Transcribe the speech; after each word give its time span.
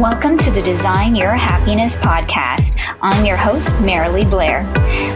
Welcome 0.00 0.38
to 0.38 0.50
the 0.50 0.60
Design 0.60 1.14
Your 1.14 1.34
Happiness 1.34 1.96
podcast. 1.96 2.76
I'm 3.00 3.24
your 3.24 3.36
host, 3.36 3.76
Marilee 3.76 4.28
Blair. 4.28 4.64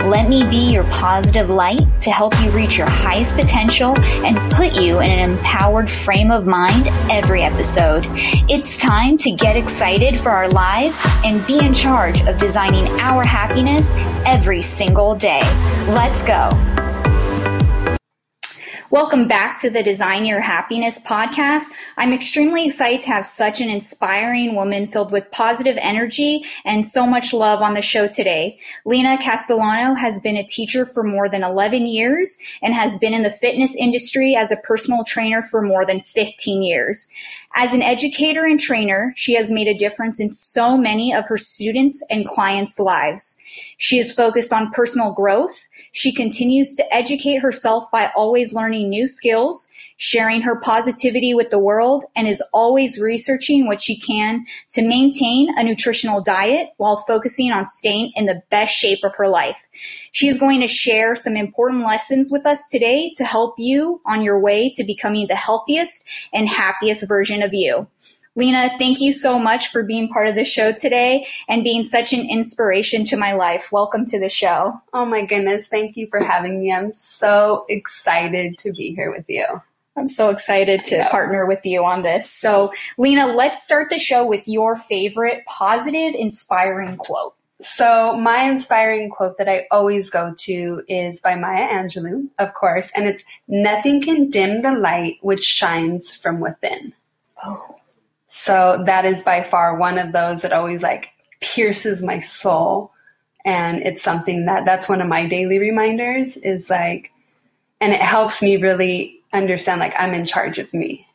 Let 0.09 0.29
me 0.29 0.45
be 0.45 0.73
your 0.73 0.85
positive 0.85 1.51
light 1.51 1.81
to 2.03 2.13
help 2.13 2.41
you 2.41 2.53
reach 2.53 2.79
your 2.79 2.89
highest 2.89 3.35
potential 3.35 3.99
and 3.99 4.39
put 4.53 4.81
you 4.81 5.01
in 5.01 5.11
an 5.11 5.31
empowered 5.31 5.91
frame 5.91 6.31
of 6.31 6.47
mind 6.47 6.87
every 7.11 7.43
episode. 7.43 8.07
It's 8.49 8.77
time 8.77 9.19
to 9.19 9.33
get 9.33 9.57
excited 9.57 10.19
for 10.19 10.31
our 10.31 10.49
lives 10.49 11.05
and 11.25 11.45
be 11.45 11.59
in 11.59 11.75
charge 11.75 12.21
of 12.29 12.39
designing 12.39 12.87
our 13.01 13.25
happiness 13.25 13.97
every 14.25 14.63
single 14.63 15.17
day. 15.17 15.41
Let's 15.89 16.23
go. 16.23 16.51
Welcome 18.91 19.29
back 19.29 19.61
to 19.61 19.69
the 19.69 19.83
Design 19.83 20.25
Your 20.25 20.41
Happiness 20.41 20.99
podcast. 21.05 21.67
I'm 21.99 22.15
extremely 22.15 22.65
excited 22.65 23.01
to 23.01 23.09
have 23.09 23.27
such 23.27 23.61
an 23.61 23.69
inspiring 23.69 24.55
woman 24.55 24.87
filled 24.87 25.13
with 25.13 25.31
positive 25.31 25.77
energy 25.83 26.43
and 26.65 26.87
so 26.87 27.07
much 27.07 27.35
love 27.35 27.61
on 27.61 27.75
the 27.75 27.83
show 27.83 28.09
today. 28.09 28.59
Lina 28.87 29.19
Castellano 29.19 29.95
has 29.95 30.19
been 30.23 30.39
a 30.39 30.47
teacher 30.47 30.87
for 30.87 31.03
more 31.03 31.29
than 31.29 31.45
11 31.45 31.85
years 31.85 32.39
and 32.63 32.73
has 32.73 32.97
been 32.97 33.13
in 33.13 33.25
the 33.25 33.31
fitness 33.31 33.77
industry 33.77 34.35
as 34.35 34.51
a 34.51 34.57
personal 34.65 35.05
trainer 35.05 35.43
for 35.43 35.61
more 35.61 35.85
than 35.85 36.01
15 36.01 36.63
years. 36.63 37.11
As 37.55 37.75
an 37.75 37.83
educator 37.83 38.47
and 38.47 38.59
trainer, 38.59 39.13
she 39.17 39.35
has 39.35 39.51
made 39.51 39.69
a 39.69 39.77
difference 39.77 40.19
in 40.19 40.33
so 40.33 40.79
many 40.79 41.13
of 41.13 41.27
her 41.27 41.37
students 41.37 42.03
and 42.09 42.27
clients' 42.27 42.79
lives. 42.79 43.39
She 43.77 43.99
is 43.99 44.13
focused 44.13 44.53
on 44.53 44.71
personal 44.71 45.13
growth. 45.13 45.68
She 45.93 46.13
continues 46.13 46.75
to 46.75 46.95
educate 46.95 47.43
herself 47.43 47.91
by 47.91 48.11
always 48.15 48.53
learning 48.53 48.89
new 48.89 49.07
skills 49.07 49.69
sharing 49.99 50.43
her 50.43 50.57
positivity 50.57 51.35
with 51.35 51.51
the 51.51 51.59
world, 51.59 52.05
and 52.17 52.27
is 52.27 52.43
always 52.53 52.99
researching 52.99 53.67
what 53.67 53.81
she 53.81 53.99
can 53.99 54.47
to 54.71 54.81
maintain 54.81 55.53
a 55.59 55.63
nutritional 55.63 56.23
diet 56.23 56.71
while 56.77 56.97
focusing 56.97 57.53
on 57.53 57.67
staying 57.67 58.13
in 58.15 58.27
the 58.27 58.41
best 58.49 58.75
shape 58.75 59.01
of 59.05 59.15
her 59.17 59.29
life. 59.29 59.67
She 60.13 60.29
is 60.29 60.39
going 60.39 60.61
to 60.61 60.69
share 60.69 61.15
some 61.17 61.37
important 61.37 61.85
lessons 61.85 62.31
with 62.31 62.47
us 62.47 62.69
today 62.69 63.11
to 63.17 63.25
help 63.25 63.57
you 63.59 64.01
on 64.07 64.23
your 64.23 64.39
way 64.39 64.71
to 64.71 64.85
becoming 64.85 65.27
the 65.27 65.35
healthiest 65.35 66.09
and 66.33 66.49
happiest 66.49 67.07
version 67.07 67.43
of 67.43 67.53
you. 67.53 67.89
Lina, 68.39 68.71
thank 68.79 69.01
you 69.01 69.13
so 69.13 69.37
much 69.37 69.67
for 69.67 69.83
being 69.83 70.09
part 70.09 70.29
of 70.29 70.37
the 70.37 70.45
show 70.45 70.71
today 70.71 71.27
and 71.49 71.65
being 71.65 71.83
such 71.83 72.13
an 72.13 72.31
inspiration 72.31 73.05
to 73.07 73.17
my 73.17 73.33
life. 73.33 73.73
Welcome 73.73 74.05
to 74.07 74.21
the 74.21 74.29
show. 74.29 74.81
Oh 74.95 75.05
my 75.05 75.27
goodness. 75.27 75.67
Thank 75.67 75.97
you 75.97 76.07
for 76.07 76.23
having 76.23 76.61
me. 76.61 76.73
I'm 76.73 76.93
so 76.93 77.67
excited 77.69 78.57
to 78.59 78.71
be 78.71 78.95
here 78.95 79.11
with 79.11 79.25
you. 79.29 79.45
I'm 79.97 80.07
so 80.07 80.31
excited 80.31 80.85
to 80.85 81.09
partner 81.11 81.47
with 81.47 81.67
you 81.67 81.85
on 81.85 82.03
this. 82.03 82.31
So, 82.31 82.73
Lina, 82.97 83.27
let's 83.27 83.65
start 83.65 83.91
the 83.91 83.99
show 83.99 84.25
with 84.25 84.47
your 84.47 84.77
favorite 84.77 85.45
positive, 85.47 86.15
inspiring 86.15 86.97
quote. 86.97 87.35
So, 87.61 88.17
my 88.17 88.45
inspiring 88.45 89.11
quote 89.11 89.37
that 89.39 89.49
I 89.49 89.67
always 89.73 90.11
go 90.11 90.33
to 90.43 90.83
is 90.87 91.21
by 91.21 91.35
Maya 91.35 91.69
Angelou, 91.71 92.29
of 92.39 92.55
course, 92.55 92.89
and 92.95 93.09
it's 93.09 93.25
Nothing 93.49 94.01
can 94.01 94.31
dim 94.31 94.63
the 94.63 94.77
light 94.77 95.17
which 95.23 95.41
shines 95.41 96.15
from 96.15 96.39
within. 96.39 96.95
Oh. 97.45 97.78
So, 98.29 98.85
that 98.87 99.05
is 99.05 99.23
by 99.23 99.43
far 99.43 99.77
one 99.77 99.99
of 99.99 100.13
those 100.13 100.43
that 100.43 100.53
always 100.53 100.83
like 100.83 101.09
pierces 101.41 102.03
my 102.03 102.21
soul. 102.21 102.93
And 103.45 103.83
it's 103.83 104.03
something 104.03 104.47
that 104.47 104.65
that's 104.65 104.89
one 104.89 105.01
of 105.01 105.09
my 105.09 105.27
daily 105.27 105.59
reminders 105.59 106.37
is 106.37 106.69
like, 106.69 107.11
and 107.81 107.93
it 107.93 108.01
helps 108.01 108.43
me 108.43 108.57
really 108.57 109.21
understand 109.33 109.81
like 109.81 109.95
I'm 109.99 110.15
in 110.15 110.27
charge 110.27 110.59
of 110.59 110.73
me. 110.75 111.07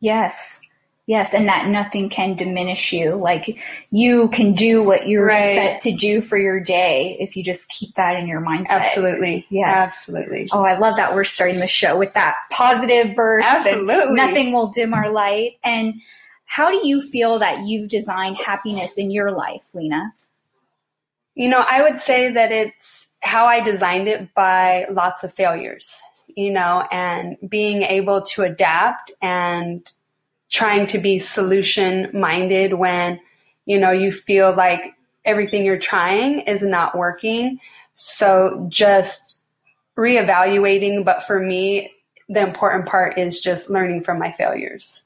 Yes. 0.00 0.60
Yes, 1.06 1.34
and 1.34 1.48
that 1.48 1.68
nothing 1.68 2.08
can 2.08 2.34
diminish 2.34 2.92
you. 2.94 3.16
Like 3.16 3.58
you 3.90 4.28
can 4.30 4.54
do 4.54 4.82
what 4.82 5.06
you're 5.06 5.26
right. 5.26 5.54
set 5.54 5.80
to 5.80 5.92
do 5.92 6.22
for 6.22 6.38
your 6.38 6.60
day 6.60 7.18
if 7.20 7.36
you 7.36 7.44
just 7.44 7.68
keep 7.68 7.94
that 7.96 8.16
in 8.16 8.26
your 8.26 8.40
mindset. 8.40 8.70
Absolutely. 8.70 9.46
Yes. 9.50 10.08
Absolutely. 10.08 10.48
Oh, 10.50 10.64
I 10.64 10.78
love 10.78 10.96
that 10.96 11.14
we're 11.14 11.24
starting 11.24 11.60
the 11.60 11.68
show 11.68 11.98
with 11.98 12.14
that 12.14 12.36
positive 12.50 13.14
burst. 13.14 13.46
Absolutely. 13.46 14.14
nothing 14.14 14.52
will 14.54 14.68
dim 14.68 14.94
our 14.94 15.10
light. 15.10 15.58
And 15.62 16.00
how 16.44 16.70
do 16.70 16.86
you 16.86 17.00
feel 17.00 17.38
that 17.38 17.66
you've 17.66 17.88
designed 17.88 18.38
happiness 18.38 18.98
in 18.98 19.10
your 19.10 19.32
life, 19.32 19.74
Lina? 19.74 20.12
You 21.34 21.48
know, 21.48 21.64
I 21.66 21.82
would 21.82 21.98
say 21.98 22.32
that 22.32 22.52
it's 22.52 23.06
how 23.20 23.46
I 23.46 23.60
designed 23.60 24.08
it 24.08 24.34
by 24.34 24.86
lots 24.90 25.24
of 25.24 25.32
failures 25.34 26.00
you 26.36 26.52
know, 26.52 26.86
and 26.90 27.36
being 27.48 27.82
able 27.82 28.22
to 28.22 28.42
adapt 28.42 29.12
and 29.22 29.90
trying 30.50 30.86
to 30.88 30.98
be 30.98 31.18
solution 31.18 32.08
minded 32.12 32.74
when, 32.74 33.20
you 33.66 33.78
know, 33.78 33.90
you 33.90 34.12
feel 34.12 34.54
like 34.54 34.94
everything 35.24 35.64
you're 35.64 35.78
trying 35.78 36.40
is 36.40 36.62
not 36.62 36.96
working. 36.96 37.58
So 37.94 38.66
just 38.68 39.40
reevaluating. 39.96 41.04
But 41.04 41.24
for 41.24 41.40
me, 41.40 41.92
the 42.28 42.42
important 42.42 42.86
part 42.86 43.18
is 43.18 43.40
just 43.40 43.70
learning 43.70 44.04
from 44.04 44.18
my 44.18 44.32
failures. 44.32 45.04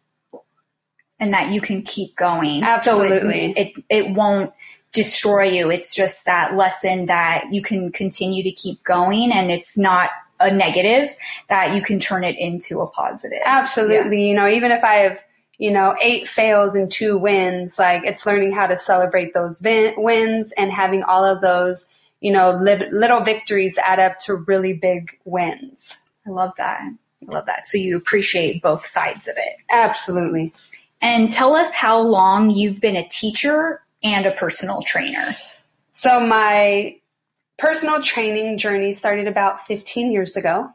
And 1.21 1.33
that 1.33 1.51
you 1.51 1.61
can 1.61 1.83
keep 1.83 2.15
going. 2.15 2.62
Absolutely. 2.62 3.53
So 3.55 3.61
it, 3.61 3.75
it, 3.77 3.84
it 3.89 4.15
won't 4.15 4.53
destroy 4.93 5.45
you. 5.45 5.71
It's 5.71 5.95
just 5.95 6.27
that 6.27 6.56
lesson 6.56 7.06
that 7.06 7.53
you 7.53 7.62
can 7.62 7.93
continue 7.93 8.43
to 8.45 8.53
keep 8.53 8.83
going 8.84 9.33
and 9.33 9.51
it's 9.51 9.77
not 9.77 10.11
a 10.41 10.51
negative 10.51 11.09
that 11.49 11.75
you 11.75 11.83
can 11.83 11.99
turn 11.99 12.25
it 12.25 12.37
into 12.39 12.81
a 12.81 12.87
positive. 12.87 13.41
Absolutely. 13.45 14.23
Yeah. 14.23 14.28
You 14.28 14.34
know, 14.34 14.49
even 14.49 14.71
if 14.71 14.84
I 14.84 14.95
have, 14.95 15.23
you 15.59 15.73
know, 15.73 15.97
eight 16.01 16.28
fails 16.28 16.75
and 16.75 16.91
two 16.91 17.19
wins, 17.19 17.78
like 17.78 18.05
it's 18.05 18.25
learning 18.25 18.53
how 18.53 18.69
to 18.69 18.78
celebrate 18.78 19.34
those 19.34 19.59
vin- 19.59 19.95
wins 19.97 20.53
and 20.57 20.73
having 20.73 21.03
all 21.03 21.25
of 21.25 21.41
those, 21.41 21.87
you 22.21 22.33
know, 22.33 22.53
li- 22.53 22.89
little 22.93 23.21
victories 23.21 23.78
add 23.84 23.99
up 23.99 24.21
to 24.21 24.34
really 24.34 24.73
big 24.73 25.19
wins. 25.25 25.97
I 26.27 26.31
love 26.31 26.53
that. 26.59 26.81
I 26.81 27.33
love 27.33 27.47
that. 27.47 27.67
So 27.67 27.78
you 27.78 27.97
appreciate 27.97 28.62
both 28.62 28.84
sides 28.84 29.27
of 29.27 29.34
it. 29.37 29.57
Absolutely. 29.71 30.53
And 31.00 31.31
tell 31.31 31.54
us 31.54 31.75
how 31.75 32.00
long 32.00 32.50
you've 32.50 32.81
been 32.81 32.97
a 32.97 33.09
teacher 33.09 33.82
and 34.03 34.26
a 34.26 34.32
personal 34.32 34.82
trainer. 34.82 35.34
So 35.92 36.20
my 36.20 36.97
personal 37.59 38.03
training 38.03 38.59
journey 38.59 38.92
started 38.92 39.26
about 39.26 39.66
15 39.66 40.12
years 40.12 40.36
ago. 40.36 40.70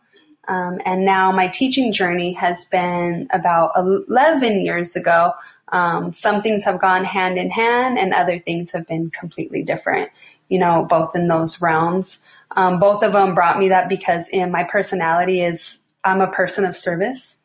Um, 0.48 0.80
and 0.86 1.06
now 1.06 1.32
my 1.32 1.48
teaching 1.48 1.94
journey 1.94 2.34
has 2.34 2.66
been 2.66 3.28
about 3.32 3.72
11 3.78 4.66
years 4.66 4.96
ago. 4.96 5.32
Um, 5.70 6.12
some 6.12 6.42
things 6.42 6.64
have 6.66 6.82
gone 6.82 7.06
hand 7.06 7.38
in 7.38 7.50
hand, 7.50 7.98
and 7.98 8.14
other 8.14 8.38
things 8.38 8.72
have 8.72 8.86
been 8.86 9.10
completely 9.10 9.64
different, 9.64 10.12
you 10.50 10.60
know, 10.60 10.86
both 10.88 11.16
in 11.16 11.30
those 11.30 11.62
realms. 11.62 12.20
Um, 12.52 12.80
both 12.80 13.04
of 13.04 13.14
them 13.14 13.34
brought 13.34 13.58
me 13.58 13.70
that 13.70 13.90
because 13.90 14.28
in 14.30 14.52
my 14.52 14.66
personality 14.66 15.42
is 15.42 15.82
I'm 16.04 16.22
a 16.22 16.28
person 16.28 16.66
of 16.66 16.76
service. 16.78 17.38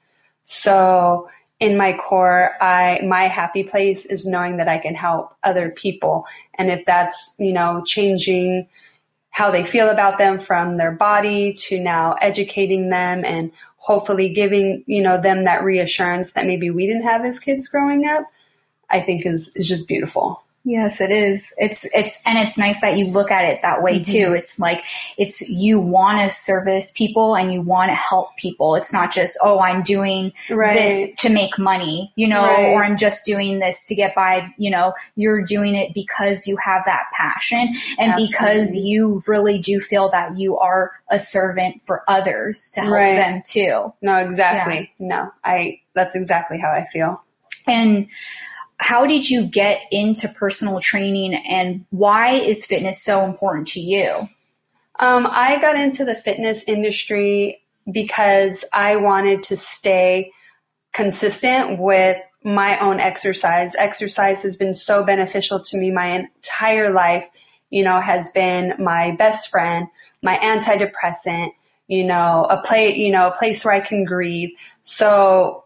So 0.42 1.30
in 1.60 1.76
my 1.76 1.92
core, 1.92 2.50
I 2.60 3.00
my 3.04 3.24
happy 3.24 3.64
place 3.64 4.06
is 4.06 4.26
knowing 4.26 4.58
that 4.58 4.68
I 4.68 4.78
can 4.78 4.94
help 4.94 5.34
other 5.42 5.70
people. 5.70 6.24
And 6.54 6.70
if 6.70 6.86
that's, 6.86 7.34
you 7.38 7.52
know, 7.52 7.82
changing 7.84 8.68
how 9.30 9.50
they 9.50 9.64
feel 9.64 9.88
about 9.88 10.18
them 10.18 10.40
from 10.40 10.76
their 10.76 10.92
body 10.92 11.54
to 11.54 11.80
now 11.80 12.12
educating 12.20 12.90
them 12.90 13.24
and 13.24 13.52
hopefully 13.76 14.32
giving, 14.32 14.84
you 14.86 15.00
know, 15.02 15.20
them 15.20 15.44
that 15.44 15.64
reassurance 15.64 16.32
that 16.32 16.46
maybe 16.46 16.70
we 16.70 16.86
didn't 16.86 17.04
have 17.04 17.24
as 17.24 17.40
kids 17.40 17.68
growing 17.68 18.06
up, 18.06 18.24
I 18.90 19.00
think 19.00 19.26
is, 19.26 19.50
is 19.54 19.68
just 19.68 19.88
beautiful. 19.88 20.42
Yes, 20.68 21.00
it 21.00 21.10
is. 21.10 21.54
It's 21.56 21.88
it's 21.94 22.22
and 22.26 22.36
it's 22.36 22.58
nice 22.58 22.82
that 22.82 22.98
you 22.98 23.06
look 23.06 23.30
at 23.30 23.46
it 23.46 23.62
that 23.62 23.82
way 23.82 24.00
mm-hmm. 24.00 24.12
too. 24.12 24.34
It's 24.34 24.60
like 24.60 24.84
it's 25.16 25.48
you 25.48 25.80
want 25.80 26.20
to 26.20 26.28
service 26.28 26.92
people 26.94 27.34
and 27.34 27.50
you 27.50 27.62
want 27.62 27.90
to 27.90 27.94
help 27.94 28.36
people. 28.36 28.74
It's 28.74 28.92
not 28.92 29.10
just 29.10 29.38
oh 29.42 29.60
I'm 29.60 29.82
doing 29.82 30.30
right. 30.50 30.74
this 30.74 31.14
to 31.20 31.30
make 31.30 31.58
money, 31.58 32.12
you 32.16 32.28
know, 32.28 32.42
right. 32.42 32.66
or 32.66 32.84
I'm 32.84 32.98
just 32.98 33.24
doing 33.24 33.60
this 33.60 33.86
to 33.86 33.94
get 33.94 34.14
by. 34.14 34.52
You 34.58 34.70
know, 34.70 34.92
you're 35.16 35.40
doing 35.40 35.74
it 35.74 35.94
because 35.94 36.46
you 36.46 36.58
have 36.58 36.84
that 36.84 37.04
passion 37.14 37.66
and 37.98 38.12
Absolutely. 38.12 38.26
because 38.26 38.76
you 38.76 39.22
really 39.26 39.58
do 39.60 39.80
feel 39.80 40.10
that 40.10 40.38
you 40.38 40.58
are 40.58 40.92
a 41.08 41.18
servant 41.18 41.80
for 41.82 42.02
others 42.08 42.70
to 42.74 42.82
help 42.82 42.92
right. 42.92 43.14
them 43.14 43.42
too. 43.42 43.90
No, 44.02 44.18
exactly. 44.18 44.92
Yeah. 44.98 45.06
No, 45.06 45.32
I 45.42 45.80
that's 45.94 46.14
exactly 46.14 46.58
how 46.58 46.70
I 46.70 46.84
feel. 46.84 47.22
And 47.66 48.08
how 48.78 49.06
did 49.06 49.28
you 49.28 49.46
get 49.46 49.82
into 49.90 50.28
personal 50.28 50.80
training 50.80 51.34
and 51.34 51.84
why 51.90 52.30
is 52.34 52.64
fitness 52.64 53.02
so 53.02 53.24
important 53.24 53.68
to 53.68 53.80
you? 53.80 54.28
Um, 55.00 55.26
I 55.30 55.60
got 55.60 55.76
into 55.76 56.04
the 56.04 56.14
fitness 56.14 56.64
industry 56.66 57.62
because 57.90 58.64
I 58.72 58.96
wanted 58.96 59.44
to 59.44 59.56
stay 59.56 60.32
consistent 60.92 61.78
with 61.78 62.18
my 62.44 62.78
own 62.78 63.00
exercise. 63.00 63.74
Exercise 63.74 64.42
has 64.42 64.56
been 64.56 64.74
so 64.74 65.04
beneficial 65.04 65.60
to 65.60 65.76
me 65.76 65.90
my 65.90 66.08
entire 66.08 66.90
life, 66.90 67.28
you 67.70 67.82
know, 67.82 68.00
has 68.00 68.30
been 68.30 68.74
my 68.78 69.12
best 69.12 69.50
friend, 69.50 69.88
my 70.22 70.36
antidepressant, 70.36 71.52
you 71.88 72.04
know, 72.04 72.46
a 72.48 72.62
place, 72.62 72.96
you 72.96 73.10
know, 73.10 73.28
a 73.28 73.36
place 73.36 73.64
where 73.64 73.74
I 73.74 73.80
can 73.80 74.04
grieve. 74.04 74.50
So 74.82 75.64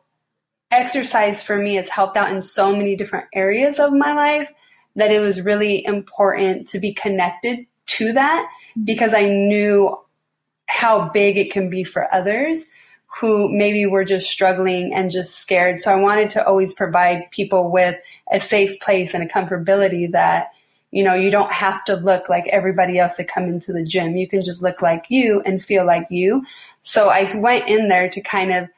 exercise 0.72 1.42
for 1.42 1.56
me 1.56 1.74
has 1.76 1.88
helped 1.88 2.16
out 2.16 2.32
in 2.32 2.42
so 2.42 2.74
many 2.74 2.96
different 2.96 3.26
areas 3.34 3.78
of 3.78 3.92
my 3.92 4.12
life 4.12 4.50
that 4.96 5.12
it 5.12 5.20
was 5.20 5.42
really 5.42 5.84
important 5.84 6.68
to 6.68 6.80
be 6.80 6.92
connected 6.92 7.66
to 7.86 8.12
that 8.12 8.46
mm-hmm. 8.46 8.84
because 8.84 9.14
I 9.14 9.24
knew 9.24 9.96
how 10.66 11.10
big 11.10 11.36
it 11.36 11.52
can 11.52 11.70
be 11.70 11.84
for 11.84 12.12
others 12.14 12.64
who 13.20 13.48
maybe 13.48 13.84
were 13.84 14.04
just 14.04 14.30
struggling 14.30 14.94
and 14.94 15.10
just 15.10 15.36
scared. 15.36 15.80
So 15.80 15.92
I 15.92 15.96
wanted 15.96 16.30
to 16.30 16.46
always 16.46 16.74
provide 16.74 17.30
people 17.30 17.70
with 17.70 17.94
a 18.32 18.40
safe 18.40 18.80
place 18.80 19.12
and 19.12 19.22
a 19.22 19.28
comfortability 19.28 20.10
that, 20.12 20.48
you 20.90 21.04
know, 21.04 21.14
you 21.14 21.30
don't 21.30 21.52
have 21.52 21.84
to 21.84 21.96
look 21.96 22.30
like 22.30 22.46
everybody 22.48 22.98
else 22.98 23.16
to 23.16 23.24
come 23.24 23.44
into 23.44 23.72
the 23.72 23.84
gym. 23.84 24.16
You 24.16 24.26
can 24.26 24.42
just 24.42 24.62
look 24.62 24.80
like 24.80 25.04
you 25.10 25.42
and 25.44 25.62
feel 25.62 25.84
like 25.84 26.06
you. 26.10 26.44
So 26.80 27.10
I 27.10 27.28
went 27.36 27.68
in 27.68 27.88
there 27.88 28.08
to 28.08 28.20
kind 28.22 28.52
of 28.52 28.68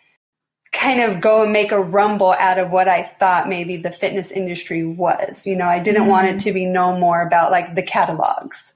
kind 0.75 1.00
of 1.00 1.21
go 1.21 1.43
and 1.43 1.53
make 1.53 1.73
a 1.73 1.81
rumble 1.81 2.32
out 2.32 2.59
of 2.59 2.71
what 2.71 2.88
I 2.88 3.11
thought 3.19 3.49
maybe 3.49 3.76
the 3.76 3.93
fitness 3.93 4.31
industry 4.31 4.85
was. 4.85 5.47
You 5.47 5.56
know, 5.56 5.69
I 5.69 5.79
didn't 5.79 6.03
mm-hmm. 6.03 6.11
want 6.11 6.26
it 6.26 6.31
mm-hmm. 6.31 6.38
to 6.38 6.53
be 6.53 6.67
no 6.67 6.97
more 6.99 7.23
about 7.23 7.50
like 7.50 7.75
the 7.75 7.82
catalogs 7.82 8.75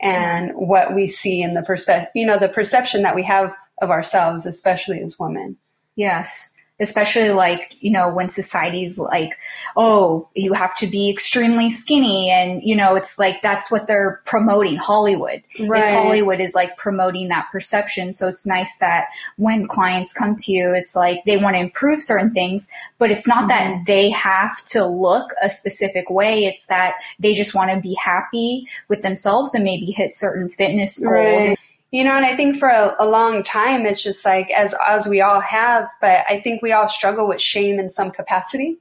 and 0.00 0.52
what 0.54 0.94
we 0.94 1.06
see 1.06 1.40
in 1.40 1.54
the 1.54 1.62
perspective, 1.62 2.10
you 2.14 2.26
know, 2.26 2.38
the 2.38 2.48
perception 2.48 3.02
that 3.02 3.14
we 3.14 3.22
have 3.22 3.54
of 3.80 3.90
ourselves, 3.90 4.44
especially 4.44 5.00
as 5.00 5.18
women. 5.18 5.56
Yes 5.94 6.52
especially 6.78 7.30
like 7.30 7.74
you 7.80 7.90
know 7.90 8.08
when 8.08 8.28
society's 8.28 8.98
like 8.98 9.36
oh 9.76 10.28
you 10.34 10.52
have 10.52 10.74
to 10.76 10.86
be 10.86 11.10
extremely 11.10 11.70
skinny 11.70 12.30
and 12.30 12.62
you 12.62 12.76
know 12.76 12.94
it's 12.94 13.18
like 13.18 13.40
that's 13.40 13.70
what 13.70 13.86
they're 13.86 14.20
promoting 14.24 14.76
hollywood 14.76 15.42
right. 15.60 15.80
it's 15.80 15.90
hollywood 15.90 16.40
is 16.40 16.54
like 16.54 16.76
promoting 16.76 17.28
that 17.28 17.48
perception 17.50 18.12
so 18.12 18.28
it's 18.28 18.46
nice 18.46 18.76
that 18.78 19.06
when 19.36 19.66
clients 19.66 20.12
come 20.12 20.36
to 20.36 20.52
you 20.52 20.74
it's 20.74 20.94
like 20.94 21.24
they 21.24 21.36
want 21.36 21.54
to 21.54 21.60
improve 21.60 22.00
certain 22.00 22.32
things 22.32 22.68
but 22.98 23.10
it's 23.10 23.26
not 23.26 23.48
mm-hmm. 23.48 23.78
that 23.78 23.86
they 23.86 24.10
have 24.10 24.62
to 24.64 24.84
look 24.84 25.30
a 25.42 25.48
specific 25.48 26.10
way 26.10 26.44
it's 26.44 26.66
that 26.66 26.94
they 27.18 27.32
just 27.32 27.54
want 27.54 27.70
to 27.70 27.80
be 27.80 27.94
happy 27.94 28.66
with 28.88 29.02
themselves 29.02 29.54
and 29.54 29.64
maybe 29.64 29.86
hit 29.86 30.12
certain 30.12 30.48
fitness 30.48 30.98
goals 30.98 31.46
right 31.46 31.55
you 31.96 32.04
know, 32.04 32.14
and 32.14 32.26
I 32.26 32.36
think 32.36 32.58
for 32.58 32.68
a, 32.68 32.94
a, 32.98 33.08
long 33.08 33.42
time, 33.42 33.86
it's 33.86 34.02
just 34.02 34.22
like 34.22 34.50
as 34.50 34.74
as 34.86 35.08
we 35.08 35.22
all 35.22 35.40
have, 35.40 35.88
but 36.02 36.26
I 36.28 36.42
think 36.42 36.60
we 36.60 36.72
all 36.72 36.88
struggle 36.88 37.26
with 37.26 37.40
shame 37.40 37.80
in 37.80 37.88
some 37.88 38.10
capacity, 38.10 38.76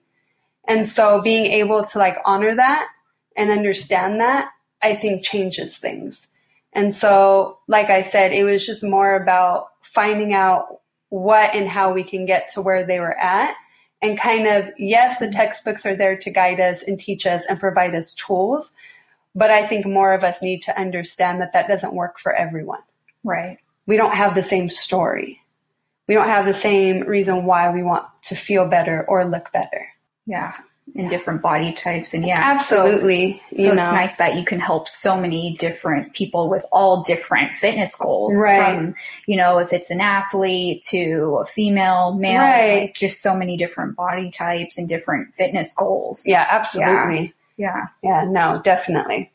and 0.67 0.89
so 0.89 1.21
being 1.21 1.45
able 1.45 1.85
to 1.85 1.97
like 1.97 2.17
honor 2.25 2.53
that 2.53 2.89
and 3.37 3.51
understand 3.51 4.19
that, 4.19 4.49
I 4.81 4.95
think 4.95 5.23
changes 5.23 5.77
things. 5.77 6.27
And 6.73 6.93
so, 6.93 7.59
like 7.69 7.89
I 7.89 8.01
said, 8.01 8.33
it 8.33 8.43
was 8.43 8.65
just 8.65 8.83
more 8.83 9.15
about 9.15 9.69
finding 9.81 10.33
out 10.33 10.81
what 11.07 11.55
and 11.55 11.69
how 11.69 11.93
we 11.93 12.03
can 12.03 12.25
get 12.25 12.49
to 12.49 12.61
where 12.61 12.85
they 12.85 12.99
were 12.99 13.17
at. 13.17 13.55
And 14.01 14.19
kind 14.19 14.45
of, 14.45 14.65
yes, 14.77 15.19
the 15.19 15.31
textbooks 15.31 15.85
are 15.85 15.95
there 15.95 16.17
to 16.17 16.29
guide 16.31 16.59
us 16.59 16.83
and 16.83 16.99
teach 16.99 17.25
us 17.25 17.45
and 17.45 17.61
provide 17.61 17.95
us 17.95 18.13
tools. 18.13 18.73
But 19.33 19.51
I 19.51 19.65
think 19.67 19.85
more 19.85 20.13
of 20.13 20.25
us 20.25 20.41
need 20.41 20.63
to 20.63 20.77
understand 20.77 21.39
that 21.39 21.53
that 21.53 21.69
doesn't 21.69 21.93
work 21.93 22.19
for 22.19 22.33
everyone. 22.33 22.81
Right. 23.25 23.57
We 23.85 23.97
don't 23.97 24.13
have 24.13 24.35
the 24.35 24.43
same 24.43 24.69
story. 24.69 25.41
We 26.07 26.13
don't 26.13 26.27
have 26.27 26.45
the 26.45 26.53
same 26.53 27.01
reason 27.01 27.45
why 27.45 27.71
we 27.71 27.83
want 27.83 28.05
to 28.23 28.35
feel 28.35 28.67
better 28.67 29.03
or 29.07 29.25
look 29.25 29.51
better. 29.51 29.87
Yeah. 30.25 30.53
And 30.93 31.03
yeah. 31.03 31.09
different 31.09 31.41
body 31.41 31.73
types. 31.73 32.13
And 32.13 32.25
yeah. 32.25 32.39
Absolutely. 32.39 33.41
So, 33.57 33.63
so 33.63 33.73
it's 33.73 33.91
nice 33.91 34.17
that 34.17 34.35
you 34.35 34.45
can 34.45 34.59
help 34.59 34.87
so 34.87 35.19
many 35.19 35.55
different 35.57 36.13
people 36.13 36.47
with 36.47 36.63
all 36.71 37.01
different 37.01 37.53
fitness 37.53 37.95
goals. 37.95 38.39
Right. 38.39 38.75
From, 38.75 38.95
you 39.25 39.35
know, 39.35 39.57
if 39.57 39.73
it's 39.73 39.89
an 39.89 39.99
athlete 39.99 40.83
to 40.89 41.39
a 41.41 41.45
female, 41.45 42.13
male, 42.13 42.39
right. 42.39 42.81
like 42.83 42.95
just 42.95 43.21
so 43.21 43.35
many 43.35 43.57
different 43.57 43.95
body 43.95 44.29
types 44.29 44.77
and 44.77 44.87
different 44.87 45.33
fitness 45.33 45.73
goals. 45.73 46.23
Yeah, 46.27 46.45
absolutely. 46.47 47.33
Yeah. 47.57 47.87
Yeah, 48.03 48.21
yeah 48.21 48.25
no, 48.29 48.61
definitely. 48.63 49.31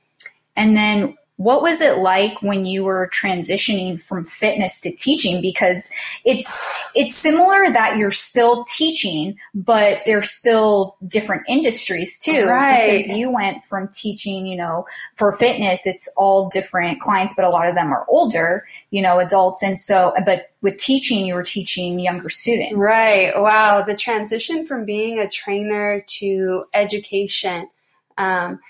And 0.54 0.74
then 0.74 1.16
what 1.40 1.62
was 1.62 1.80
it 1.80 1.96
like 1.96 2.42
when 2.42 2.66
you 2.66 2.84
were 2.84 3.08
transitioning 3.14 3.98
from 3.98 4.26
fitness 4.26 4.78
to 4.78 4.94
teaching? 4.94 5.40
Because 5.40 5.90
it's 6.22 6.70
it's 6.94 7.16
similar 7.16 7.72
that 7.72 7.96
you're 7.96 8.10
still 8.10 8.62
teaching 8.64 9.38
but 9.54 10.00
they're 10.04 10.20
still 10.20 10.98
different 11.06 11.44
industries 11.48 12.18
too. 12.18 12.44
Right. 12.44 12.90
because 12.90 13.08
you 13.08 13.30
went 13.30 13.62
from 13.62 13.88
teaching 13.88 14.44
you 14.44 14.54
know 14.54 14.84
for 15.14 15.32
fitness 15.32 15.86
it's 15.86 16.12
all 16.18 16.50
different 16.50 17.00
clients 17.00 17.34
but 17.34 17.46
a 17.46 17.48
lot 17.48 17.66
of 17.66 17.74
them 17.74 17.90
are 17.90 18.04
older 18.10 18.66
you 18.90 19.00
know 19.00 19.18
adults. 19.18 19.62
And 19.62 19.80
so 19.80 20.12
but 20.26 20.50
with 20.60 20.76
teaching 20.76 21.24
you 21.24 21.32
were 21.32 21.42
teaching 21.42 22.00
younger 22.00 22.28
students. 22.28 22.74
Right. 22.74 23.32
Wow. 23.34 23.80
The 23.80 23.96
transition 23.96 24.66
from 24.66 24.84
being 24.84 25.18
a 25.18 25.30
trainer 25.30 26.04
to 26.18 26.66
education 26.74 27.70
um, 28.18 28.60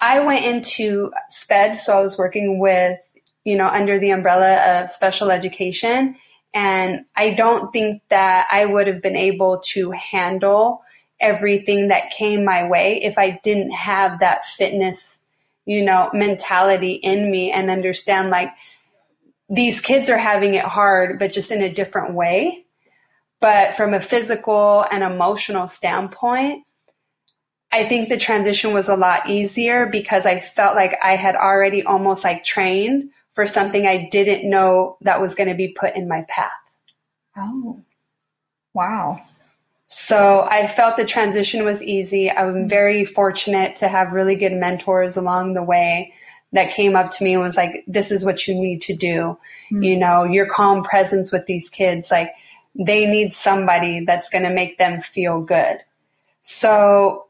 I 0.00 0.20
went 0.20 0.44
into 0.44 1.12
SPED, 1.28 1.76
so 1.76 1.98
I 1.98 2.02
was 2.02 2.18
working 2.18 2.58
with, 2.58 2.98
you 3.44 3.56
know, 3.56 3.66
under 3.66 3.98
the 3.98 4.10
umbrella 4.10 4.82
of 4.82 4.92
special 4.92 5.30
education. 5.30 6.16
And 6.54 7.04
I 7.16 7.34
don't 7.34 7.72
think 7.72 8.02
that 8.08 8.46
I 8.50 8.64
would 8.64 8.86
have 8.86 9.02
been 9.02 9.16
able 9.16 9.60
to 9.72 9.90
handle 9.90 10.82
everything 11.20 11.88
that 11.88 12.10
came 12.10 12.44
my 12.44 12.68
way 12.68 13.02
if 13.02 13.18
I 13.18 13.40
didn't 13.42 13.72
have 13.72 14.20
that 14.20 14.46
fitness, 14.46 15.20
you 15.66 15.84
know, 15.84 16.10
mentality 16.12 16.92
in 16.92 17.30
me 17.30 17.50
and 17.50 17.70
understand 17.70 18.30
like 18.30 18.50
these 19.50 19.80
kids 19.80 20.10
are 20.10 20.18
having 20.18 20.54
it 20.54 20.64
hard, 20.64 21.18
but 21.18 21.32
just 21.32 21.50
in 21.50 21.62
a 21.62 21.72
different 21.72 22.14
way. 22.14 22.64
But 23.40 23.76
from 23.76 23.94
a 23.94 24.00
physical 24.00 24.84
and 24.90 25.02
emotional 25.02 25.68
standpoint, 25.68 26.64
I 27.70 27.86
think 27.86 28.08
the 28.08 28.16
transition 28.16 28.72
was 28.72 28.88
a 28.88 28.96
lot 28.96 29.28
easier 29.28 29.86
because 29.86 30.24
I 30.24 30.40
felt 30.40 30.74
like 30.74 30.98
I 31.02 31.16
had 31.16 31.36
already 31.36 31.82
almost 31.82 32.24
like 32.24 32.44
trained 32.44 33.10
for 33.34 33.46
something 33.46 33.86
I 33.86 34.08
didn't 34.10 34.48
know 34.48 34.96
that 35.02 35.20
was 35.20 35.34
going 35.34 35.48
to 35.48 35.54
be 35.54 35.68
put 35.68 35.94
in 35.94 36.08
my 36.08 36.24
path. 36.28 36.50
Oh, 37.36 37.80
wow. 38.74 39.22
So 39.86 40.46
I 40.50 40.66
felt 40.66 40.96
the 40.96 41.04
transition 41.04 41.64
was 41.64 41.82
easy. 41.82 42.30
I'm 42.30 42.68
very 42.68 43.04
fortunate 43.04 43.76
to 43.76 43.88
have 43.88 44.12
really 44.12 44.36
good 44.36 44.52
mentors 44.52 45.16
along 45.16 45.54
the 45.54 45.62
way 45.62 46.12
that 46.52 46.72
came 46.72 46.96
up 46.96 47.10
to 47.12 47.24
me 47.24 47.34
and 47.34 47.42
was 47.42 47.56
like, 47.56 47.84
this 47.86 48.10
is 48.10 48.24
what 48.24 48.46
you 48.46 48.54
need 48.54 48.82
to 48.82 48.96
do. 48.96 49.38
Mm-hmm. 49.70 49.82
You 49.82 49.96
know, 49.98 50.24
your 50.24 50.46
calm 50.46 50.82
presence 50.82 51.30
with 51.30 51.46
these 51.46 51.70
kids, 51.70 52.10
like 52.10 52.32
they 52.74 53.06
need 53.06 53.34
somebody 53.34 54.04
that's 54.04 54.30
going 54.30 54.44
to 54.44 54.50
make 54.50 54.78
them 54.78 55.00
feel 55.00 55.40
good. 55.40 55.78
So 56.40 57.27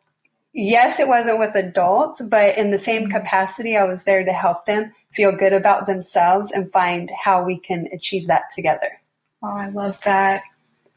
yes, 0.53 0.99
it 0.99 1.09
wasn't 1.09 1.39
with 1.39 1.55
adults, 1.55 2.21
but 2.23 2.57
in 2.57 2.71
the 2.71 2.79
same 2.79 3.09
capacity, 3.11 3.77
I 3.77 3.85
was 3.85 4.05
there 4.05 4.25
to 4.25 4.33
help 4.33 4.67
them 4.67 4.93
feel 5.13 5.37
good 5.37 5.53
about 5.53 5.87
themselves 5.87 6.51
and 6.51 6.73
find 6.73 7.11
how 7.25 7.45
we 7.45 7.59
can 7.59 7.89
achieve 7.93 8.27
that 8.29 8.45
together. 8.55 9.01
Oh, 9.43 9.57
I 9.57 9.69
love 9.69 10.01
that. 10.03 10.43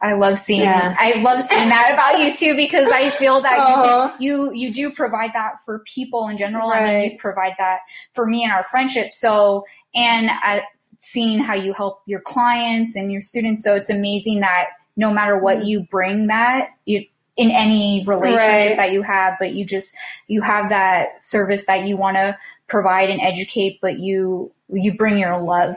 I 0.02 0.14
love 0.14 0.40
seeing 0.40 0.62
yeah. 0.62 0.96
I 1.00 1.22
love 1.22 1.42
seeing 1.42 1.70
that 1.70 1.92
about 1.94 2.20
you 2.20 2.36
too 2.36 2.56
because 2.56 2.90
I 2.90 3.12
feel 3.12 3.40
that 3.42 4.18
you, 4.20 4.20
do, 4.20 4.26
you 4.26 4.54
you 4.54 4.74
do 4.74 4.92
provide 4.92 5.34
that 5.34 5.60
for 5.64 5.84
people 5.86 6.28
in 6.28 6.38
general 6.38 6.72
right. 6.72 6.82
and 6.82 7.12
you 7.12 7.20
provide 7.20 7.54
that 7.60 7.82
for 8.12 8.26
me 8.26 8.44
and 8.44 8.52
our 8.52 8.64
friendship. 8.64 9.14
So 9.14 9.64
and 9.94 10.30
I, 10.32 10.64
seeing 10.98 11.40
how 11.40 11.54
you 11.54 11.74
help 11.74 12.02
your 12.08 12.22
clients 12.22 12.96
and 12.96 13.12
your 13.12 13.22
students. 13.22 13.64
So 13.64 13.76
it's 13.76 13.92
amazing 13.92 14.40
that 14.40 14.70
no 14.98 15.14
matter 15.14 15.38
what 15.38 15.58
mm. 15.58 15.68
you 15.68 15.84
bring 15.84 16.28
that 16.28 16.70
you 16.86 17.06
in 17.42 17.50
any 17.50 18.04
relationship 18.06 18.38
right. 18.38 18.78
that 18.78 18.92
you 18.92 19.02
have, 19.02 19.36
but 19.40 19.56
you 19.56 19.66
just 19.66 19.96
you 20.28 20.42
have 20.42 20.70
that 20.70 21.24
service 21.24 21.66
that 21.66 21.88
you 21.88 21.98
want 21.98 22.18
to 22.18 22.38
provide 22.68 23.10
and 23.10 23.20
educate, 23.20 23.80
but 23.82 24.00
you 24.00 24.52
you 24.70 24.96
bring 24.96 25.18
your 25.18 25.42
love. 25.42 25.76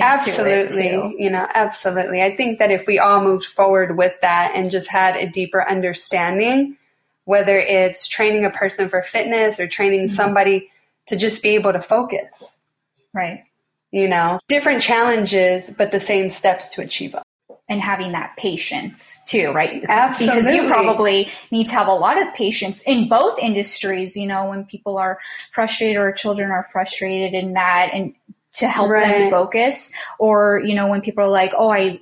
absolutely, 0.00 1.14
you 1.18 1.28
know, 1.28 1.46
absolutely. 1.54 2.22
I 2.22 2.34
think 2.34 2.58
that 2.58 2.70
if 2.70 2.86
we 2.86 2.98
all 2.98 3.22
moved 3.22 3.44
forward 3.44 3.98
with 3.98 4.14
that 4.22 4.52
and 4.54 4.70
just 4.70 4.88
had 4.88 5.16
a 5.16 5.28
deeper 5.28 5.68
understanding, 5.68 6.78
whether 7.26 7.58
it's 7.58 8.08
training 8.08 8.46
a 8.46 8.50
person 8.50 8.88
for 8.88 9.02
fitness 9.02 9.60
or 9.60 9.68
training 9.68 10.06
mm-hmm. 10.06 10.16
somebody 10.16 10.70
to 11.08 11.16
just 11.16 11.42
be 11.42 11.50
able 11.50 11.74
to 11.74 11.82
focus, 11.82 12.60
right? 13.12 13.44
You 13.90 14.08
know, 14.08 14.40
different 14.48 14.80
challenges, 14.80 15.74
but 15.76 15.92
the 15.92 16.00
same 16.00 16.30
steps 16.30 16.70
to 16.70 16.80
achieve 16.80 17.12
them 17.12 17.23
and 17.68 17.80
having 17.80 18.12
that 18.12 18.36
patience 18.36 19.24
too, 19.26 19.50
right? 19.52 19.84
Absolutely. 19.88 20.36
Because 20.36 20.54
you 20.54 20.68
probably 20.68 21.30
need 21.50 21.66
to 21.66 21.72
have 21.72 21.88
a 21.88 21.94
lot 21.94 22.20
of 22.20 22.32
patience 22.34 22.82
in 22.82 23.08
both 23.08 23.38
industries, 23.38 24.16
you 24.16 24.26
know, 24.26 24.48
when 24.48 24.64
people 24.64 24.98
are 24.98 25.18
frustrated 25.50 25.96
or 25.96 26.12
children 26.12 26.50
are 26.50 26.64
frustrated 26.64 27.32
in 27.32 27.54
that 27.54 27.90
and 27.92 28.14
to 28.52 28.68
help 28.68 28.90
right. 28.90 29.18
them 29.18 29.30
focus 29.30 29.94
or, 30.18 30.60
you 30.64 30.74
know, 30.74 30.88
when 30.88 31.00
people 31.00 31.24
are 31.24 31.30
like, 31.30 31.52
oh, 31.56 31.70
I, 31.70 32.00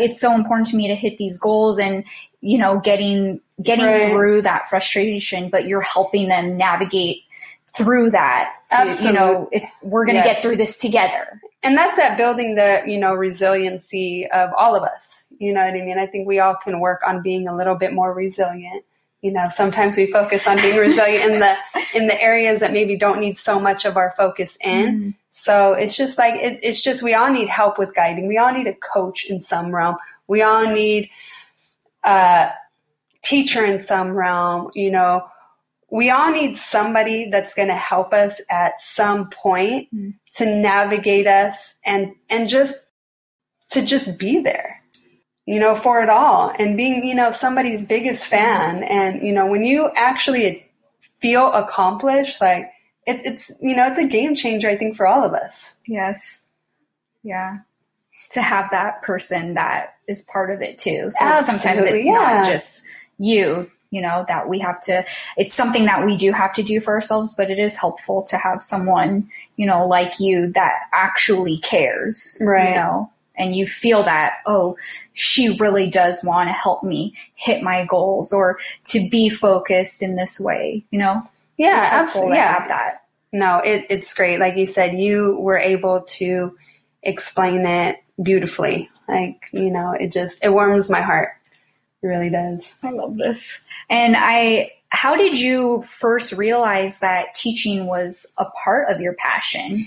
it's 0.00 0.20
so 0.20 0.34
important 0.34 0.68
to 0.68 0.76
me 0.76 0.88
to 0.88 0.94
hit 0.94 1.16
these 1.16 1.38
goals 1.38 1.78
and, 1.78 2.04
you 2.40 2.58
know, 2.58 2.80
getting, 2.80 3.40
getting 3.62 3.84
right. 3.84 4.10
through 4.10 4.42
that 4.42 4.66
frustration, 4.66 5.48
but 5.48 5.66
you're 5.66 5.80
helping 5.80 6.28
them 6.28 6.56
navigate 6.56 7.18
through 7.76 8.10
that. 8.10 8.52
To, 8.70 8.96
you 9.04 9.12
know, 9.12 9.48
it's, 9.52 9.70
we're 9.82 10.04
going 10.04 10.16
to 10.16 10.26
yes. 10.26 10.36
get 10.36 10.42
through 10.42 10.56
this 10.56 10.76
together. 10.76 11.40
And 11.64 11.76
that's 11.76 11.96
that 11.96 12.16
building 12.16 12.54
the 12.54 12.82
you 12.86 12.98
know 12.98 13.14
resiliency 13.14 14.28
of 14.30 14.50
all 14.56 14.76
of 14.76 14.82
us. 14.84 15.24
You 15.38 15.52
know 15.52 15.64
what 15.64 15.74
i 15.74 15.80
mean? 15.80 15.98
I 15.98 16.06
think 16.06 16.28
we 16.28 16.38
all 16.38 16.54
can 16.54 16.78
work 16.78 17.00
on 17.04 17.22
being 17.22 17.48
a 17.48 17.56
little 17.56 17.74
bit 17.74 17.92
more 17.92 18.12
resilient. 18.12 18.84
You 19.22 19.32
know 19.32 19.44
sometimes 19.52 19.96
we 19.96 20.12
focus 20.12 20.46
on 20.46 20.58
being 20.58 20.78
resilient 20.78 21.32
in 21.32 21.40
the 21.40 21.56
in 21.94 22.06
the 22.06 22.20
areas 22.20 22.60
that 22.60 22.72
maybe 22.72 22.96
don't 22.96 23.18
need 23.18 23.38
so 23.38 23.58
much 23.58 23.86
of 23.86 23.96
our 23.96 24.14
focus 24.16 24.56
in. 24.60 24.86
Mm. 24.86 25.14
so 25.30 25.72
it's 25.72 25.96
just 25.96 26.18
like 26.18 26.34
it, 26.34 26.60
it's 26.62 26.82
just 26.82 27.02
we 27.02 27.14
all 27.14 27.32
need 27.32 27.48
help 27.48 27.78
with 27.78 27.94
guiding. 27.94 28.28
We 28.28 28.36
all 28.36 28.52
need 28.52 28.66
a 28.66 28.74
coach 28.74 29.24
in 29.24 29.40
some 29.40 29.74
realm. 29.74 29.96
We 30.28 30.42
all 30.42 30.72
need 30.72 31.10
a 32.04 32.50
teacher 33.22 33.64
in 33.64 33.78
some 33.78 34.10
realm 34.10 34.70
you 34.74 34.90
know 34.90 35.26
we 35.94 36.10
all 36.10 36.32
need 36.32 36.56
somebody 36.56 37.30
that's 37.30 37.54
going 37.54 37.68
to 37.68 37.76
help 37.76 38.12
us 38.12 38.40
at 38.50 38.80
some 38.80 39.30
point 39.30 39.88
mm. 39.94 40.14
to 40.34 40.44
navigate 40.44 41.26
us 41.26 41.74
and 41.84 42.14
and 42.28 42.48
just 42.48 42.88
to 43.70 43.84
just 43.84 44.18
be 44.18 44.40
there 44.40 44.84
you 45.46 45.60
know 45.60 45.74
for 45.74 46.02
it 46.02 46.08
all. 46.08 46.52
And 46.58 46.76
being 46.76 47.04
you 47.04 47.14
know 47.14 47.30
somebody's 47.30 47.86
biggest 47.86 48.26
fan 48.26 48.82
and 48.84 49.22
you 49.22 49.32
know 49.32 49.46
when 49.46 49.64
you 49.64 49.90
actually 49.94 50.70
feel 51.20 51.52
accomplished 51.52 52.40
like 52.40 52.70
it's 53.06 53.22
it's 53.24 53.62
you 53.62 53.74
know 53.74 53.86
it's 53.86 53.98
a 53.98 54.06
game 54.06 54.34
changer 54.34 54.68
i 54.68 54.76
think 54.76 54.96
for 54.96 55.06
all 55.06 55.24
of 55.24 55.32
us. 55.32 55.76
Yes. 55.86 56.46
Yeah. 57.22 57.58
To 58.32 58.42
have 58.42 58.70
that 58.70 59.02
person 59.02 59.54
that 59.54 59.94
is 60.08 60.28
part 60.30 60.50
of 60.50 60.60
it 60.60 60.78
too. 60.78 61.10
So 61.10 61.24
Absolutely, 61.24 61.58
sometimes 61.58 61.84
it's 61.84 62.06
yeah. 62.06 62.12
not 62.12 62.46
just 62.46 62.86
you 63.18 63.70
you 63.94 64.00
know, 64.00 64.24
that 64.26 64.48
we 64.48 64.58
have 64.58 64.80
to, 64.80 65.04
it's 65.36 65.54
something 65.54 65.84
that 65.84 66.04
we 66.04 66.16
do 66.16 66.32
have 66.32 66.52
to 66.52 66.64
do 66.64 66.80
for 66.80 66.94
ourselves, 66.94 67.32
but 67.32 67.48
it 67.48 67.60
is 67.60 67.76
helpful 67.76 68.24
to 68.24 68.36
have 68.36 68.60
someone, 68.60 69.28
you 69.56 69.66
know, 69.66 69.86
like 69.86 70.18
you 70.18 70.50
that 70.52 70.74
actually 70.92 71.58
cares, 71.58 72.36
right. 72.40 72.70
you 72.70 72.74
know, 72.74 73.08
and 73.36 73.54
you 73.54 73.66
feel 73.66 74.02
that, 74.02 74.38
oh, 74.46 74.76
she 75.12 75.56
really 75.58 75.88
does 75.88 76.24
want 76.24 76.48
to 76.48 76.52
help 76.52 76.82
me 76.82 77.14
hit 77.36 77.62
my 77.62 77.84
goals 77.84 78.32
or 78.32 78.58
to 78.86 79.08
be 79.08 79.28
focused 79.28 80.02
in 80.02 80.16
this 80.16 80.40
way, 80.40 80.82
you 80.90 80.98
know? 80.98 81.22
Yeah, 81.56 81.88
absolutely. 81.88 82.38
Yeah. 82.38 82.58
have 82.58 82.68
that. 82.68 83.04
No, 83.32 83.58
it, 83.58 83.86
it's 83.90 84.12
great. 84.12 84.40
Like 84.40 84.56
you 84.56 84.66
said, 84.66 84.98
you 84.98 85.36
were 85.38 85.58
able 85.58 86.02
to 86.18 86.58
explain 87.00 87.64
it 87.64 88.02
beautifully. 88.20 88.90
Like, 89.08 89.48
you 89.52 89.70
know, 89.70 89.92
it 89.92 90.10
just, 90.10 90.44
it 90.44 90.52
warms 90.52 90.90
my 90.90 91.00
heart. 91.00 91.30
It 92.04 92.08
really 92.08 92.28
does. 92.28 92.76
I 92.82 92.90
love 92.90 93.16
this. 93.16 93.66
And 93.88 94.14
I, 94.14 94.72
how 94.90 95.16
did 95.16 95.40
you 95.40 95.82
first 95.82 96.34
realize 96.34 97.00
that 97.00 97.32
teaching 97.34 97.86
was 97.86 98.30
a 98.36 98.44
part 98.44 98.90
of 98.90 99.00
your 99.00 99.14
passion? 99.14 99.86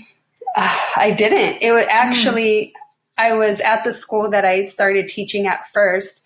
Uh, 0.56 0.78
I 0.96 1.12
didn't. 1.12 1.62
It 1.62 1.70
was 1.70 1.86
actually, 1.88 2.72
mm. 2.74 2.80
I 3.16 3.34
was 3.34 3.60
at 3.60 3.84
the 3.84 3.92
school 3.92 4.30
that 4.30 4.44
I 4.44 4.64
started 4.64 5.08
teaching 5.08 5.46
at 5.46 5.68
first. 5.72 6.24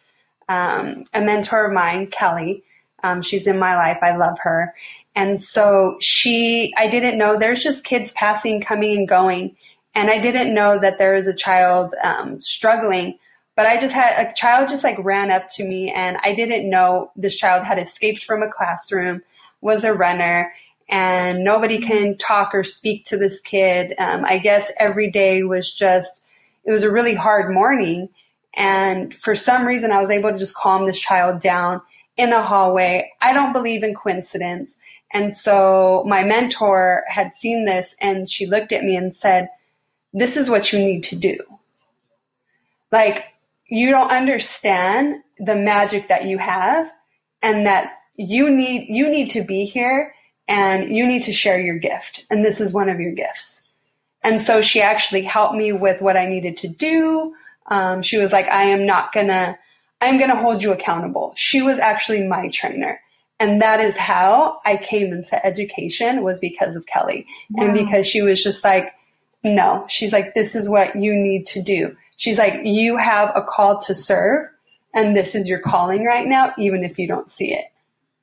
Um, 0.48 1.04
a 1.12 1.20
mentor 1.20 1.66
of 1.66 1.74
mine, 1.74 2.06
Kelly, 2.06 2.62
um, 3.02 3.20
she's 3.20 3.46
in 3.46 3.58
my 3.58 3.76
life. 3.76 3.98
I 4.02 4.16
love 4.16 4.38
her. 4.40 4.74
And 5.14 5.42
so 5.42 5.98
she, 6.00 6.72
I 6.78 6.88
didn't 6.88 7.18
know 7.18 7.38
there's 7.38 7.62
just 7.62 7.84
kids 7.84 8.12
passing, 8.12 8.62
coming 8.62 8.96
and 8.96 9.06
going. 9.06 9.56
And 9.94 10.08
I 10.08 10.18
didn't 10.18 10.54
know 10.54 10.78
that 10.78 10.96
there 10.96 11.14
was 11.14 11.26
a 11.26 11.36
child 11.36 11.94
um, 12.02 12.40
struggling 12.40 13.18
but 13.54 13.66
I 13.66 13.78
just 13.78 13.94
had 13.94 14.26
a 14.26 14.32
child 14.34 14.68
just 14.68 14.84
like 14.84 14.96
ran 15.04 15.30
up 15.30 15.48
to 15.56 15.64
me 15.64 15.90
and 15.90 16.16
I 16.22 16.34
didn't 16.34 16.68
know 16.68 17.10
this 17.16 17.36
child 17.36 17.64
had 17.64 17.78
escaped 17.78 18.24
from 18.24 18.42
a 18.42 18.50
classroom, 18.50 19.22
was 19.60 19.84
a 19.84 19.92
runner, 19.92 20.52
and 20.88 21.44
nobody 21.44 21.78
can 21.78 22.16
talk 22.16 22.54
or 22.54 22.64
speak 22.64 23.04
to 23.06 23.16
this 23.16 23.40
kid. 23.40 23.94
Um, 23.98 24.24
I 24.24 24.38
guess 24.38 24.70
every 24.78 25.10
day 25.10 25.42
was 25.42 25.72
just, 25.72 26.22
it 26.64 26.70
was 26.70 26.82
a 26.82 26.90
really 26.90 27.14
hard 27.14 27.52
morning. 27.52 28.08
And 28.54 29.14
for 29.20 29.36
some 29.36 29.66
reason, 29.66 29.92
I 29.92 30.00
was 30.00 30.10
able 30.10 30.30
to 30.30 30.38
just 30.38 30.54
calm 30.54 30.86
this 30.86 31.00
child 31.00 31.40
down 31.40 31.80
in 32.16 32.32
a 32.32 32.42
hallway. 32.42 33.10
I 33.20 33.32
don't 33.32 33.52
believe 33.52 33.82
in 33.82 33.94
coincidence. 33.94 34.76
And 35.12 35.34
so 35.34 36.04
my 36.06 36.24
mentor 36.24 37.04
had 37.06 37.32
seen 37.36 37.64
this 37.64 37.94
and 38.00 38.28
she 38.28 38.46
looked 38.46 38.72
at 38.72 38.84
me 38.84 38.96
and 38.96 39.14
said, 39.14 39.48
This 40.12 40.36
is 40.36 40.48
what 40.48 40.72
you 40.72 40.78
need 40.78 41.04
to 41.04 41.16
do. 41.16 41.38
Like, 42.90 43.31
you 43.72 43.88
don't 43.88 44.10
understand 44.10 45.22
the 45.38 45.56
magic 45.56 46.08
that 46.08 46.26
you 46.26 46.36
have 46.36 46.92
and 47.40 47.66
that 47.66 48.00
you 48.16 48.50
need 48.50 48.86
you 48.90 49.08
need 49.08 49.30
to 49.30 49.42
be 49.42 49.64
here 49.64 50.14
and 50.46 50.94
you 50.94 51.06
need 51.06 51.22
to 51.22 51.32
share 51.32 51.58
your 51.58 51.78
gift. 51.78 52.26
And 52.28 52.44
this 52.44 52.60
is 52.60 52.74
one 52.74 52.90
of 52.90 53.00
your 53.00 53.12
gifts. 53.12 53.62
And 54.22 54.42
so 54.42 54.60
she 54.60 54.82
actually 54.82 55.22
helped 55.22 55.54
me 55.54 55.72
with 55.72 56.02
what 56.02 56.18
i 56.18 56.26
needed 56.26 56.58
to 56.58 56.68
do. 56.68 57.34
Um, 57.66 58.02
she 58.02 58.18
was 58.18 58.30
like 58.30 58.46
i 58.48 58.64
am 58.64 58.84
not 58.84 59.14
gonna 59.14 59.58
i'm 60.02 60.18
gonna 60.18 60.36
hold 60.36 60.62
you 60.62 60.72
accountable. 60.72 61.32
She 61.34 61.62
was 61.62 61.78
actually 61.78 62.28
my 62.28 62.50
trainer. 62.50 63.00
And 63.40 63.62
that 63.62 63.80
is 63.80 63.96
how 63.96 64.60
i 64.66 64.76
came 64.76 65.14
into 65.14 65.46
education 65.46 66.22
was 66.22 66.40
because 66.40 66.76
of 66.76 66.84
kelly. 66.84 67.26
Wow. 67.48 67.64
and 67.64 67.74
because 67.74 68.06
she 68.06 68.20
was 68.20 68.44
just 68.44 68.64
like 68.64 68.92
no. 69.42 69.86
She's 69.88 70.12
like 70.12 70.34
this 70.34 70.54
is 70.54 70.68
what 70.68 70.94
you 70.94 71.14
need 71.14 71.46
to 71.46 71.62
do 71.62 71.96
She's 72.22 72.38
like, 72.38 72.60
you 72.62 72.96
have 72.98 73.32
a 73.34 73.42
call 73.42 73.80
to 73.80 73.96
serve, 73.96 74.46
and 74.94 75.16
this 75.16 75.34
is 75.34 75.48
your 75.48 75.58
calling 75.58 76.04
right 76.04 76.24
now, 76.24 76.52
even 76.56 76.84
if 76.84 76.96
you 76.96 77.08
don't 77.08 77.28
see 77.28 77.52
it. 77.52 77.64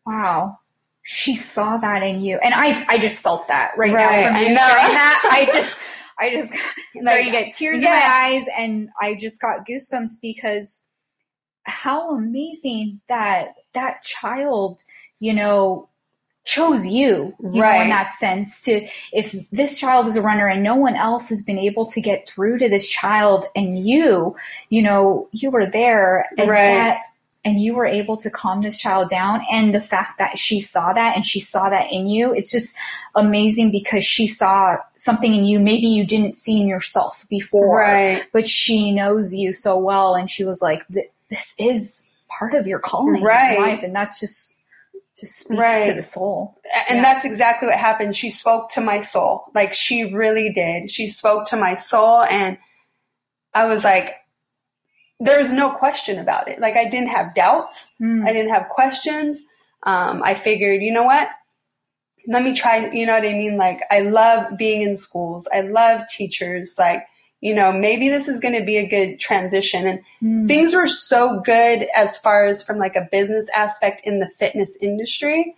Wow. 0.05 0.57
She 1.03 1.35
saw 1.35 1.75
that 1.75 2.01
in 2.01 2.21
you. 2.21 2.39
And 2.41 2.53
I 2.53 2.81
I 2.87 2.97
just 2.97 3.21
felt 3.21 3.49
that 3.49 3.73
right, 3.75 3.91
right. 3.91 4.21
now 4.21 4.27
from 4.27 4.37
you 4.37 4.55
sharing 4.55 4.55
that. 4.55 5.29
I 5.33 5.49
just 5.51 5.77
I 6.17 6.29
just 6.29 6.53
started 6.97 7.25
to 7.25 7.31
get 7.31 7.51
tears 7.51 7.81
yeah. 7.81 7.91
in 7.91 7.99
my 7.99 8.35
eyes 8.37 8.45
and 8.57 8.89
I 9.01 9.15
just 9.15 9.41
got 9.41 9.67
goosebumps 9.67 10.21
because 10.21 10.87
how 11.63 12.15
amazing 12.15 13.01
that 13.09 13.55
that 13.73 14.03
child, 14.03 14.81
you 15.19 15.33
know, 15.33 15.89
chose 16.49 16.87
you, 16.87 17.35
you 17.53 17.61
right. 17.61 17.77
know, 17.77 17.83
in 17.83 17.89
that 17.89 18.11
sense 18.11 18.61
to, 18.63 18.85
if 19.13 19.49
this 19.51 19.79
child 19.79 20.07
is 20.07 20.15
a 20.15 20.21
runner 20.21 20.47
and 20.47 20.63
no 20.63 20.75
one 20.75 20.95
else 20.95 21.29
has 21.29 21.43
been 21.43 21.59
able 21.59 21.85
to 21.85 22.01
get 22.01 22.27
through 22.27 22.57
to 22.57 22.67
this 22.67 22.89
child 22.89 23.45
and 23.55 23.87
you, 23.87 24.35
you 24.69 24.81
know, 24.81 25.27
you 25.31 25.51
were 25.51 25.67
there 25.67 26.25
and 26.37 26.49
right. 26.49 26.65
that, 26.65 27.01
and 27.45 27.61
you 27.61 27.73
were 27.73 27.85
able 27.85 28.17
to 28.17 28.29
calm 28.29 28.61
this 28.61 28.79
child 28.79 29.09
down. 29.09 29.41
And 29.51 29.73
the 29.73 29.79
fact 29.79 30.17
that 30.17 30.37
she 30.37 30.59
saw 30.59 30.91
that 30.91 31.15
and 31.15 31.25
she 31.25 31.39
saw 31.39 31.69
that 31.69 31.91
in 31.91 32.07
you, 32.07 32.33
it's 32.33 32.51
just 32.51 32.75
amazing 33.15 33.71
because 33.71 34.03
she 34.03 34.27
saw 34.27 34.77
something 34.95 35.33
in 35.33 35.45
you 35.45 35.59
maybe 35.59 35.87
you 35.87 36.05
didn't 36.05 36.35
see 36.35 36.59
in 36.59 36.67
yourself 36.67 37.25
before, 37.29 37.79
right. 37.81 38.25
but 38.33 38.47
she 38.47 38.91
knows 38.91 39.33
you 39.33 39.53
so 39.53 39.77
well. 39.77 40.15
And 40.15 40.29
she 40.29 40.43
was 40.43 40.61
like, 40.61 40.83
this 41.29 41.55
is 41.59 42.09
part 42.27 42.53
of 42.53 42.67
your 42.67 42.79
calling 42.79 43.23
right. 43.23 43.55
in 43.55 43.61
life. 43.61 43.83
And 43.83 43.95
that's 43.95 44.19
just 44.19 44.58
just 45.19 45.39
speaks 45.39 45.59
right. 45.59 45.89
to 45.89 45.93
the 45.95 46.03
soul. 46.03 46.59
And 46.87 46.97
yeah. 46.97 47.03
that's 47.03 47.25
exactly 47.25 47.67
what 47.67 47.77
happened. 47.77 48.15
She 48.15 48.29
spoke 48.29 48.69
to 48.71 48.81
my 48.81 48.99
soul. 48.99 49.45
Like 49.53 49.73
she 49.73 50.13
really 50.13 50.51
did. 50.51 50.89
She 50.89 51.07
spoke 51.07 51.47
to 51.47 51.57
my 51.57 51.75
soul 51.75 52.23
and 52.23 52.57
I 53.53 53.65
was 53.65 53.83
like, 53.83 54.15
there's 55.19 55.51
no 55.51 55.71
question 55.71 56.19
about 56.19 56.47
it. 56.47 56.59
Like 56.59 56.75
I 56.75 56.85
didn't 56.85 57.09
have 57.09 57.35
doubts. 57.35 57.91
Mm. 58.01 58.25
I 58.25 58.31
didn't 58.31 58.53
have 58.53 58.69
questions. 58.69 59.37
Um, 59.83 60.21
I 60.23 60.33
figured, 60.35 60.81
you 60.81 60.93
know 60.93 61.03
what? 61.03 61.29
Let 62.27 62.43
me 62.43 62.53
try, 62.53 62.89
you 62.91 63.05
know 63.05 63.13
what 63.13 63.25
I 63.25 63.33
mean? 63.33 63.57
Like 63.57 63.81
I 63.91 64.01
love 64.01 64.57
being 64.57 64.81
in 64.81 64.95
schools. 64.95 65.47
I 65.51 65.61
love 65.61 66.01
teachers. 66.07 66.75
Like 66.77 67.01
you 67.41 67.55
know, 67.55 67.71
maybe 67.71 68.09
this 68.09 68.27
is 68.27 68.39
going 68.39 68.57
to 68.57 68.65
be 68.65 68.77
a 68.77 68.87
good 68.87 69.19
transition. 69.19 69.87
And 69.87 70.01
mm. 70.21 70.47
things 70.47 70.73
were 70.73 70.87
so 70.87 71.39
good 71.39 71.87
as 71.95 72.17
far 72.17 72.45
as 72.45 72.63
from 72.63 72.77
like 72.77 72.95
a 72.95 73.07
business 73.11 73.47
aspect 73.55 74.01
in 74.05 74.19
the 74.19 74.29
fitness 74.37 74.75
industry. 74.81 75.55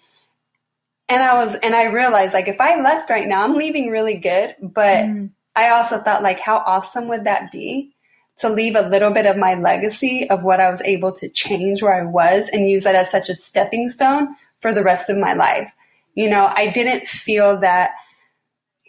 And 1.09 1.23
I 1.23 1.43
was, 1.43 1.55
and 1.55 1.75
I 1.75 1.85
realized 1.85 2.33
like 2.33 2.47
if 2.47 2.61
I 2.61 2.81
left 2.81 3.09
right 3.09 3.27
now, 3.27 3.43
I'm 3.43 3.55
leaving 3.55 3.89
really 3.89 4.15
good. 4.15 4.55
But 4.61 5.05
mm. 5.05 5.31
I 5.55 5.69
also 5.69 5.99
thought 5.99 6.23
like, 6.23 6.39
how 6.39 6.57
awesome 6.57 7.07
would 7.07 7.23
that 7.23 7.51
be 7.51 7.93
to 8.37 8.49
leave 8.49 8.75
a 8.75 8.87
little 8.87 9.11
bit 9.11 9.25
of 9.25 9.37
my 9.37 9.55
legacy 9.55 10.29
of 10.29 10.43
what 10.43 10.59
I 10.59 10.69
was 10.69 10.81
able 10.81 11.11
to 11.13 11.29
change 11.29 11.81
where 11.81 11.93
I 11.93 12.05
was 12.05 12.49
and 12.49 12.69
use 12.69 12.83
that 12.83 12.95
as 12.95 13.09
such 13.11 13.29
a 13.29 13.35
stepping 13.35 13.89
stone 13.89 14.35
for 14.61 14.73
the 14.73 14.83
rest 14.83 15.09
of 15.09 15.17
my 15.17 15.33
life. 15.33 15.71
You 16.13 16.29
know, 16.29 16.45
I 16.45 16.71
didn't 16.71 17.07
feel 17.07 17.59
that 17.61 17.91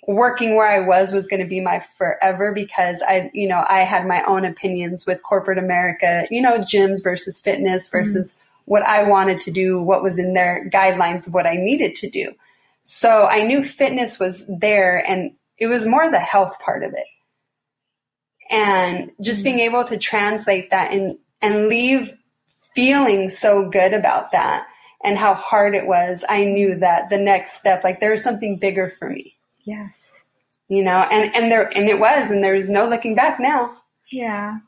working 0.06 0.56
where 0.56 0.66
I 0.66 0.80
was 0.80 1.12
was 1.12 1.26
going 1.26 1.42
to 1.42 1.48
be 1.48 1.60
my 1.60 1.80
forever 1.96 2.52
because 2.52 3.00
I, 3.06 3.30
you 3.32 3.46
know, 3.46 3.64
I 3.68 3.80
had 3.80 4.06
my 4.06 4.22
own 4.24 4.44
opinions 4.44 5.06
with 5.06 5.22
corporate 5.22 5.58
America, 5.58 6.26
you 6.30 6.42
know, 6.42 6.58
gyms 6.58 7.02
versus 7.02 7.40
fitness 7.40 7.86
mm-hmm. 7.86 7.98
versus 7.98 8.32
mm-hmm. 8.32 8.72
what 8.72 8.82
I 8.82 9.04
wanted 9.04 9.40
to 9.40 9.52
do, 9.52 9.80
what 9.80 10.02
was 10.02 10.18
in 10.18 10.34
their 10.34 10.68
guidelines 10.70 11.26
of 11.26 11.34
what 11.34 11.46
I 11.46 11.54
needed 11.54 11.94
to 11.96 12.10
do. 12.10 12.32
So 12.82 13.26
I 13.26 13.42
knew 13.42 13.64
fitness 13.64 14.18
was 14.18 14.44
there 14.48 14.98
and 15.08 15.32
it 15.56 15.68
was 15.68 15.86
more 15.86 16.10
the 16.10 16.18
health 16.18 16.58
part 16.58 16.82
of 16.82 16.94
it. 16.94 17.06
And 18.50 19.12
just 19.20 19.38
mm-hmm. 19.38 19.44
being 19.44 19.58
able 19.60 19.84
to 19.84 19.98
translate 19.98 20.70
that 20.70 20.90
and, 20.90 21.16
and 21.40 21.68
leave 21.68 22.16
feeling 22.74 23.30
so 23.30 23.68
good 23.68 23.92
about 23.92 24.32
that 24.32 24.66
and 25.04 25.16
how 25.16 25.34
hard 25.34 25.76
it 25.76 25.86
was, 25.86 26.24
I 26.28 26.44
knew 26.44 26.76
that 26.76 27.08
the 27.10 27.18
next 27.18 27.52
step, 27.52 27.84
like 27.84 28.00
there 28.00 28.10
was 28.10 28.22
something 28.22 28.56
bigger 28.56 28.92
for 28.98 29.08
me. 29.08 29.36
Yes. 29.64 30.26
you 30.68 30.82
know, 30.82 30.98
and, 31.10 31.34
and 31.34 31.50
there, 31.52 31.68
and 31.76 31.88
it 31.88 31.98
was, 32.00 32.30
and 32.30 32.42
there's 32.42 32.68
no 32.70 32.86
looking 32.88 33.14
back 33.14 33.38
now. 33.38 33.76
Yeah. 34.10 34.58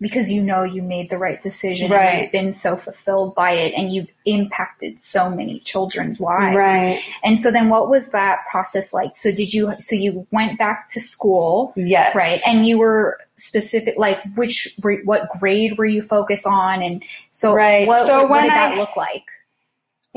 Because 0.00 0.30
you 0.32 0.42
know 0.44 0.62
you 0.62 0.80
made 0.82 1.10
the 1.10 1.18
right 1.18 1.40
decision 1.40 1.90
Right. 1.90 2.04
and 2.06 2.22
you've 2.22 2.32
been 2.32 2.52
so 2.52 2.76
fulfilled 2.76 3.34
by 3.34 3.52
it 3.52 3.74
and 3.76 3.92
you've 3.92 4.10
impacted 4.24 5.00
so 5.00 5.28
many 5.28 5.58
children's 5.58 6.20
lives. 6.20 6.56
Right. 6.56 7.00
And 7.24 7.36
so 7.36 7.50
then 7.50 7.68
what 7.68 7.90
was 7.90 8.12
that 8.12 8.46
process 8.48 8.94
like? 8.94 9.16
So 9.16 9.32
did 9.32 9.52
you 9.52 9.74
so 9.80 9.96
you 9.96 10.24
went 10.30 10.56
back 10.56 10.88
to 10.90 11.00
school, 11.00 11.72
Yes. 11.74 12.14
right? 12.14 12.40
And 12.46 12.64
you 12.64 12.78
were 12.78 13.18
specific 13.34 13.94
like 13.98 14.18
which 14.36 14.78
what 15.04 15.28
grade 15.40 15.76
were 15.78 15.86
you 15.86 16.00
focused 16.00 16.46
on 16.46 16.80
and 16.80 17.02
so 17.30 17.52
Right. 17.52 17.88
what, 17.88 18.06
So 18.06 18.22
what 18.22 18.30
when 18.30 18.42
did 18.44 18.52
that 18.52 18.74
I- 18.74 18.76
look 18.78 18.96
like? 18.96 19.24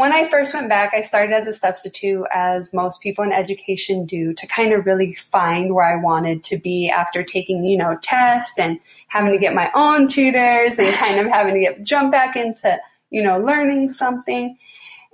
When 0.01 0.13
I 0.13 0.27
first 0.27 0.55
went 0.55 0.67
back, 0.67 0.96
I 0.96 1.01
started 1.01 1.31
as 1.31 1.46
a 1.46 1.53
substitute, 1.53 2.25
as 2.34 2.74
most 2.74 3.03
people 3.03 3.24
in 3.24 3.31
education 3.31 4.08
do, 4.08 4.34
to 4.34 4.48
kind 4.48 4.74
of 4.74 4.88
really 4.88 5.13
find 5.13 5.75
where 5.75 5.86
I 5.86 6.01
wanted 6.01 6.43
to 6.46 6.58
be 6.58 6.89
after 6.89 7.22
taking, 7.22 7.63
you 7.65 7.77
know, 7.77 7.96
tests 8.01 8.58
and 8.58 8.79
having 9.10 9.31
to 9.31 9.38
get 9.38 9.53
my 9.53 9.70
own 9.75 10.08
tutors 10.08 10.79
and 10.79 10.91
kind 10.96 11.20
of 11.20 11.27
having 11.27 11.53
to 11.53 11.60
get 11.60 11.84
jump 11.84 12.12
back 12.12 12.36
into, 12.36 12.79
you 13.12 13.22
know, 13.22 13.38
learning 13.38 13.89
something. 13.89 14.58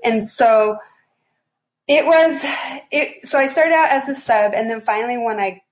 And 0.05 0.25
so 0.25 0.77
it 1.89 2.05
was 2.05 2.39
it 2.89 3.27
so 3.27 3.37
I 3.37 3.47
started 3.47 3.73
out 3.73 3.89
as 3.89 4.07
a 4.07 4.15
sub 4.15 4.53
and 4.53 4.69
then 4.69 4.79
finally 4.79 5.17
when 5.17 5.37
I 5.37 5.63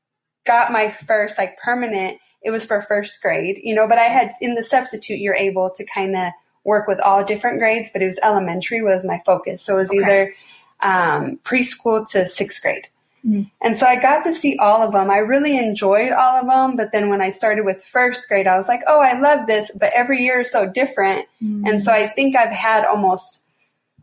got 0.46 0.74
my 0.74 0.92
first 0.92 1.38
like 1.38 1.58
permanent, 1.60 2.20
it 2.42 2.52
was 2.52 2.66
for 2.66 2.82
first 2.82 3.22
grade, 3.22 3.62
you 3.64 3.76
know, 3.76 3.88
but 3.88 3.98
I 3.98 4.10
had 4.10 4.34
in 4.42 4.56
the 4.56 4.64
substitute 4.64 5.20
you're 5.20 5.36
able 5.36 5.70
to 5.70 5.86
kind 5.86 6.18
of 6.18 6.34
work 6.66 6.88
with 6.88 7.00
all 7.00 7.24
different 7.24 7.60
grades, 7.60 7.90
but 7.94 8.02
it 8.02 8.08
was 8.08 8.20
elementary 8.24 8.82
was 8.82 9.06
my 9.06 9.22
focus. 9.26 9.62
So 9.62 9.76
it 9.76 9.78
was 9.78 9.90
Okay. 9.90 10.00
either 10.00 10.34
um, 10.82 11.40
preschool 11.44 12.08
to 12.12 12.28
sixth 12.28 12.62
grade. 12.62 12.88
Mhm. 13.26 13.50
And 13.62 13.78
so 13.78 13.88
I 13.88 13.96
got 13.96 14.24
to 14.26 14.34
see 14.34 14.58
all 14.58 14.82
of 14.82 14.92
them. 14.92 15.10
I 15.10 15.20
really 15.20 15.58
enjoyed 15.58 16.12
all 16.12 16.36
of 16.42 16.46
them. 16.48 16.76
But 16.76 16.92
then 16.92 17.10
when 17.10 17.22
I 17.22 17.30
started 17.32 17.64
with 17.66 17.84
first 17.86 18.28
grade, 18.28 18.46
I 18.46 18.58
was 18.58 18.68
like, 18.68 18.82
oh, 18.88 19.00
I 19.00 19.18
love 19.20 19.48
this. 19.48 19.72
But 19.80 19.94
every 19.94 20.22
year 20.22 20.42
is 20.42 20.52
so 20.52 20.70
different. 20.70 21.28
And 21.40 21.82
so 21.82 21.92
I 21.94 22.10
think 22.10 22.36
I've 22.36 22.52
had 22.52 22.86
almost 22.86 23.44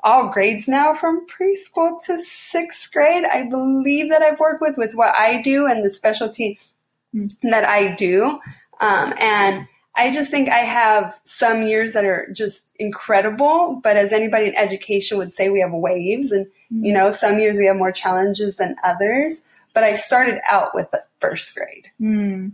all 0.02 0.28
grades 0.30 0.66
now 0.66 0.94
from 0.94 1.26
preschool 1.28 2.02
to 2.06 2.18
sixth 2.18 2.90
grade. 2.92 3.24
I 3.24 3.44
believe 3.44 4.08
that 4.10 4.22
I've 4.22 4.40
worked 4.40 4.60
with 4.60 4.76
with 4.76 4.94
what 4.94 5.14
I 5.14 5.40
do 5.42 5.66
and 5.66 5.84
the 5.84 5.90
specialty 5.90 6.58
Mm. 7.14 7.30
that 7.50 7.64
I 7.64 7.88
do. 7.94 8.40
Um, 8.80 9.14
and 9.18 9.68
I 9.94 10.10
just 10.10 10.30
think 10.30 10.48
I 10.48 10.60
have 10.60 11.14
some 11.24 11.62
years 11.62 11.92
that 11.92 12.04
are 12.04 12.28
just 12.32 12.74
incredible. 12.78 13.80
But 13.82 13.96
as 13.96 14.12
anybody 14.12 14.48
in 14.48 14.56
education 14.56 15.18
would 15.18 15.32
say, 15.32 15.50
we 15.50 15.60
have 15.60 15.72
waves. 15.72 16.32
And, 16.32 16.46
you 16.70 16.92
know, 16.92 17.10
some 17.10 17.38
years 17.38 17.58
we 17.58 17.66
have 17.66 17.76
more 17.76 17.92
challenges 17.92 18.56
than 18.56 18.76
others. 18.82 19.46
But 19.74 19.84
I 19.84 19.94
started 19.94 20.40
out 20.50 20.74
with 20.74 20.90
the 20.90 21.04
first 21.20 21.54
grade. 21.54 21.90
Mm. 22.00 22.52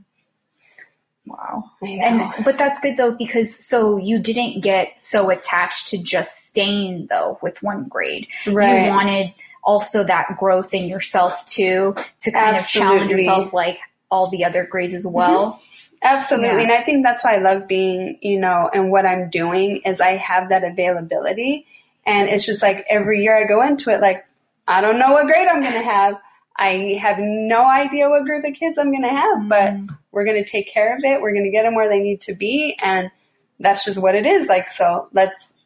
Wow. 1.26 1.70
And 1.82 2.32
but 2.44 2.56
that's 2.58 2.80
good 2.80 2.96
though 2.96 3.12
because 3.12 3.54
so 3.54 3.98
you 3.98 4.18
didn't 4.18 4.62
get 4.62 4.98
so 4.98 5.30
attached 5.30 5.88
to 5.88 6.02
just 6.02 6.46
staying 6.46 7.06
though 7.10 7.38
with 7.42 7.62
one 7.62 7.84
grade. 7.84 8.28
right. 8.46 8.86
You 8.86 8.90
wanted 8.90 9.34
also 9.62 10.04
that 10.04 10.36
growth 10.38 10.72
in 10.72 10.88
yourself 10.88 11.44
too 11.44 11.94
to 12.20 12.30
kind 12.30 12.56
of 12.56 12.66
challenge 12.66 13.10
yourself 13.10 13.52
like 13.52 13.78
all 14.10 14.30
the 14.30 14.44
other 14.44 14.64
grades 14.64 14.94
as 14.94 15.06
well. 15.06 15.60
Absolutely. 16.02 16.48
Yeah. 16.48 16.62
And 16.62 16.72
I 16.72 16.84
think 16.84 17.04
that's 17.04 17.24
why 17.24 17.34
I 17.34 17.38
love 17.38 17.66
being, 17.66 18.18
you 18.22 18.38
know, 18.38 18.70
and 18.72 18.90
what 18.90 19.04
I'm 19.04 19.30
doing 19.30 19.78
is 19.84 20.00
I 20.00 20.12
have 20.12 20.50
that 20.50 20.64
availability. 20.64 21.66
And 22.06 22.28
it's 22.28 22.46
just 22.46 22.62
like 22.62 22.86
every 22.88 23.22
year 23.22 23.36
I 23.36 23.46
go 23.46 23.62
into 23.62 23.90
it, 23.90 24.00
like, 24.00 24.26
I 24.66 24.80
don't 24.80 24.98
know 24.98 25.12
what 25.12 25.26
grade 25.26 25.48
I'm 25.48 25.60
going 25.60 25.72
to 25.72 25.82
have. 25.82 26.20
I 26.56 26.98
have 27.00 27.18
no 27.18 27.68
idea 27.68 28.08
what 28.08 28.24
group 28.24 28.44
of 28.44 28.54
kids 28.54 28.78
I'm 28.78 28.90
going 28.90 29.02
to 29.02 29.08
have, 29.08 29.48
but 29.48 29.74
mm-hmm. 29.74 29.94
we're 30.10 30.24
going 30.24 30.42
to 30.42 30.48
take 30.48 30.68
care 30.68 30.96
of 30.96 31.04
it. 31.04 31.20
We're 31.20 31.32
going 31.32 31.44
to 31.44 31.50
get 31.50 31.62
them 31.62 31.74
where 31.74 31.88
they 31.88 32.00
need 32.00 32.20
to 32.22 32.34
be. 32.34 32.76
And 32.82 33.10
that's 33.60 33.84
just 33.84 34.00
what 34.00 34.14
it 34.14 34.26
is. 34.26 34.48
Like, 34.48 34.68
so 34.68 35.08
let's, 35.12 35.58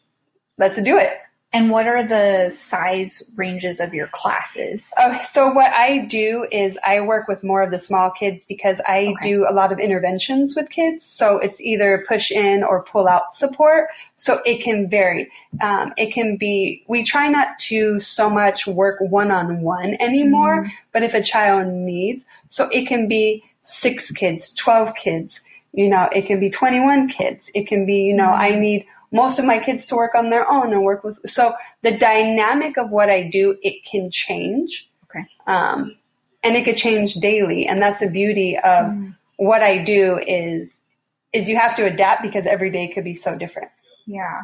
let's 0.58 0.80
do 0.80 0.98
it. 0.98 1.10
And 1.54 1.70
what 1.70 1.86
are 1.86 2.02
the 2.02 2.48
size 2.48 3.22
ranges 3.36 3.78
of 3.78 3.92
your 3.92 4.06
classes? 4.06 4.90
Oh, 4.98 5.20
so 5.22 5.52
what 5.52 5.70
I 5.70 5.98
do 5.98 6.46
is 6.50 6.78
I 6.84 7.00
work 7.02 7.28
with 7.28 7.44
more 7.44 7.62
of 7.62 7.70
the 7.70 7.78
small 7.78 8.10
kids 8.10 8.46
because 8.46 8.80
I 8.86 9.08
Okay. 9.18 9.30
do 9.30 9.46
a 9.46 9.52
lot 9.52 9.70
of 9.70 9.78
interventions 9.78 10.56
with 10.56 10.70
kids. 10.70 11.04
So 11.04 11.36
it's 11.36 11.60
either 11.60 12.04
push 12.08 12.30
in 12.30 12.64
or 12.64 12.82
pull 12.82 13.06
out 13.06 13.34
support. 13.34 13.88
So 14.16 14.40
it 14.46 14.62
can 14.62 14.88
vary. 14.88 15.30
Um, 15.60 15.92
it 15.98 16.12
can 16.14 16.36
be, 16.36 16.84
we 16.88 17.04
try 17.04 17.28
not 17.28 17.58
to 17.60 18.00
so 18.00 18.30
much 18.30 18.66
work 18.66 18.98
one 19.00 19.30
on 19.30 19.60
one 19.60 19.96
anymore, 20.00 20.70
but 20.92 21.02
if 21.02 21.12
a 21.12 21.22
child 21.22 21.66
needs, 21.68 22.24
so 22.48 22.68
it 22.70 22.86
can 22.86 23.08
be 23.08 23.44
six 23.60 24.10
kids, 24.10 24.54
12 24.54 24.94
kids, 24.94 25.40
you 25.72 25.88
know, 25.88 26.08
it 26.14 26.26
can 26.26 26.40
be 26.40 26.50
21 26.50 27.08
kids. 27.08 27.50
It 27.54 27.66
can 27.66 27.84
be, 27.84 27.96
you 28.02 28.14
know, 28.14 28.30
I 28.30 28.54
need 28.54 28.86
most 29.12 29.38
of 29.38 29.44
my 29.44 29.58
kids 29.58 29.86
to 29.86 29.94
work 29.96 30.14
on 30.14 30.30
their 30.30 30.50
own 30.50 30.72
and 30.72 30.82
work 30.82 31.04
with, 31.04 31.18
so 31.26 31.54
the 31.82 31.96
dynamic 31.96 32.76
of 32.78 32.90
what 32.90 33.10
I 33.10 33.22
do, 33.22 33.56
it 33.62 33.84
can 33.84 34.10
change 34.10 34.88
Okay. 35.04 35.26
um, 35.46 35.96
and 36.42 36.56
it 36.56 36.64
could 36.64 36.76
change 36.76 37.14
daily 37.14 37.66
and 37.66 37.80
that's 37.80 38.00
the 38.00 38.08
beauty 38.08 38.56
of 38.58 38.86
Mm. 38.86 39.14
what 39.36 39.62
i 39.62 39.78
do 39.82 40.18
is 40.26 40.82
is 41.32 41.48
you 41.48 41.56
have 41.56 41.76
to 41.76 41.84
adapt 41.84 42.22
because 42.22 42.46
every 42.46 42.70
day 42.70 42.88
could 42.88 43.04
be 43.04 43.14
so 43.14 43.36
different 43.38 43.70
Yeah. 44.06 44.42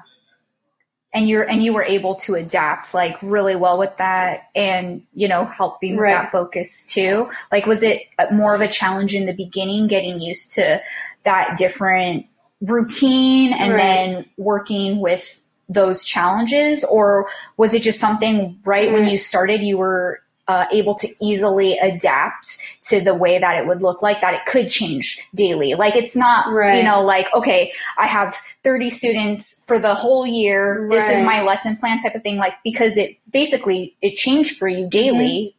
And 1.14 1.26
you're 1.28 1.42
and 1.42 1.64
you 1.64 1.72
were 1.72 1.83
able 1.83 2.14
to 2.16 2.35
adapt 2.35 2.92
like 2.94 3.16
really 3.22 3.57
well 3.57 3.78
with 3.78 3.96
that 3.96 4.42
and 4.54 5.02
you 5.14 5.26
know 5.26 5.46
helping 5.46 5.92
with 5.96 6.02
Right. 6.02 6.11
that 6.22 6.31
focus 6.31 6.87
too. 6.87 7.31
Like 7.50 7.64
was 7.66 7.83
it 7.83 8.02
more 8.31 8.54
of 8.54 8.61
a 8.61 8.68
challenge 8.68 9.14
in 9.14 9.24
the 9.26 9.33
beginning 9.33 9.87
getting 9.87 10.20
used 10.20 10.52
to 10.57 10.81
that 11.24 11.57
different 11.57 12.26
routine 12.61 13.53
and 13.53 13.73
Right. 13.73 13.79
then 13.79 14.25
working 14.37 15.01
with 15.01 15.40
those 15.68 16.05
challenges? 16.05 16.85
Or 16.85 17.29
was 17.57 17.75
it 17.75 17.83
just 17.83 18.01
something 18.01 18.59
right 18.64 18.92
when 18.92 19.09
you 19.09 19.18
started 19.18 19.61
you 19.61 19.77
were 19.77 20.21
uh, 20.49 20.64
able 20.73 20.94
to 20.94 21.07
easily 21.21 21.77
adapt 21.77 22.59
to 22.83 23.01
the 23.03 23.14
way 23.14 23.38
that 23.38 23.59
it 23.61 23.66
would 23.66 23.83
look 23.83 24.01
like 24.01 24.23
that 24.23 24.33
it 24.33 24.47
could 24.47 24.71
change 24.71 25.18
daily? 25.35 25.75
Like 25.75 25.94
it's 25.94 26.16
not 26.16 26.47
you 26.75 26.83
know 26.83 27.03
like 27.03 27.29
okay 27.35 27.71
i 27.99 28.07
have 28.07 28.35
30 28.64 28.88
students 28.88 29.62
for 29.66 29.79
the 29.79 29.94
whole 29.94 30.27
year. 30.27 30.87
This 30.90 31.07
is 31.09 31.23
my 31.25 31.42
lesson 31.42 31.77
plan 31.77 31.99
type 31.99 32.14
of 32.14 32.23
thing. 32.23 32.38
Like 32.38 32.55
because 32.64 32.97
it 32.97 33.18
basically 33.31 33.94
it 34.01 34.16
changed 34.16 34.57
for 34.59 34.68
you 34.68 34.88
daily 34.88 35.55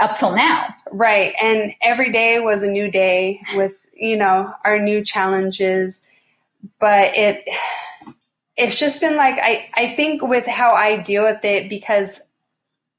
up 0.00 0.16
till 0.16 0.34
now. 0.34 0.74
Right. 0.90 1.32
And 1.40 1.72
every 1.80 2.10
day 2.10 2.40
was 2.40 2.62
a 2.64 2.68
new 2.68 2.90
day 2.90 3.40
with 3.54 3.72
you 3.94 4.16
know 4.16 4.52
our 4.64 4.78
new 4.80 5.04
challenges 5.04 6.00
but 6.78 7.16
it 7.16 7.44
it's 8.56 8.78
just 8.78 9.00
been 9.00 9.16
like 9.16 9.38
i 9.38 9.68
i 9.74 9.94
think 9.96 10.22
with 10.22 10.46
how 10.46 10.72
i 10.72 10.96
deal 10.96 11.22
with 11.22 11.44
it 11.44 11.68
because 11.68 12.08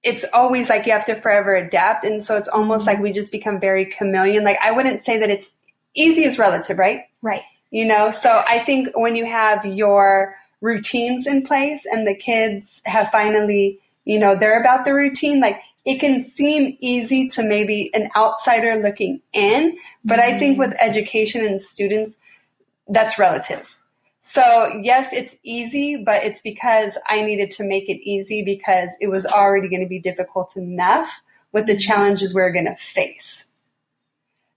it's 0.08 0.26
always 0.34 0.70
like 0.70 0.86
you 0.86 0.94
have 0.94 1.06
to 1.06 1.20
forever 1.20 1.54
adapt. 1.54 2.06
And 2.06 2.24
so 2.24 2.38
it's 2.38 2.48
almost 2.48 2.88
like 2.88 2.96
mm-hmm. 2.96 3.04
we 3.04 3.12
just 3.12 3.32
become 3.32 3.60
very 3.60 3.86
chameleon. 3.86 4.44
Like 4.44 4.58
i 4.64 4.72
wouldn't 4.72 5.04
say 5.04 5.20
that 5.20 5.30
it's 5.30 5.50
easy 5.96 6.24
is 6.24 6.40
relative 6.40 6.78
right? 6.78 7.02
Right. 7.22 7.42
You 7.72 7.86
know 7.86 8.12
so 8.12 8.44
i 8.48 8.60
think 8.60 8.96
when 8.96 9.16
you 9.16 9.26
have 9.26 9.66
your 9.66 10.36
routines 10.62 11.28
in 11.28 11.44
place 11.44 11.86
and 11.86 12.08
the 12.08 12.16
kids 12.16 12.82
have 12.86 13.12
finally 13.12 13.80
you 14.06 14.18
know 14.18 14.36
they're 14.36 14.60
about 14.60 14.86
the 14.86 14.94
routine 14.94 15.40
like 15.40 15.60
it 15.86 16.00
can 16.00 16.24
seem 16.24 16.78
easy 16.82 17.30
to 17.30 17.44
maybe 17.44 17.90
an 17.94 18.10
outsider 18.16 18.76
looking 18.76 19.22
in. 19.34 19.78
But 20.06 20.20
i 20.20 20.40
think 20.40 20.54
mm-hmm. 20.54 20.72
with 20.72 20.76
education 20.80 21.46
and 21.46 21.62
students 21.62 22.18
that's 22.90 23.20
relative 23.20 23.76
so 24.20 24.72
yes 24.82 25.08
it's 25.14 25.38
easy 25.44 25.96
but 25.96 26.24
it's 26.24 26.42
because 26.42 26.98
i 27.08 27.22
needed 27.22 27.52
to 27.52 27.64
make 27.64 27.90
it 27.90 28.00
easy 28.04 28.44
because 28.44 28.90
it 29.00 29.08
was 29.08 29.26
already 29.26 29.68
going 29.68 29.82
to 29.82 29.88
be 29.88 30.00
difficult 30.00 30.56
enough 30.56 31.22
with 31.52 31.66
the 31.66 31.74
mm-hmm. 31.74 31.80
challenges 31.80 32.34
we 32.34 32.42
we're 32.42 32.52
going 32.52 32.66
to 32.66 32.76
face 32.76 33.46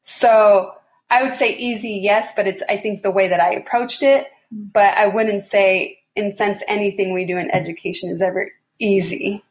so 0.02 0.74
I 1.12 1.24
would 1.24 1.34
say 1.34 1.56
easy, 1.56 2.00
yes, 2.02 2.34
but 2.36 2.46
it's 2.46 2.62
I 2.68 2.76
think 2.76 3.02
the 3.02 3.10
way 3.10 3.28
that 3.28 3.40
I 3.40 3.52
approached 3.52 4.02
it. 4.02 4.26
Mm-hmm. 4.54 4.68
But 4.72 4.96
I 4.96 5.08
wouldn't 5.08 5.44
say 5.44 6.00
in 6.16 6.36
sense 6.36 6.62
anything 6.68 7.12
we 7.12 7.24
do 7.24 7.36
in 7.36 7.50
education 7.50 8.10
is 8.10 8.20
ever 8.20 8.50
easy. 8.78 9.42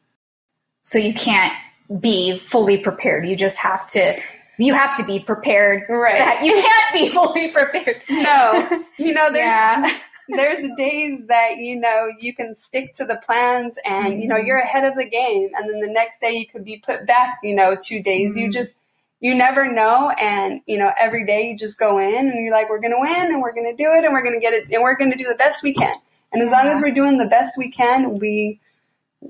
so 0.82 0.98
you 0.98 1.14
can't 1.14 1.52
be 2.00 2.38
fully 2.38 2.78
prepared 2.78 3.26
you 3.26 3.36
just 3.36 3.58
have 3.58 3.86
to 3.86 4.16
you 4.60 4.74
have 4.74 4.96
to 4.96 5.04
be 5.04 5.18
prepared 5.20 5.84
Right. 5.88 6.18
that 6.18 6.44
you 6.44 6.52
can't 6.52 6.92
be 6.94 7.08
fully 7.14 7.50
prepared 7.50 8.02
No, 8.08 8.84
you 8.98 9.12
know, 9.14 9.30
there's 9.32 9.36
yeah 9.52 9.98
there's 10.28 10.60
days 10.76 11.26
that 11.26 11.56
you 11.58 11.74
know 11.74 12.08
you 12.20 12.32
can 12.34 12.54
stick 12.54 12.94
to 12.94 13.04
the 13.04 13.20
plans 13.26 13.74
and 13.84 14.22
you 14.22 14.28
know 14.28 14.36
you're 14.36 14.58
ahead 14.58 14.84
of 14.84 14.94
the 14.96 15.08
game, 15.08 15.50
and 15.56 15.68
then 15.68 15.80
the 15.80 15.92
next 15.92 16.20
day 16.20 16.32
you 16.32 16.46
could 16.46 16.64
be 16.64 16.76
put 16.76 17.04
back. 17.06 17.38
You 17.42 17.56
know, 17.56 17.76
two 17.84 18.00
days. 18.00 18.36
You 18.36 18.46
Mhm. 18.46 18.52
just 18.52 18.76
you 19.18 19.34
never 19.34 19.66
know, 19.70 20.10
and 20.10 20.60
you 20.66 20.78
know 20.78 20.92
every 20.96 21.26
day 21.26 21.48
you 21.50 21.56
just 21.58 21.80
go 21.80 21.98
in 21.98 22.28
and 22.30 22.44
you're 22.44 22.54
like, 22.54 22.70
we're 22.70 22.78
gonna 22.80 23.00
win, 23.00 23.26
and 23.32 23.42
we're 23.42 23.52
gonna 23.52 23.74
do 23.74 23.90
it, 23.92 24.04
and 24.04 24.12
we're 24.14 24.22
gonna 24.22 24.38
get 24.38 24.52
it, 24.54 24.70
and 24.72 24.82
we're 24.84 24.94
gonna 24.96 25.16
do 25.16 25.26
the 25.28 25.34
best 25.34 25.64
we 25.64 25.74
can. 25.74 25.96
And 26.32 26.42
as 26.44 26.52
long 26.52 26.68
as 26.68 26.80
we're 26.80 26.94
doing 26.94 27.18
the 27.18 27.26
best 27.26 27.58
we 27.58 27.68
can, 27.72 28.18
we, 28.20 28.60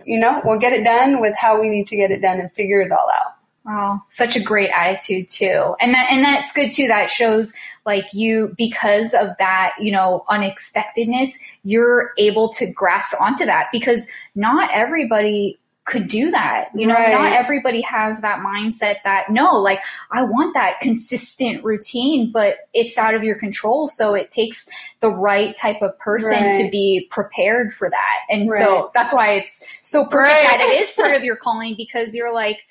you 0.05 0.19
know, 0.19 0.43
we'll 0.45 0.59
get 0.61 0.75
it 0.75 0.85
done 0.85 1.19
with 1.23 1.35
how 1.35 1.59
we 1.59 1.71
need 1.71 1.87
to 1.87 1.97
get 1.97 2.11
it 2.11 2.21
done 2.21 2.41
and 2.41 2.53
figure 2.53 2.83
it 2.83 2.93
all 2.93 3.09
out. 3.11 3.33
Wow, 3.71 4.03
such 4.09 4.35
a 4.37 4.41
great 4.43 4.71
attitude 4.75 5.29
too. 5.29 5.77
And 5.81 5.95
that 5.95 6.09
and 6.11 6.25
that's 6.25 6.53
good 6.53 6.73
too. 6.73 6.89
That 6.89 7.09
shows 7.09 7.55
like 7.87 8.13
you 8.13 8.53
because 8.59 9.15
of 9.15 9.29
that, 9.39 9.73
you 9.81 9.93
know, 9.93 10.25
unexpectedness, 10.29 11.39
you're 11.63 12.13
able 12.19 12.49
to 12.55 12.71
grasp 12.73 13.21
onto 13.21 13.45
that 13.47 13.67
because 13.73 14.09
not 14.35 14.71
everybody 14.73 15.57
could 15.85 16.09
do 16.09 16.31
that. 16.31 16.69
You 16.75 16.87
know, 16.87 16.95
Right. 16.95 17.11
not 17.11 17.33
everybody 17.33 17.81
has 17.81 18.21
that 18.21 18.41
mindset 18.41 18.97
that 19.05 19.31
no, 19.31 19.57
like 19.59 19.81
I 20.11 20.23
want 20.25 20.55
that 20.55 20.79
consistent 20.81 21.65
routine, 21.65 22.31
but 22.33 22.57
it's 22.75 22.99
out 22.99 23.15
of 23.15 23.25
your 23.25 23.37
control. 23.37 23.89
So 23.89 24.15
it 24.15 24.31
takes 24.31 24.69
the 25.01 25.11
right 25.11 25.55
type 25.55 25.81
of 25.83 25.99
person 25.99 26.51
to 26.59 26.71
be 26.71 27.09
prepared 27.11 27.73
for 27.73 27.89
that. 27.89 28.19
And 28.29 28.49
Right. 28.49 28.59
so 28.59 28.91
that's 28.95 29.15
why 29.15 29.33
it's 29.33 29.67
so 29.83 30.05
perfect 30.05 30.45
Right. 30.45 30.59
that 30.59 30.61
it 30.61 30.81
is 30.81 30.91
part 30.91 31.15
of 31.15 31.25
your 31.25 31.37
calling 31.37 31.75
because 31.77 32.15
you're 32.15 32.33
like, 32.33 32.67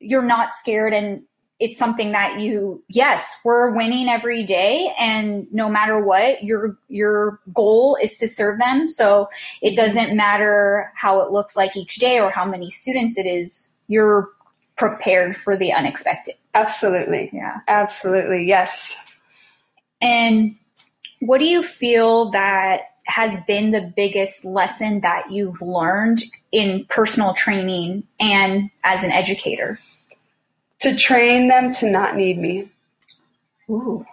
you're 0.00 0.22
not 0.22 0.52
scared 0.52 0.92
and 0.92 1.22
it's 1.60 1.78
something 1.78 2.12
that 2.12 2.40
you 2.40 2.82
yes 2.88 3.38
we're 3.44 3.70
winning 3.70 4.08
every 4.08 4.42
day 4.42 4.92
and 4.98 5.46
no 5.52 5.68
matter 5.68 6.00
what 6.00 6.42
your 6.42 6.76
your 6.88 7.38
goal 7.52 7.96
is 8.02 8.16
to 8.16 8.26
serve 8.26 8.58
them 8.58 8.88
so 8.88 9.28
it 9.60 9.76
doesn't 9.76 10.16
matter 10.16 10.90
how 10.96 11.20
it 11.20 11.30
looks 11.30 11.56
like 11.56 11.76
each 11.76 11.96
day 11.96 12.18
or 12.18 12.30
how 12.30 12.44
many 12.44 12.70
students 12.70 13.16
it 13.18 13.26
is 13.26 13.72
you're 13.86 14.28
prepared 14.76 15.36
for 15.36 15.56
the 15.56 15.72
unexpected 15.72 16.34
Absolutely. 16.54 17.30
yeah 17.32 17.58
Absolutely. 17.68 18.46
Yes. 18.46 18.96
and 20.00 20.56
what 21.20 21.38
do 21.38 21.46
you 21.46 21.62
feel 21.62 22.30
that 22.30 22.82
has 23.04 23.44
been 23.44 23.70
the 23.72 23.92
biggest 23.94 24.44
lesson 24.44 25.00
that 25.00 25.30
you've 25.30 25.60
learned 25.60 26.22
in 26.52 26.86
personal 26.88 27.34
training 27.34 28.04
and 28.18 28.70
as 28.84 29.04
an 29.04 29.10
educator 29.10 29.78
To 30.80 30.96
train 30.96 31.48
them 31.48 31.72
to 31.74 31.90
not 31.90 32.16
need 32.16 32.38
me. 32.38 32.70
Ooh. 33.68 34.06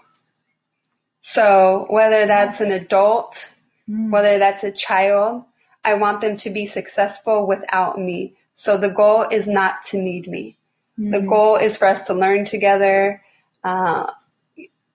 So 1.21 1.88
whether 1.89 2.25
that's 2.25 2.62
an 2.62 2.71
adult, 2.71 3.53
Mm. 3.89 4.12
whether 4.12 4.38
that's 4.38 4.63
a 4.65 4.71
child, 4.71 5.45
I 5.86 5.93
want 5.93 6.19
them 6.19 6.36
to 6.38 6.49
be 6.49 6.65
successful 6.65 7.47
without 7.47 7.97
me. 7.97 8.34
So 8.53 8.77
the 8.77 8.89
goal 8.89 9.21
is 9.23 9.47
not 9.47 9.84
to 9.86 9.97
need 9.97 10.27
me. 10.27 10.58
The 10.97 11.19
Mm. 11.19 11.30
goal 11.30 11.56
is 11.56 11.77
for 11.77 11.88
us 11.88 12.06
to 12.08 12.13
learn 12.13 12.43
together. 12.43 13.21
Uh, 13.63 14.12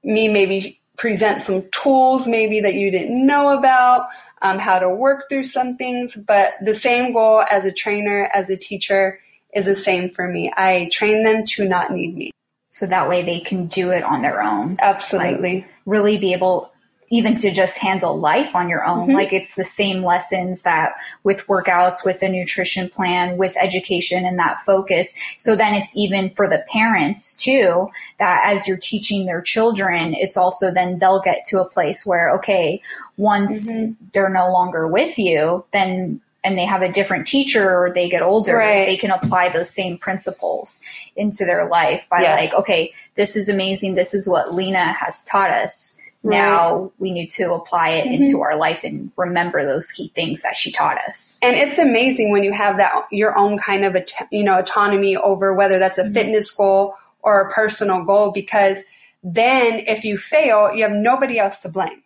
me 0.05 0.29
maybe 0.29 0.79
present 0.97 1.43
some 1.43 1.69
tools 1.71 2.29
maybe 2.29 2.61
that 2.61 2.75
you 2.75 2.91
didn't 2.91 3.27
know 3.27 3.57
about, 3.57 4.09
um, 4.43 4.59
how 4.59 4.79
to 4.79 4.91
work 4.91 5.29
through 5.29 5.45
some 5.45 5.77
things. 5.77 6.17
But 6.17 6.53
the 6.61 6.75
same 6.75 7.13
goal 7.13 7.45
as 7.51 7.65
a 7.65 7.73
trainer, 7.73 8.29
as 8.35 8.51
a 8.51 8.57
teacher, 8.57 9.21
is 9.53 9.67
the 9.67 9.77
same 9.77 10.11
for 10.11 10.27
me. 10.29 10.53
I 10.57 10.89
train 10.93 11.25
them 11.25 11.45
to 11.47 11.69
not 11.69 11.93
need 11.93 12.17
me. 12.17 12.31
so 12.71 12.87
that 12.87 13.07
way 13.07 13.23
they 13.23 13.39
can 13.41 13.67
do 13.67 13.91
it 13.91 14.03
on 14.03 14.23
their 14.23 14.41
own 14.43 14.79
Absolutely. 14.81 15.67
really 15.85 16.17
be 16.17 16.33
able 16.33 16.73
even 17.11 17.35
to 17.35 17.51
just 17.51 17.77
handle 17.77 18.17
life 18.17 18.57
on 18.57 18.71
your 18.71 18.83
own 18.87 19.09
Mhm. 19.11 19.13
like 19.15 19.35
it's 19.35 19.55
the 19.57 19.65
same 19.65 20.03
lessons 20.03 20.63
that 20.63 20.95
with 21.23 21.47
workouts 21.49 22.03
with 22.03 22.23
a 22.23 22.29
nutrition 22.31 22.89
plan 22.89 23.37
with 23.37 23.55
education 23.61 24.25
and 24.25 24.39
that 24.39 24.59
focus 24.59 25.15
so 25.37 25.55
then 25.55 25.75
it's 25.75 25.95
even 25.95 26.31
for 26.31 26.49
the 26.49 26.65
parents 26.73 27.37
too 27.37 27.91
that 28.19 28.41
as 28.47 28.67
you're 28.67 28.79
teaching 28.79 29.27
their 29.27 29.43
children 29.43 30.15
it's 30.15 30.39
also 30.39 30.71
then 30.71 30.99
they'll 30.99 31.21
get 31.21 31.45
to 31.49 31.61
a 31.61 31.67
place 31.69 32.07
where 32.07 32.31
okay 32.31 32.81
once 33.19 33.71
Mhm. 33.77 33.97
they're 34.15 34.31
no 34.31 34.51
longer 34.51 34.89
with 34.89 35.19
you 35.19 35.63
then 35.73 36.23
and 36.45 36.59
they 36.59 36.65
have 36.65 36.83
a 36.83 36.91
different 36.91 37.27
teacher 37.27 37.69
or 37.79 37.93
they 37.93 38.09
get 38.09 38.23
older 38.23 38.57
Right. 38.57 38.87
they 38.87 38.97
can 38.97 39.11
apply 39.11 39.51
those 39.51 39.71
same 39.75 39.99
principles 39.99 40.83
into 41.17 41.45
their 41.45 41.69
life 41.69 42.07
by 42.11 42.23
Yes. 42.23 42.41
like 42.53 42.61
okay 42.61 42.93
this 43.15 43.37
is 43.37 43.49
amazing 43.49 43.95
this 43.95 44.15
is 44.15 44.29
what 44.29 44.55
lina 44.55 44.93
has 44.93 45.25
taught 45.25 45.51
us 45.51 45.99
now 46.25 46.93
we 46.99 47.13
need 47.13 47.29
to 47.31 47.53
apply 47.53 47.91
it 47.91 48.07
Mhm. 48.07 48.15
into 48.27 48.43
our 48.43 48.57
life 48.57 48.85
and 48.85 49.11
remember 49.17 49.65
those 49.65 49.91
key 49.91 50.13
things 50.15 50.43
that 50.43 50.55
she 50.55 50.71
taught 50.71 50.97
us 51.09 51.39
And 51.43 51.57
it's 51.57 51.79
amazing 51.79 52.31
when 52.31 52.45
you 52.45 52.53
have 52.53 52.77
that 52.77 52.93
your 53.11 53.37
own 53.37 53.59
kind 53.59 53.85
of 53.85 53.97
you 54.31 54.45
know 54.45 54.59
autonomy 54.59 55.17
over 55.17 55.53
whether 55.53 55.79
that's 55.79 55.99
a 55.99 56.05
Mhm. 56.05 56.15
fitness 56.15 56.51
goal 56.53 56.95
or 57.23 57.41
a 57.41 57.53
personal 57.53 58.05
goal 58.05 58.31
because 58.33 58.79
then 59.25 59.85
if 59.87 60.05
you 60.05 60.19
fail, 60.19 60.75
you 60.75 60.83
have 60.83 60.91
nobody 60.91 61.39
else 61.39 61.59
to 61.59 61.69
blame. 61.69 62.03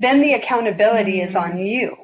Then 0.00 0.20
the 0.20 0.32
accountability 0.32 1.20
is 1.20 1.36
on 1.36 1.58
you. 1.58 1.96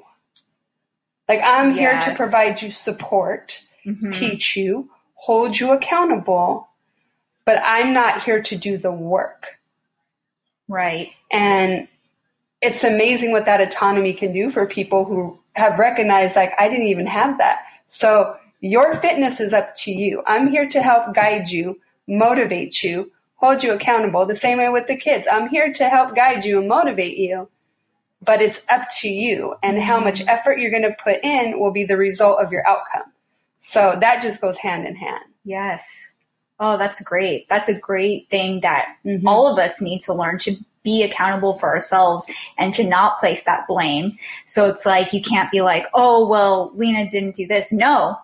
Like 1.29 1.41
I'm 1.43 1.73
here 1.75 1.99
to 1.99 2.15
provide 2.15 2.63
you 2.63 2.71
support, 2.71 3.63
Mhm. 3.87 4.13
teach 4.13 4.57
you, 4.57 4.91
hold 5.15 5.59
you 5.59 5.73
accountable, 5.73 6.69
but 7.45 7.59
I'm 7.65 7.93
not 7.93 8.23
here 8.25 8.41
to 8.43 8.57
do 8.57 8.77
the 8.79 8.93
work. 8.93 9.59
right 10.69 11.13
And 11.31 11.87
it's 12.61 12.83
amazing 12.83 13.31
what 13.31 13.45
that 13.45 13.61
autonomy 13.61 14.13
can 14.15 14.33
do 14.33 14.51
for 14.51 14.67
people 14.67 15.05
who 15.05 15.39
have 15.55 15.79
recognized, 15.79 16.35
like, 16.35 16.53
I 16.59 16.69
didn't 16.69 16.89
even 16.89 17.07
have 17.07 17.39
that. 17.39 17.61
So 17.87 18.37
your 18.61 18.95
fitness 18.97 19.39
is 19.41 19.53
up 19.53 19.75
to 19.77 19.93
you. 19.93 20.23
I'm 20.27 20.49
here 20.49 20.69
to 20.71 20.83
help 20.83 21.15
guide 21.15 21.49
you, 21.51 21.79
motivate 22.09 22.83
you, 22.83 23.13
hold 23.37 23.63
you 23.63 23.73
accountable. 23.73 24.27
The 24.27 24.35
same 24.35 24.59
way 24.59 24.69
with 24.71 24.87
the 24.89 24.97
kids. 24.97 25.29
I'm 25.31 25.49
here 25.49 25.73
to 25.75 25.89
help 25.89 26.17
guide 26.17 26.45
you 26.45 26.59
and 26.59 26.67
motivate 26.69 27.17
you. 27.19 27.49
But 28.23 28.41
it's 28.43 28.65
up 28.69 28.89
to 29.01 29.09
you. 29.09 29.55
And 29.63 29.81
how 29.81 30.01
much 30.01 30.23
effort 30.27 30.59
you're 30.59 30.71
going 30.71 30.83
to 30.83 30.97
put 31.03 31.23
in 31.23 31.59
will 31.61 31.73
be 31.73 31.85
the 31.85 31.97
result 31.97 32.41
of 32.43 32.51
your 32.51 32.67
outcome. 32.67 33.13
So 33.59 33.97
that 34.01 34.23
just 34.23 34.41
goes 34.41 34.59
hand 34.59 34.87
in 34.87 34.95
hand. 34.97 35.25
yes 35.45 36.13
oh 36.59 36.79
that's 36.79 37.03
great 37.03 37.47
that's 37.51 37.69
a 37.69 37.79
great 37.79 38.29
thing 38.31 38.61
that 38.61 38.87
Mhm. 39.05 39.23
all 39.27 39.47
of 39.47 39.59
us 39.59 39.83
need 39.83 40.01
to 40.01 40.15
learn 40.15 40.39
to 40.39 40.57
be 40.83 41.03
accountable 41.03 41.53
for 41.53 41.69
ourselves 41.69 42.31
and 42.57 42.73
to 42.73 42.83
not 42.83 43.19
place 43.19 43.45
that 43.45 43.67
blame 43.69 44.17
so 44.47 44.67
it's 44.71 44.87
like 44.87 45.13
you 45.13 45.21
can't 45.21 45.51
be 45.51 45.61
like 45.61 45.87
oh 45.93 46.27
well 46.27 46.71
lina 46.75 47.07
didn't 47.11 47.35
do 47.35 47.47
this 47.47 47.73
no 47.73 48.17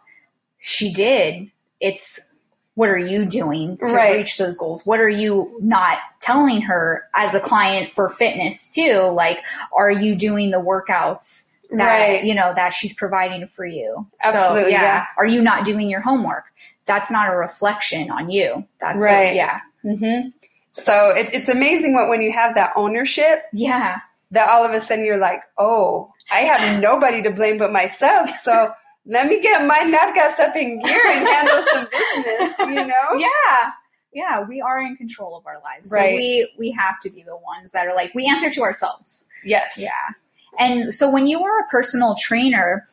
she 0.60 0.90
did 0.92 1.50
it's 1.80 2.31
what 2.74 2.88
are 2.88 2.98
you 2.98 3.24
doing 3.26 3.76
to 3.82 3.92
Right. 3.92 4.16
reach 4.16 4.38
those 4.38 4.56
goals 4.56 4.84
what 4.86 5.00
are 5.00 5.08
you 5.08 5.56
not 5.60 5.98
telling 6.20 6.62
her 6.62 7.04
as 7.14 7.34
a 7.34 7.40
client 7.40 7.90
for 7.90 8.08
fitness 8.08 8.70
too 8.70 9.10
like 9.14 9.38
are 9.76 9.90
you 9.90 10.14
doing 10.14 10.50
the 10.50 10.58
workouts 10.60 11.50
that 11.70 11.86
Right. 12.08 12.24
you 12.24 12.34
know 12.34 12.52
that 12.54 12.72
she's 12.72 12.94
providing 12.94 13.46
for 13.46 13.64
you 13.66 14.06
so 14.20 14.28
Absolutely, 14.28 14.72
yeah. 14.72 14.82
yeah. 14.82 15.06
are 15.18 15.26
you 15.26 15.42
not 15.42 15.64
doing 15.64 15.88
your 15.90 16.00
homework 16.00 16.44
that's 16.86 17.10
not 17.10 17.32
a 17.32 17.36
reflection 17.36 18.10
on 18.10 18.30
you 18.30 18.66
that's 18.80 19.02
Right. 19.02 19.34
yeah 19.34 19.60
hmm 19.82 20.28
So 20.72 21.10
it, 21.10 21.28
it's 21.34 21.48
amazing 21.50 21.92
what 21.94 22.08
when 22.08 22.22
you 22.22 22.32
have 22.32 22.54
that 22.54 22.72
ownership, 22.76 23.42
yeah 23.52 23.98
that 24.30 24.48
all 24.48 24.64
of 24.64 24.72
a 24.72 24.80
sudden 24.80 25.04
you're 25.04 25.18
like, 25.18 25.42
oh, 25.58 26.10
I 26.30 26.40
have 26.40 26.80
nobody 26.80 27.22
to 27.24 27.30
blame 27.30 27.58
but 27.58 27.70
myself. 27.70 28.30
So 28.30 28.72
let 29.06 29.26
me 29.26 29.40
get 29.40 29.66
my 29.66 29.78
nalgas 29.80 30.38
up 30.38 30.54
in 30.56 30.80
gear 30.80 31.00
and 31.08 31.26
handle 31.26 31.64
some 31.72 31.86
business, 31.90 32.54
you 32.60 32.74
know? 32.86 33.18
yeah 33.18 33.70
yeah 34.12 34.44
we 34.48 34.60
are 34.60 34.80
in 34.80 34.94
control 34.96 35.36
of 35.36 35.46
our 35.46 35.60
lives 35.62 35.90
so 35.90 35.96
Right. 35.96 36.14
we 36.14 36.50
we 36.58 36.70
have 36.72 36.98
to 37.00 37.10
be 37.10 37.22
the 37.22 37.36
ones 37.36 37.72
that 37.72 37.86
are 37.86 37.94
like 37.96 38.14
we 38.14 38.26
answer 38.26 38.50
to 38.50 38.62
ourselves 38.62 39.26
Yes. 39.44 39.74
yeah 39.78 39.90
and 40.58 40.92
so 40.94 41.10
when 41.10 41.26
you 41.26 41.42
were 41.42 41.58
a 41.60 41.66
personal 41.70 42.14
trainer 42.20 42.84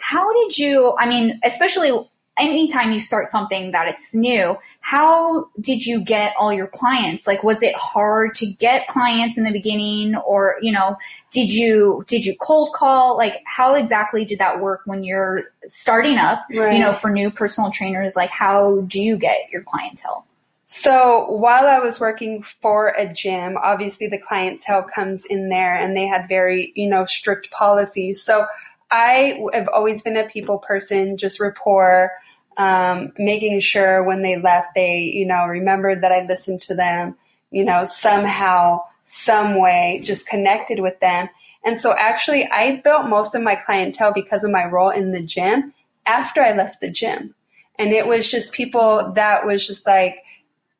how 0.00 0.32
did 0.40 0.56
you 0.56 0.94
i 0.98 1.06
mean 1.08 1.40
especially 1.44 1.90
anytime 2.38 2.92
you 2.92 3.00
start 3.00 3.26
something 3.26 3.70
that 3.72 3.88
it's 3.88 4.14
new 4.14 4.56
how 4.80 5.48
did 5.60 5.84
you 5.84 6.00
get 6.00 6.34
all 6.38 6.52
your 6.52 6.66
clients? 6.66 7.26
Like 7.26 7.42
was 7.42 7.62
it 7.62 7.74
hard 7.76 8.32
to 8.34 8.46
get 8.46 8.86
clients 8.86 9.36
in 9.36 9.44
the 9.44 9.52
beginning? 9.52 10.16
Or 10.16 10.56
you 10.62 10.72
know 10.72 10.96
did 11.30 11.52
you 11.52 12.04
did 12.06 12.24
you 12.24 12.34
cold 12.40 12.72
call? 12.74 13.16
Like 13.16 13.42
how 13.44 13.74
exactly 13.74 14.24
did 14.24 14.38
that 14.38 14.60
work 14.60 14.80
when 14.86 15.04
you're 15.04 15.42
starting 15.66 16.16
up 16.16 16.44
Right. 16.54 16.72
you 16.72 16.78
know 16.78 16.92
for 16.92 17.10
new 17.10 17.30
personal 17.30 17.70
trainers? 17.70 18.16
Like 18.16 18.30
how 18.30 18.80
do 18.82 19.00
you 19.02 19.16
get 19.16 19.50
your 19.50 19.62
clientele? 19.62 20.24
So 20.70 21.30
while 21.30 21.66
I 21.66 21.78
was 21.78 21.98
working 21.98 22.42
for 22.42 22.88
a 22.98 23.10
gym, 23.10 23.56
obviously 23.56 24.06
the 24.06 24.18
clientele 24.18 24.82
comes 24.82 25.24
in 25.24 25.48
there 25.48 25.74
and 25.74 25.96
they 25.96 26.06
had 26.06 26.28
very, 26.28 26.72
you 26.76 26.90
know, 26.90 27.06
strict 27.06 27.50
policies. 27.50 28.22
So 28.22 28.44
I 28.90 29.42
have 29.54 29.68
always 29.68 30.02
been 30.02 30.18
a 30.18 30.28
people 30.28 30.58
person, 30.58 31.16
just 31.16 31.40
rapport, 31.40 32.12
um, 32.58 33.12
making 33.16 33.60
sure 33.60 34.02
when 34.02 34.22
they 34.22 34.36
left, 34.36 34.74
they, 34.74 34.98
you 34.98 35.24
know, 35.24 35.46
remembered 35.46 36.02
that 36.02 36.12
I 36.12 36.26
listened 36.26 36.60
to 36.62 36.74
them, 36.74 37.16
you 37.50 37.64
know, 37.64 37.84
somehow, 37.84 38.82
some 39.04 39.58
way, 39.58 40.00
just 40.02 40.26
connected 40.26 40.80
with 40.80 40.98
them. 41.00 41.28
And 41.64 41.80
so 41.80 41.94
actually 41.96 42.46
I 42.46 42.80
built 42.82 43.08
most 43.08 43.34
of 43.34 43.42
my 43.42 43.54
clientele 43.54 44.12
because 44.12 44.44
of 44.44 44.50
my 44.50 44.66
role 44.66 44.90
in 44.90 45.12
the 45.12 45.22
gym 45.22 45.72
after 46.04 46.42
I 46.42 46.52
left 46.52 46.80
the 46.80 46.90
gym. 46.90 47.34
And 47.78 47.92
it 47.92 48.06
was 48.06 48.28
just 48.28 48.52
people 48.52 49.12
that 49.14 49.46
was 49.46 49.66
just 49.66 49.86
like, 49.86 50.24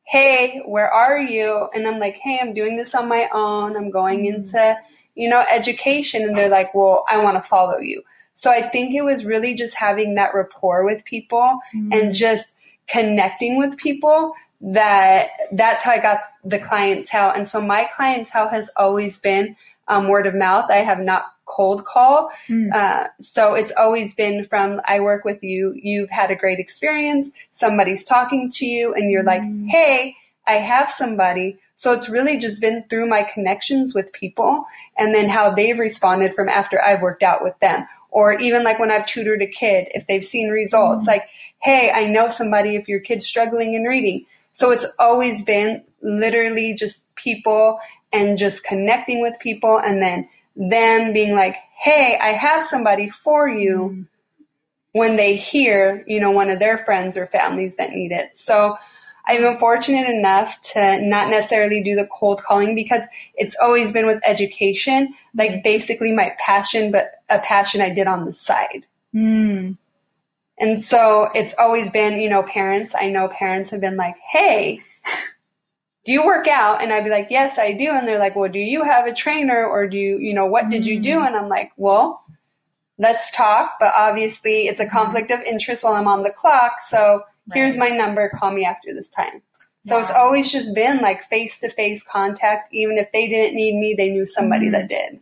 hey, 0.03 0.61
where 0.65 0.91
are 0.91 1.19
you? 1.19 1.69
And 1.73 1.87
I'm 1.87 1.99
like, 1.99 2.15
hey, 2.15 2.39
I'm 2.41 2.53
doing 2.53 2.77
this 2.77 2.93
on 2.93 3.07
my 3.07 3.29
own. 3.31 3.77
I'm 3.77 3.89
going 3.89 4.25
into, 4.25 4.77
you 5.15 5.29
know, 5.29 5.45
education. 5.49 6.23
And 6.23 6.35
they're 6.35 6.49
like, 6.49 6.73
well, 6.75 7.05
I 7.07 7.23
want 7.23 7.37
to 7.37 7.47
follow 7.47 7.79
you. 7.79 8.03
So 8.39 8.49
I 8.49 8.69
think 8.69 8.95
it 8.95 9.01
was 9.01 9.25
really 9.25 9.53
just 9.53 9.75
having 9.75 10.15
that 10.15 10.33
rapport 10.33 10.85
with 10.85 11.03
people 11.03 11.59
and 11.91 12.13
just 12.15 12.53
connecting 12.87 13.57
with 13.57 13.75
people 13.75 14.33
that 14.61 15.31
that's 15.51 15.83
how 15.83 15.91
I 15.91 15.99
got 15.99 16.19
the 16.45 16.57
clientele. 16.57 17.31
And 17.31 17.49
so 17.49 17.59
my 17.59 17.89
clientele 17.93 18.47
has 18.47 18.71
always 18.77 19.19
been 19.19 19.57
um, 19.89 20.07
word 20.07 20.25
of 20.25 20.35
mouth. 20.35 20.71
I 20.71 20.77
have 20.77 21.01
not 21.01 21.25
cold 21.43 21.83
call. 21.83 22.31
Mm. 22.47 22.73
Uh, 22.73 23.09
so 23.21 23.55
it's 23.55 23.73
always 23.77 24.15
been 24.15 24.45
from 24.45 24.79
I 24.85 25.01
work 25.01 25.25
with 25.25 25.43
you, 25.43 25.73
you've 25.75 26.09
had 26.09 26.31
a 26.31 26.35
great 26.37 26.59
experience, 26.59 27.31
somebody's 27.51 28.05
talking 28.05 28.49
to 28.51 28.65
you, 28.65 28.93
and 28.93 29.11
you're 29.11 29.23
mm. 29.23 29.27
like, 29.27 29.41
hmm. 29.41 29.67
hey, 29.67 30.15
I 30.47 30.53
have 30.53 30.89
somebody. 30.89 31.59
So 31.75 31.91
it's 31.91 32.07
really 32.07 32.37
just 32.37 32.61
been 32.61 32.85
through 32.89 33.07
my 33.07 33.23
connections 33.23 33.93
with 33.93 34.13
people 34.13 34.65
and 34.97 35.13
then 35.13 35.27
how 35.27 35.53
they've 35.53 35.77
responded 35.77 36.35
from 36.35 36.47
after 36.47 36.81
I've 36.81 37.01
worked 37.01 37.23
out 37.23 37.43
with 37.43 37.59
them. 37.59 37.85
Or 38.11 38.33
even 38.39 38.63
like 38.63 38.79
when 38.79 38.91
I've 38.91 39.05
tutored 39.05 39.41
a 39.41 39.47
kid, 39.47 39.87
if 39.91 40.07
they've 40.07 40.25
seen 40.25 40.49
results, 40.49 41.05
mm. 41.05 41.07
like, 41.07 41.23
hey, 41.61 41.91
I 41.91 42.05
know 42.05 42.29
somebody 42.29 42.75
if 42.75 42.87
your 42.87 42.99
kid's 42.99 43.25
struggling 43.25 43.73
in 43.73 43.83
reading. 43.83 44.25
So 44.53 44.71
it's 44.71 44.85
always 44.97 45.43
been 45.43 45.83
literally 46.01 46.73
just 46.73 47.03
people 47.15 47.79
and 48.11 48.37
just 48.37 48.63
connecting 48.63 49.21
with 49.21 49.39
people 49.39 49.77
and 49.77 50.01
then 50.01 50.27
them 50.55 51.13
being 51.13 51.35
like, 51.35 51.55
hey, 51.77 52.17
I 52.21 52.29
have 52.29 52.65
somebody 52.65 53.09
for 53.09 53.47
you 53.47 53.77
mm. 53.93 54.07
when 54.93 55.15
they 55.15 55.35
hear, 55.35 56.03
you 56.07 56.19
know, 56.19 56.31
one 56.31 56.49
of 56.49 56.59
their 56.59 56.79
friends 56.79 57.15
or 57.15 57.27
families 57.27 57.75
that 57.75 57.91
need 57.91 58.11
it. 58.11 58.37
So 58.37 58.77
I've 59.25 59.41
been 59.41 59.59
fortunate 59.59 60.09
enough 60.09 60.59
to 60.73 61.01
not 61.01 61.29
necessarily 61.29 61.83
do 61.83 61.95
the 61.95 62.07
cold 62.11 62.41
calling 62.43 62.73
because 62.73 63.03
it's 63.35 63.55
always 63.61 63.91
been 63.93 64.07
with 64.07 64.19
education, 64.25 65.13
like 65.35 65.51
mm. 65.51 65.63
basically 65.63 66.13
my 66.13 66.35
passion, 66.39 66.91
but 66.91 67.11
a 67.29 67.39
passion 67.39 67.81
I 67.81 67.91
did 67.91 68.07
on 68.07 68.25
the 68.25 68.33
side. 68.33 68.87
Mm. 69.13 69.77
And 70.57 70.81
so 70.81 71.29
it's 71.35 71.53
always 71.59 71.91
been, 71.91 72.19
you 72.19 72.29
know, 72.29 72.43
parents. 72.43 72.95
I 72.99 73.09
know 73.09 73.27
parents 73.27 73.69
have 73.69 73.81
been 73.81 73.97
like, 73.97 74.15
hey, 74.31 74.81
do 76.05 76.11
you 76.11 76.25
work 76.25 76.47
out? 76.47 76.81
And 76.81 76.91
I'd 76.91 77.03
be 77.03 77.09
like, 77.09 77.27
yes, 77.29 77.59
I 77.59 77.73
do. 77.73 77.91
And 77.91 78.07
they're 78.07 78.19
like, 78.19 78.35
well, 78.35 78.51
do 78.51 78.59
you 78.59 78.83
have 78.83 79.05
a 79.05 79.13
trainer 79.13 79.65
or 79.65 79.87
do 79.87 79.97
you, 79.97 80.17
you 80.17 80.33
know, 80.33 80.47
what 80.47 80.69
did 80.69 80.85
you 80.85 80.99
do? 80.99 81.19
Mm. 81.19 81.27
And 81.27 81.35
I'm 81.35 81.49
like, 81.49 81.71
well, 81.77 82.23
let's 82.97 83.31
talk. 83.31 83.73
But 83.79 83.93
obviously 83.95 84.67
it's 84.67 84.79
a 84.79 84.85
mm-hmm. 84.85 84.97
conflict 84.97 85.31
of 85.31 85.41
interest 85.41 85.83
while 85.83 85.93
I'm 85.93 86.07
on 86.07 86.23
the 86.23 86.33
clock. 86.35 86.81
So. 86.87 87.23
Here's 87.53 87.77
my 87.77 87.89
number. 87.89 88.29
Call 88.29 88.51
me 88.51 88.65
after 88.65 88.93
this 88.93 89.09
time. 89.09 89.41
So 89.85 89.95
wow. 89.95 90.01
it's 90.01 90.11
always 90.11 90.51
just 90.51 90.73
been 90.73 90.97
like 90.97 91.27
face 91.29 91.59
to 91.59 91.69
face 91.69 92.03
contact. 92.03 92.73
Even 92.73 92.97
if 92.97 93.11
they 93.11 93.27
didn't 93.27 93.55
need 93.55 93.79
me, 93.79 93.95
they 93.97 94.11
knew 94.11 94.25
somebody 94.25 94.65
mm-hmm. 94.65 94.73
that 94.73 94.89
did. 94.89 95.19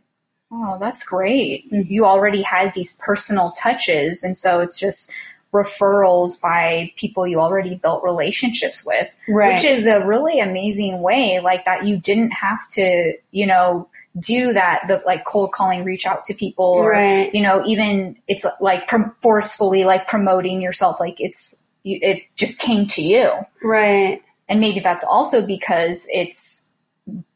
Oh, 0.51 0.77
that's 0.79 1.03
great. 1.03 1.71
Mm-hmm. 1.71 1.91
You 1.91 2.05
already 2.05 2.41
had 2.41 2.73
these 2.73 2.97
personal 2.97 3.51
touches. 3.51 4.23
And 4.23 4.35
so 4.35 4.61
it's 4.61 4.79
just 4.79 5.13
referrals 5.53 6.41
by 6.41 6.91
people 6.95 7.27
you 7.27 7.39
already 7.39 7.75
built 7.75 8.03
relationships 8.03 8.85
with, 8.85 9.15
right. 9.27 9.53
which 9.53 9.63
is 9.63 9.87
a 9.87 10.05
really 10.05 10.39
amazing 10.39 11.01
way 11.01 11.39
like 11.39 11.65
that 11.65 11.85
you 11.85 11.97
didn't 11.97 12.31
have 12.31 12.67
to, 12.69 13.13
you 13.31 13.45
know, 13.45 13.87
do 14.19 14.53
that 14.53 14.81
the 14.87 15.01
like 15.05 15.25
cold 15.25 15.51
calling 15.51 15.83
reach 15.83 16.05
out 16.05 16.23
to 16.23 16.33
people 16.33 16.65
or 16.65 16.91
right. 16.91 17.33
you 17.35 17.41
know 17.43 17.63
even 17.67 18.17
it's 18.27 18.47
like 18.59 18.89
forcefully 19.21 19.83
like 19.83 20.07
promoting 20.07 20.59
yourself 20.59 20.99
like 20.99 21.19
it's 21.19 21.66
it 21.95 22.23
just 22.35 22.59
came 22.59 22.85
to 22.85 23.01
you 23.01 23.31
right 23.63 24.21
and 24.49 24.59
maybe 24.59 24.79
that's 24.79 25.03
also 25.03 25.45
because 25.45 26.07
it's 26.11 26.69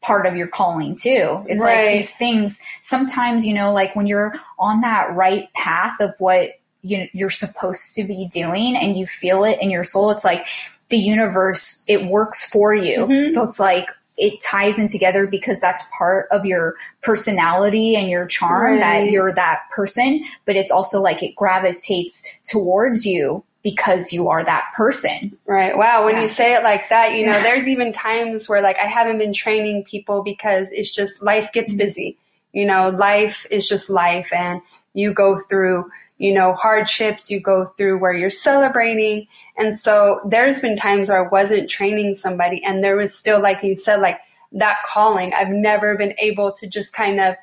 part 0.02 0.26
of 0.26 0.36
your 0.36 0.48
calling 0.48 0.94
too 0.94 1.44
it's 1.48 1.62
right. 1.62 1.86
like 1.86 1.94
these 1.94 2.14
things 2.16 2.62
sometimes 2.80 3.46
you 3.46 3.54
know 3.54 3.72
like 3.72 3.96
when 3.96 4.06
you're 4.06 4.34
on 4.58 4.82
that 4.82 5.14
right 5.14 5.52
path 5.54 5.98
of 6.00 6.14
what 6.18 6.60
you 6.82 7.08
you're 7.12 7.30
supposed 7.30 7.94
to 7.94 8.04
be 8.04 8.28
doing 8.30 8.76
and 8.76 8.98
you 8.98 9.06
feel 9.06 9.44
it 9.44 9.58
in 9.60 9.70
your 9.70 9.84
soul 9.84 10.10
it's 10.10 10.24
like 10.24 10.46
the 10.90 10.98
universe 10.98 11.84
it 11.88 12.04
works 12.06 12.48
for 12.50 12.74
you 12.74 13.06
mm-hmm. 13.06 13.26
so 13.26 13.42
it's 13.42 13.58
like 13.58 13.88
it 14.18 14.42
ties 14.42 14.78
in 14.78 14.88
together 14.88 15.26
because 15.26 15.58
that's 15.58 15.82
part 15.96 16.28
of 16.30 16.44
your 16.44 16.74
personality 17.02 17.96
and 17.96 18.10
your 18.10 18.26
charm 18.26 18.74
right. 18.74 18.80
that 18.80 19.10
you're 19.10 19.32
that 19.32 19.60
person 19.74 20.22
but 20.44 20.54
it's 20.54 20.70
also 20.70 21.00
like 21.00 21.22
it 21.22 21.34
gravitates 21.34 22.28
towards 22.44 23.06
you 23.06 23.42
because 23.62 24.12
you 24.12 24.28
are 24.28 24.44
that 24.44 24.64
person. 24.76 25.36
Right. 25.46 25.76
Wow. 25.76 26.04
When 26.04 26.16
yeah. 26.16 26.22
you 26.22 26.28
say 26.28 26.54
it 26.54 26.62
like 26.62 26.88
that, 26.88 27.14
you 27.14 27.26
know, 27.26 27.40
there's 27.42 27.68
even 27.68 27.92
times 27.92 28.48
where 28.48 28.60
like 28.60 28.76
I 28.82 28.86
haven't 28.86 29.18
been 29.18 29.32
training 29.32 29.84
people 29.84 30.22
because 30.22 30.72
it's 30.72 30.92
just 30.92 31.22
life 31.22 31.52
gets 31.52 31.72
mm-hmm. 31.72 31.86
busy. 31.86 32.18
You 32.52 32.66
know, 32.66 32.90
life 32.90 33.46
is 33.50 33.68
just 33.68 33.88
life 33.88 34.32
and 34.32 34.60
you 34.94 35.14
go 35.14 35.38
through 35.38 35.90
you 36.22 36.32
know, 36.32 36.54
hardships 36.54 37.32
you 37.32 37.40
go 37.40 37.64
through 37.64 37.98
where 37.98 38.12
you're 38.12 38.30
celebrating. 38.30 39.26
And 39.58 39.76
so 39.76 40.20
there's 40.24 40.60
been 40.60 40.76
times 40.76 41.08
where 41.08 41.26
I 41.26 41.28
wasn't 41.28 41.68
training 41.68 42.14
somebody 42.14 42.62
and 42.62 42.82
there 42.82 42.94
was 42.94 43.12
still, 43.12 43.42
like 43.42 43.64
you 43.64 43.74
said, 43.74 44.00
like 44.00 44.20
that 44.52 44.76
calling. 44.86 45.34
I've 45.34 45.48
never 45.48 45.96
been 45.96 46.14
able 46.18 46.52
to 46.52 46.68
just 46.68 46.92
kind 46.92 47.18
of 47.18 47.34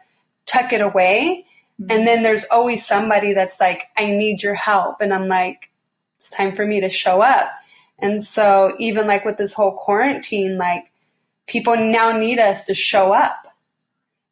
tuck 0.46 0.72
it 0.72 0.80
away. 0.80 1.46
Mm-hmm. 1.82 1.92
And 1.92 2.08
then 2.08 2.24
there's 2.24 2.46
always 2.46 2.88
somebody 2.88 3.34
that's 3.34 3.60
like, 3.60 3.84
I 3.98 4.06
need 4.06 4.42
your 4.42 4.56
help. 4.56 5.02
And 5.02 5.14
I'm 5.14 5.28
like, 5.28 5.69
it's 6.20 6.30
time 6.30 6.54
for 6.54 6.66
me 6.66 6.82
to 6.82 6.90
show 6.90 7.22
up. 7.22 7.50
And 7.98 8.24
so 8.24 8.76
even 8.78 9.08
like 9.08 9.24
with 9.24 9.38
this 9.38 9.54
whole 9.54 9.72
quarantine, 9.72 10.58
like 10.58 10.84
people 11.48 11.78
now 11.78 12.12
need 12.12 12.40
us 12.40 12.66
to 12.66 12.76
show 12.76 13.14
up, 13.14 13.38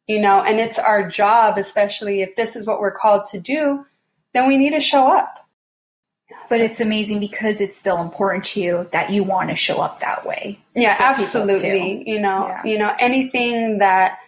you 0.06 0.20
know, 0.20 0.42
and 0.42 0.60
it's 0.60 0.78
our 0.78 1.08
job, 1.08 1.56
especially 1.56 2.20
if 2.20 2.36
this 2.36 2.56
is 2.56 2.66
what 2.66 2.78
we're 2.78 2.92
called 2.92 3.26
to 3.30 3.40
do, 3.40 3.86
then 4.34 4.46
we 4.48 4.58
need 4.58 4.74
to 4.74 4.80
show 4.80 5.10
up. 5.16 5.34
But 6.50 6.60
it's 6.60 6.80
amazing 6.80 7.20
because 7.20 7.62
it's 7.62 7.76
still 7.76 8.02
important 8.02 8.44
to 8.46 8.60
you 8.60 8.88
that 8.92 9.10
you 9.10 9.24
want 9.24 9.48
to 9.48 9.56
show 9.56 9.78
up 9.78 10.00
that 10.00 10.26
way. 10.26 10.60
Yeah, 10.74 10.94
absolutely. 10.98 12.06
You 12.06 12.20
know, 12.20 12.48
yeah. 12.48 12.64
you 12.64 12.78
know, 12.78 12.94
anything 12.98 13.78
that 13.78 14.18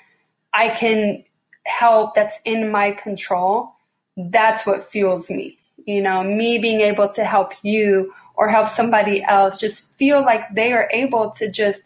I 0.53 0.71
can 0.71 1.25
help 1.65 2.15
that's 2.15 2.39
in 2.47 2.71
my 2.71 2.93
control, 2.93 3.75
that's 4.17 4.67
what 4.67 4.85
fuels 4.85 5.31
me. 5.31 5.57
You 5.87 6.03
know, 6.03 6.23
me 6.23 6.59
being 6.59 6.81
able 6.81 7.09
to 7.11 7.25
help 7.25 7.53
you 7.63 8.13
or 8.35 8.49
help 8.49 8.69
somebody 8.69 9.23
else 9.23 9.59
just 9.59 9.95
feel 9.97 10.23
like 10.23 10.43
they 10.55 10.73
are 10.73 10.89
able 10.93 11.31
to 11.33 11.51
just 11.51 11.83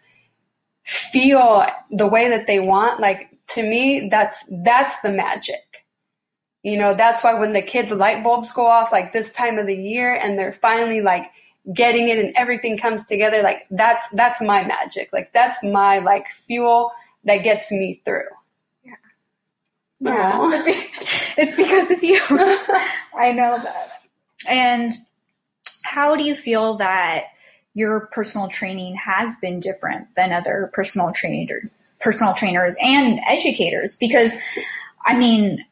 feel 0.84 1.64
the 1.90 2.06
way 2.06 2.28
that 2.28 2.46
they 2.46 2.60
want 2.60 3.00
like 3.00 3.30
to 3.48 3.62
me 3.62 4.08
that's 4.10 4.44
that's 4.62 4.94
the 5.00 5.10
magic 5.10 5.74
you 6.64 6.78
know, 6.78 6.94
that's 6.94 7.22
why 7.22 7.34
when 7.34 7.52
the 7.52 7.60
kids' 7.60 7.92
light 7.92 8.24
bulbs 8.24 8.50
go 8.50 8.66
off 8.66 8.90
like 8.90 9.12
this 9.12 9.32
time 9.32 9.58
of 9.58 9.66
the 9.66 9.76
year 9.76 10.14
and 10.14 10.38
they're 10.38 10.54
finally 10.54 11.02
like 11.02 11.30
getting 11.74 12.08
it 12.08 12.18
and 12.18 12.32
everything 12.36 12.78
comes 12.78 13.04
together, 13.04 13.42
like 13.42 13.66
that's 13.70 14.08
that's 14.14 14.40
my 14.40 14.64
magic. 14.64 15.10
Like 15.12 15.30
that's 15.34 15.62
my 15.62 15.98
like 15.98 16.26
fuel 16.46 16.90
that 17.24 17.38
gets 17.44 17.70
me 17.70 18.00
through. 18.06 18.30
Yeah. 20.04 20.50
It's, 20.66 21.38
it's 21.38 21.54
because 21.54 21.90
of 21.90 22.02
you. 22.02 22.20
I 22.30 23.32
know 23.32 23.58
that. 23.62 24.02
And 24.48 24.90
how 25.82 26.16
do 26.16 26.24
you 26.24 26.34
feel 26.34 26.76
that 26.78 27.24
your 27.74 28.08
personal 28.12 28.48
training 28.48 28.94
has 28.96 29.36
been 29.40 29.60
different 29.60 30.14
than 30.14 30.32
other 30.32 30.70
personal 30.72 31.12
trainer 31.12 31.70
personal 32.00 32.34
trainers 32.34 32.76
and 32.82 33.20
educators? 33.26 33.96
Because 33.96 34.36
I 35.06 35.16
mean, 35.16 35.64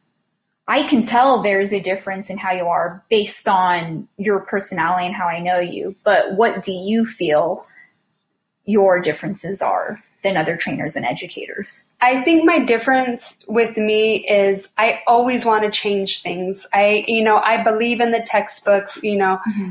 I 0.68 0.84
can 0.84 1.02
tell 1.02 1.42
there's 1.42 1.72
a 1.72 1.80
difference 1.80 2.30
in 2.30 2.38
how 2.38 2.52
you 2.52 2.64
are 2.64 3.04
based 3.10 3.48
on 3.48 4.08
your 4.16 4.40
personality 4.40 5.06
and 5.06 5.14
how 5.14 5.26
I 5.26 5.40
know 5.40 5.58
you. 5.58 5.94
But 6.04 6.36
what 6.36 6.62
do 6.62 6.72
you 6.72 7.04
feel 7.04 7.66
your 8.64 9.00
differences 9.00 9.60
are 9.60 10.02
than 10.22 10.36
other 10.36 10.56
trainers 10.56 10.96
and 10.96 11.04
educators? 11.04 11.84
I 12.00 12.22
think 12.22 12.44
my 12.44 12.58
difference 12.60 13.38
with 13.46 13.76
me 13.76 14.26
is 14.28 14.68
I 14.78 15.00
always 15.06 15.44
want 15.44 15.64
to 15.64 15.70
change 15.70 16.22
things. 16.22 16.66
I, 16.72 17.04
you 17.08 17.24
know, 17.24 17.38
I 17.38 17.62
believe 17.62 18.00
in 18.00 18.12
the 18.12 18.22
textbooks, 18.22 18.98
you 19.02 19.16
know. 19.16 19.40
Mm-hmm. 19.48 19.70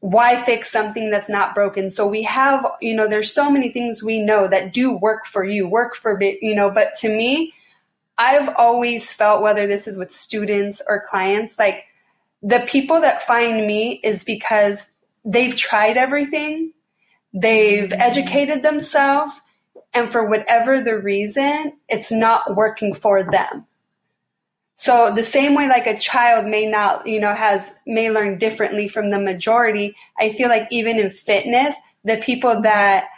Why 0.00 0.40
fix 0.44 0.70
something 0.70 1.10
that's 1.10 1.28
not 1.28 1.56
broken? 1.56 1.90
So 1.90 2.06
we 2.06 2.22
have, 2.22 2.64
you 2.80 2.94
know, 2.94 3.08
there's 3.08 3.34
so 3.34 3.50
many 3.50 3.70
things 3.70 4.00
we 4.00 4.22
know 4.22 4.46
that 4.46 4.72
do 4.72 4.92
work 4.92 5.26
for 5.26 5.44
you, 5.44 5.66
work 5.66 5.96
for, 5.96 6.22
you 6.22 6.54
know, 6.54 6.70
but 6.70 6.94
to 7.00 7.08
me, 7.08 7.52
I've 8.16 8.54
always 8.56 9.12
felt, 9.12 9.42
whether 9.42 9.66
this 9.66 9.88
is 9.88 9.98
with 9.98 10.12
students 10.12 10.80
or 10.86 11.04
clients, 11.08 11.58
like 11.58 11.84
the 12.42 12.64
people 12.68 13.00
that 13.00 13.26
find 13.26 13.66
me 13.66 14.00
is 14.04 14.22
because 14.22 14.86
they've 15.24 15.56
tried 15.56 15.96
everything, 15.96 16.72
they've 17.32 17.92
educated 17.92 18.62
themselves, 18.62 19.40
and 19.92 20.10
for 20.12 20.28
whatever 20.28 20.80
the 20.80 20.98
reason, 20.98 21.72
it's 21.88 22.10
not 22.10 22.56
working 22.56 22.94
for 22.94 23.24
them. 23.24 23.66
So 24.74 25.12
the 25.12 25.24
same 25.24 25.54
way 25.54 25.66
like 25.66 25.88
a 25.88 25.98
child 25.98 26.46
may 26.46 26.64
not, 26.64 27.06
you 27.06 27.18
know, 27.18 27.34
has 27.34 27.68
may 27.84 28.10
learn 28.10 28.38
differently 28.38 28.86
from 28.86 29.10
the 29.10 29.18
majority, 29.18 29.96
I 30.18 30.32
feel 30.34 30.48
like 30.48 30.68
even 30.70 31.00
in 31.00 31.10
fitness, 31.10 31.74
the 32.04 32.18
people 32.18 32.62
that 32.62 33.08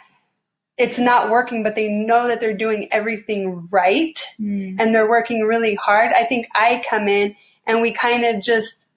it's 0.77 0.97
not 0.97 1.29
working, 1.29 1.61
but 1.61 1.75
they 1.75 1.87
know 1.87 2.27
that 2.27 2.39
they're 2.39 2.57
doing 2.57 2.87
everything 2.91 3.67
right 3.69 4.19
mm. 4.39 4.75
and 4.79 4.95
they're 4.95 5.07
working 5.09 5.41
really 5.41 5.75
hard. 5.75 6.11
I 6.13 6.25
think 6.25 6.47
I 6.55 6.83
come 6.89 7.07
in 7.07 7.35
and 7.67 7.81
we 7.81 7.93
kind 7.93 8.25
of 8.25 8.41
just, 8.41 8.87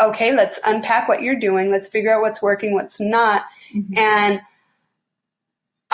okay, 0.00 0.34
let's 0.34 0.58
unpack 0.64 1.08
what 1.08 1.20
you're 1.20 1.38
doing. 1.38 1.70
Let's 1.70 1.90
figure 1.90 2.14
out 2.14 2.22
what's 2.22 2.40
working, 2.40 2.72
what's 2.72 2.98
not. 3.00 3.42
Mm-hmm. 3.74 3.98
And 3.98 4.40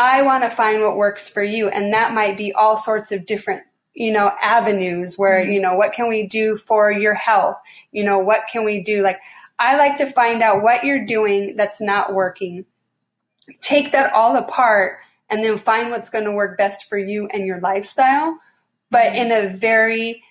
I 0.01 0.23
want 0.23 0.45
to 0.45 0.51
find 0.51 0.81
what 0.81 0.97
works 0.97 1.29
for 1.29 1.45
you. 1.45 1.69
And 1.69 1.93
that 1.93 2.15
might 2.15 2.39
be 2.39 2.55
all 2.55 2.79
sorts 2.79 3.13
of 3.13 3.27
different, 3.27 3.63
you 3.93 4.11
know, 4.11 4.33
avenues 4.41 5.19
where, 5.19 5.43
mm-hmm. 5.43 5.53
you 5.53 5.61
know, 5.61 5.75
what 5.75 5.93
can 5.93 6.09
we 6.09 6.27
do 6.27 6.57
for 6.57 6.91
your 6.91 7.13
health? 7.13 7.59
You 7.93 8.05
know, 8.05 8.19
what 8.19 8.41
can 8.51 8.65
we 8.65 8.83
do? 8.83 9.03
Like, 9.03 9.19
I 9.59 9.77
like 9.77 9.99
to 9.99 10.11
find 10.11 10.43
out 10.43 10.63
what 10.63 10.85
you're 10.85 11.05
doing 11.05 11.55
that's 11.55 11.83
not 11.83 12.15
working. 12.15 12.65
Take 13.61 13.93
that 13.93 14.15
all 14.15 14.37
apart 14.37 15.01
and 15.29 15.45
then 15.45 15.59
find 15.59 15.91
what's 15.91 16.09
going 16.09 16.25
to 16.25 16.33
work 16.33 16.57
best 16.57 16.89
for 16.89 16.97
you 16.97 17.27
and 17.27 17.47
your 17.47 17.61
lifestyle, 17.61 18.39
but 18.91 19.05
mm-hmm. 19.05 19.31
in 19.31 19.33
a 19.33 19.55
very 19.55 20.25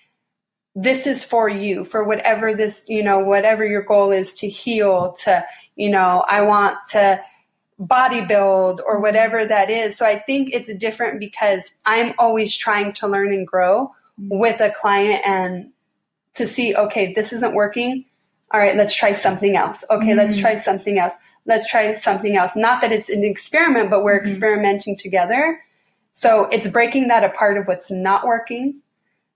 this 0.76 1.06
is 1.06 1.24
for 1.24 1.48
you 1.48 1.84
for 1.84 2.04
whatever 2.04 2.54
this 2.54 2.84
you 2.88 3.02
know 3.02 3.18
whatever 3.18 3.66
your 3.66 3.82
goal 3.82 4.12
is 4.12 4.34
to 4.34 4.48
heal 4.48 5.14
to 5.14 5.44
you 5.74 5.90
know 5.90 6.24
i 6.28 6.40
want 6.40 6.76
to 6.88 7.20
body 7.80 8.24
build 8.24 8.82
or 8.86 9.00
whatever 9.00 9.44
that 9.44 9.70
is 9.70 9.96
so 9.96 10.04
i 10.04 10.18
think 10.18 10.50
it's 10.52 10.72
different 10.74 11.18
because 11.18 11.62
i'm 11.86 12.12
always 12.18 12.54
trying 12.54 12.92
to 12.92 13.08
learn 13.08 13.32
and 13.32 13.46
grow 13.46 13.86
mm-hmm. 14.20 14.38
with 14.38 14.60
a 14.60 14.70
client 14.70 15.22
and 15.26 15.70
to 16.34 16.46
see 16.46 16.76
okay 16.76 17.12
this 17.14 17.32
isn't 17.32 17.54
working 17.54 18.04
all 18.52 18.60
right 18.60 18.76
let's 18.76 18.94
try 18.94 19.12
something 19.12 19.56
else 19.56 19.82
okay 19.90 20.08
mm-hmm. 20.08 20.18
let's 20.18 20.36
try 20.36 20.56
something 20.56 20.98
else 20.98 21.14
let's 21.46 21.68
try 21.68 21.92
something 21.94 22.36
else 22.36 22.54
not 22.54 22.82
that 22.82 22.92
it's 22.92 23.08
an 23.08 23.24
experiment 23.24 23.88
but 23.88 24.04
we're 24.04 24.18
mm-hmm. 24.18 24.28
experimenting 24.28 24.94
together 24.94 25.58
so 26.12 26.48
it's 26.50 26.68
breaking 26.68 27.08
that 27.08 27.24
apart 27.24 27.56
of 27.56 27.66
what's 27.66 27.90
not 27.90 28.26
working 28.26 28.80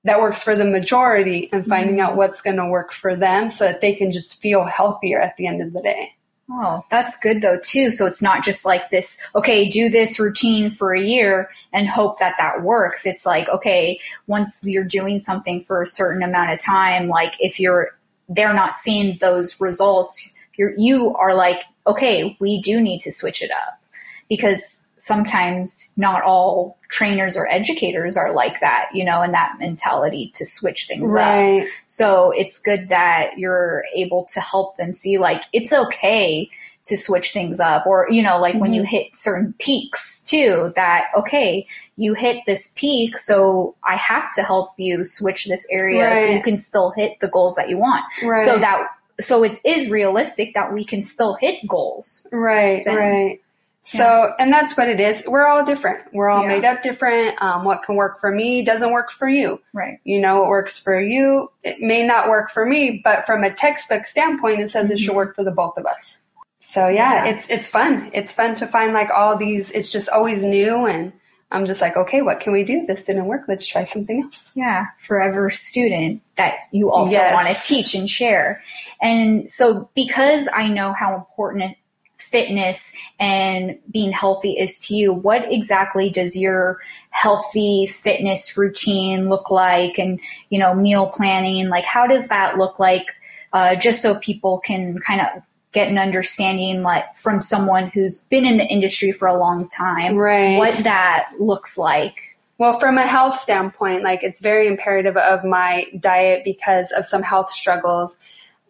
that 0.04 0.20
works 0.20 0.42
for 0.42 0.54
the 0.54 0.66
majority 0.66 1.48
and 1.50 1.66
finding 1.66 1.96
mm-hmm. 1.96 2.11
out 2.11 2.16
what's 2.16 2.42
going 2.42 2.57
to 2.57 2.68
work 2.68 2.92
for 2.92 3.16
them 3.16 3.50
so 3.50 3.64
that 3.64 3.80
they 3.80 3.94
can 3.94 4.11
just 4.11 4.40
feel 4.40 4.64
healthier 4.64 5.18
at 5.18 5.37
the 5.37 5.46
end 5.46 5.62
of 5.62 5.72
the 5.72 5.80
day. 5.80 6.14
Oh, 6.50 6.85
that's 6.90 7.18
good 7.20 7.40
though 7.40 7.59
too. 7.59 7.90
So 7.90 8.07
it's 8.07 8.20
not 8.20 8.44
just 8.44 8.66
like 8.66 8.90
this, 8.90 9.24
okay, 9.35 9.68
do 9.68 9.88
this 9.88 10.20
routine 10.20 10.68
for 10.68 10.94
a 10.94 11.00
year 11.00 11.48
and 11.72 11.88
hope 11.88 12.18
that 12.18 12.35
that 12.38 12.62
works. 12.62 13.07
It's 13.07 13.24
like, 13.24 13.48
okay, 13.48 13.98
once 14.26 14.62
you're 14.66 14.85
doing 14.85 15.18
something 15.18 15.62
for 15.62 15.80
a 15.80 15.87
certain 15.87 16.22
amount 16.22 16.52
of 16.52 16.61
time, 16.61 17.09
like 17.09 17.35
if 17.40 17.59
you're, 17.59 17.96
they're 18.28 18.52
not 18.52 18.76
seeing 18.76 19.16
those 19.18 19.59
results, 19.59 20.33
you're, 20.57 20.74
you 20.76 21.14
are 21.16 21.35
like, 21.35 21.62
okay, 21.87 22.37
we 22.40 22.61
do 22.61 22.80
need 22.80 23.00
to 23.00 23.12
switch 23.12 23.42
it 23.42 23.50
up 23.50 23.80
because 24.28 24.83
sometimes 25.04 25.92
not 25.98 26.22
all 26.22 26.78
trainers 26.88 27.36
or 27.36 27.46
educators 27.50 28.16
are 28.16 28.32
like 28.32 28.60
that, 28.60 28.88
you 28.94 29.04
know, 29.04 29.20
and 29.20 29.34
that 29.34 29.56
mentality 29.58 30.32
to 30.34 30.46
switch 30.46 30.86
things 30.86 31.12
right. 31.12 31.62
up. 31.62 31.68
So 31.84 32.30
it's 32.30 32.58
good 32.58 32.88
that 32.88 33.36
you're 33.36 33.84
able 33.94 34.24
to 34.32 34.40
help 34.40 34.78
them 34.78 34.92
see 34.92 35.18
like 35.18 35.42
it's 35.52 35.74
okay 35.74 36.48
to 36.84 36.96
switch 36.96 37.32
things 37.32 37.60
up 37.60 37.86
or 37.86 38.06
you 38.10 38.22
know 38.22 38.38
like 38.38 38.52
mm-hmm. 38.52 38.60
when 38.60 38.74
you 38.74 38.82
mm-hmm. 38.82 38.90
hit 38.90 39.16
certain 39.16 39.54
peaks 39.58 40.22
too 40.22 40.70
that 40.76 41.06
okay 41.16 41.66
you 41.96 42.12
hit 42.12 42.42
this 42.46 42.74
peak 42.76 43.16
so 43.16 43.74
i 43.82 43.96
have 43.96 44.34
to 44.34 44.42
help 44.42 44.72
you 44.76 45.02
switch 45.02 45.46
this 45.46 45.66
area 45.70 46.08
right. 46.08 46.16
so 46.16 46.24
you 46.26 46.42
can 46.42 46.58
still 46.58 46.90
hit 46.90 47.18
the 47.20 47.28
goals 47.28 47.54
that 47.54 47.70
you 47.70 47.78
want 47.78 48.04
right. 48.22 48.44
so 48.44 48.58
that 48.58 48.86
so 49.18 49.42
it 49.42 49.58
is 49.64 49.90
realistic 49.90 50.52
that 50.52 50.74
we 50.74 50.84
can 50.84 51.02
still 51.02 51.32
hit 51.32 51.66
goals 51.66 52.26
right 52.32 52.84
then. 52.84 52.96
right 52.96 53.40
so, 53.86 54.32
and 54.38 54.50
that's 54.50 54.78
what 54.78 54.88
it 54.88 54.98
is. 54.98 55.22
We're 55.26 55.46
all 55.46 55.62
different. 55.62 56.12
We're 56.14 56.30
all 56.30 56.42
yeah. 56.42 56.48
made 56.48 56.64
up 56.64 56.82
different. 56.82 57.40
Um, 57.42 57.64
what 57.64 57.82
can 57.82 57.96
work 57.96 58.18
for 58.18 58.30
me 58.30 58.64
doesn't 58.64 58.90
work 58.90 59.12
for 59.12 59.28
you. 59.28 59.60
Right. 59.74 59.98
You 60.04 60.20
know, 60.20 60.40
what 60.40 60.48
works 60.48 60.78
for 60.78 60.98
you, 60.98 61.50
it 61.62 61.80
may 61.80 62.02
not 62.02 62.30
work 62.30 62.50
for 62.50 62.64
me, 62.64 63.02
but 63.04 63.26
from 63.26 63.44
a 63.44 63.52
textbook 63.52 64.06
standpoint, 64.06 64.60
it 64.60 64.70
says 64.70 64.84
mm-hmm. 64.84 64.92
it 64.92 64.98
should 65.00 65.08
mm-hmm. 65.08 65.16
work 65.16 65.36
for 65.36 65.44
the 65.44 65.50
both 65.50 65.76
of 65.76 65.84
us. 65.84 66.22
So 66.60 66.88
yeah, 66.88 67.24
yeah, 67.24 67.34
it's, 67.34 67.46
it's 67.50 67.68
fun. 67.68 68.10
It's 68.14 68.32
fun 68.32 68.54
to 68.56 68.66
find 68.66 68.94
like 68.94 69.10
all 69.14 69.36
these, 69.36 69.70
it's 69.70 69.90
just 69.90 70.08
always 70.08 70.42
new 70.42 70.86
and 70.86 71.12
I'm 71.50 71.66
just 71.66 71.82
like, 71.82 71.94
okay, 71.94 72.22
what 72.22 72.40
can 72.40 72.54
we 72.54 72.64
do? 72.64 72.86
This 72.86 73.04
didn't 73.04 73.26
work. 73.26 73.42
Let's 73.46 73.66
try 73.66 73.84
something 73.84 74.22
else. 74.22 74.50
Yeah. 74.54 74.86
Forever 74.98 75.50
student 75.50 76.22
that 76.36 76.54
you 76.72 76.90
also 76.90 77.12
yes. 77.12 77.34
want 77.34 77.48
to 77.48 77.62
teach 77.62 77.94
and 77.94 78.08
share. 78.08 78.62
And 79.02 79.48
so 79.50 79.90
because 79.94 80.48
I 80.52 80.68
know 80.68 80.94
how 80.94 81.14
important 81.14 81.76
fitness 82.24 82.96
and 83.18 83.78
being 83.90 84.12
healthy 84.12 84.52
is 84.52 84.78
to 84.87 84.94
you, 84.94 85.12
what 85.12 85.50
exactly 85.52 86.10
does 86.10 86.37
your 86.37 86.80
healthy 87.10 87.87
fitness 87.87 88.56
routine 88.56 89.28
look 89.28 89.50
like? 89.50 89.98
And, 89.98 90.20
you 90.50 90.58
know, 90.58 90.74
meal 90.74 91.08
planning, 91.08 91.68
like 91.68 91.84
how 91.84 92.06
does 92.06 92.28
that 92.28 92.58
look 92.58 92.78
like? 92.78 93.06
Uh, 93.52 93.76
just 93.76 94.02
so 94.02 94.16
people 94.16 94.58
can 94.58 94.98
kind 94.98 95.20
of 95.20 95.42
get 95.70 95.88
an 95.88 95.98
understanding 95.98 96.82
like 96.82 97.14
from 97.14 97.40
someone 97.40 97.88
who's 97.88 98.18
been 98.18 98.44
in 98.44 98.56
the 98.56 98.64
industry 98.64 99.12
for 99.12 99.28
a 99.28 99.38
long 99.38 99.68
time, 99.68 100.16
right. 100.16 100.56
what 100.56 100.82
that 100.84 101.28
looks 101.38 101.76
like. 101.76 102.37
Well, 102.58 102.78
from 102.78 102.98
a 102.98 103.06
health 103.06 103.37
standpoint, 103.37 104.04
like 104.04 104.22
it's 104.22 104.40
very 104.40 104.68
imperative 104.68 105.16
of 105.16 105.44
my 105.44 105.87
diet 105.98 106.44
because 106.44 106.87
of 106.96 107.06
some 107.06 107.22
health 107.22 107.52
struggles 107.52 108.16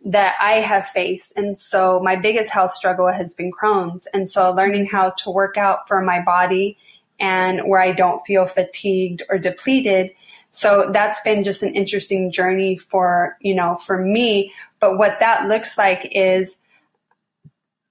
that 0.04 0.34
I 0.40 0.60
have 0.60 0.88
faced. 0.88 1.32
And 1.36 1.58
so 1.58 2.00
my 2.00 2.16
biggest 2.16 2.50
health 2.50 2.74
struggle 2.74 3.10
has 3.10 3.34
been 3.34 3.50
Crohn's. 3.50 4.06
And 4.12 4.28
so 4.28 4.52
learning 4.52 4.86
how 4.86 5.10
to 5.10 5.30
work 5.30 5.56
out 5.56 5.88
for 5.88 6.02
my 6.02 6.20
body 6.20 6.76
and 7.18 7.62
where 7.66 7.80
I 7.80 7.92
don't 7.92 8.24
feel 8.26 8.46
fatigued 8.46 9.22
or 9.30 9.38
depleted. 9.38 10.10
So 10.50 10.90
that's 10.92 11.22
been 11.22 11.42
just 11.42 11.62
an 11.62 11.74
interesting 11.74 12.30
journey 12.30 12.76
for, 12.76 13.36
you 13.40 13.54
know, 13.54 13.76
for 13.76 13.98
me. 13.98 14.52
But 14.78 14.98
what 14.98 15.18
that 15.20 15.48
looks 15.48 15.78
like 15.78 16.08
is 16.12 16.54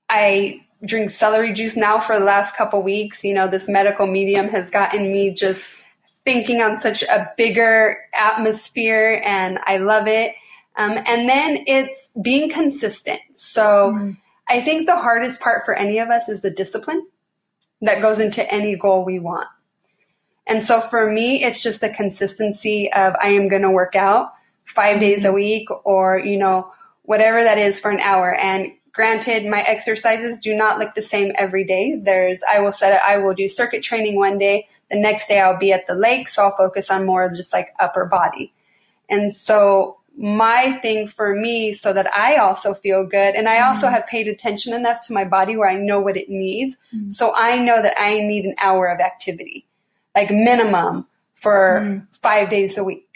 I 0.08 0.64
drink 0.86 1.10
celery 1.10 1.54
juice 1.54 1.76
now 1.76 2.00
for 2.00 2.20
the 2.20 2.26
last 2.26 2.56
couple 2.56 2.84
weeks. 2.84 3.24
You 3.24 3.34
know, 3.34 3.48
this 3.48 3.68
medical 3.68 4.06
medium 4.06 4.50
has 4.50 4.70
gotten 4.70 5.12
me 5.12 5.32
just 5.32 5.82
thinking 6.26 6.62
on 6.62 6.78
such 6.78 7.04
a 7.04 7.32
bigger 7.38 7.98
atmosphere 8.14 9.22
and 9.26 9.60
I 9.66 9.78
love 9.78 10.08
it. 10.08 10.36
Um, 10.76 10.98
and 11.06 11.30
then 11.30 11.64
it's 11.68 12.10
being 12.22 12.50
consistent. 12.50 13.20
So 13.36 13.94
mm. 13.96 14.18
I 14.48 14.62
think 14.62 14.88
the 14.88 14.96
hardest 14.96 15.42
part 15.42 15.66
for 15.66 15.74
any 15.74 16.00
of 16.00 16.10
us 16.10 16.30
is 16.30 16.42
the 16.42 16.50
discipline 16.50 17.06
that 17.82 18.02
goes 18.02 18.20
into 18.20 18.50
any 18.52 18.76
goal 18.76 19.06
we 19.06 19.20
want. 19.20 19.48
And 20.46 20.66
so 20.66 20.82
for 20.82 21.10
me, 21.12 21.44
it's 21.44 21.62
just 21.62 21.82
the 21.82 21.90
consistency 21.90 22.92
of 22.92 23.14
I 23.22 23.30
am 23.30 23.48
going 23.48 23.62
to 23.62 23.72
work 23.72 23.96
out 23.96 24.34
five 24.66 25.00
days 25.00 25.24
a 25.24 25.28
mm-hmm. 25.28 25.36
week 25.36 25.68
or, 25.86 26.20
you 26.20 26.38
know, 26.38 26.72
whatever 27.04 27.44
that 27.44 27.58
is 27.58 27.80
for 27.80 27.92
an 27.92 28.00
hour. 28.00 28.34
And 28.34 28.72
granted, 28.94 29.46
my 29.46 29.62
exercises 29.62 30.40
do 30.40 30.56
not 30.56 30.80
look 30.80 30.96
the 30.96 31.02
same 31.02 31.32
every 31.36 31.64
day. 31.64 32.00
There's, 32.02 32.42
I 32.50 32.60
will 32.60 32.72
set 32.72 32.94
it, 32.94 33.02
I 33.06 33.18
will 33.18 33.34
do 33.34 33.48
circuit 33.48 33.84
training 33.84 34.16
one 34.16 34.38
day. 34.38 34.68
The 34.90 35.00
next 35.00 35.28
day 35.28 35.40
I'll 35.40 35.58
be 35.58 35.72
at 35.72 35.88
the 35.88 35.96
lake. 35.96 36.30
So 36.30 36.44
I'll 36.44 36.58
focus 36.58 36.90
on 36.90 37.06
more 37.06 37.24
of 37.24 37.36
just 37.36 37.54
like 37.54 37.74
upper 37.80 38.06
body. 38.06 38.54
And 39.10 39.36
so 39.36 39.98
my 40.18 40.74
thing 40.82 41.08
for 41.08 41.36
me 41.36 41.74
so 41.74 41.92
that 41.94 42.14
I 42.16 42.38
also 42.38 42.74
feel 42.74 43.06
good. 43.06 43.36
And 43.36 43.50
I 43.50 43.58
mm 43.58 43.64
also 43.64 43.88
have 43.88 44.06
paid 44.08 44.28
attention 44.28 44.74
enough 44.74 45.06
to 45.08 45.14
my 45.14 45.24
body 45.26 45.56
where 45.58 45.70
I 45.70 45.76
know 45.76 46.00
what 46.00 46.18
it 46.18 46.30
needs. 46.30 46.78
mm 46.94 47.12
So 47.12 47.34
I 47.36 47.58
know 47.58 47.82
that 47.82 47.96
I 48.00 48.20
need 48.20 48.46
an 48.46 48.56
hour 48.60 48.88
of 48.88 49.00
activity, 49.00 49.66
like 50.16 50.30
minimum 50.30 51.08
for 51.36 51.82
mm 51.84 52.08
five 52.22 52.50
days 52.50 52.78
a 52.78 52.84
week. 52.84 53.10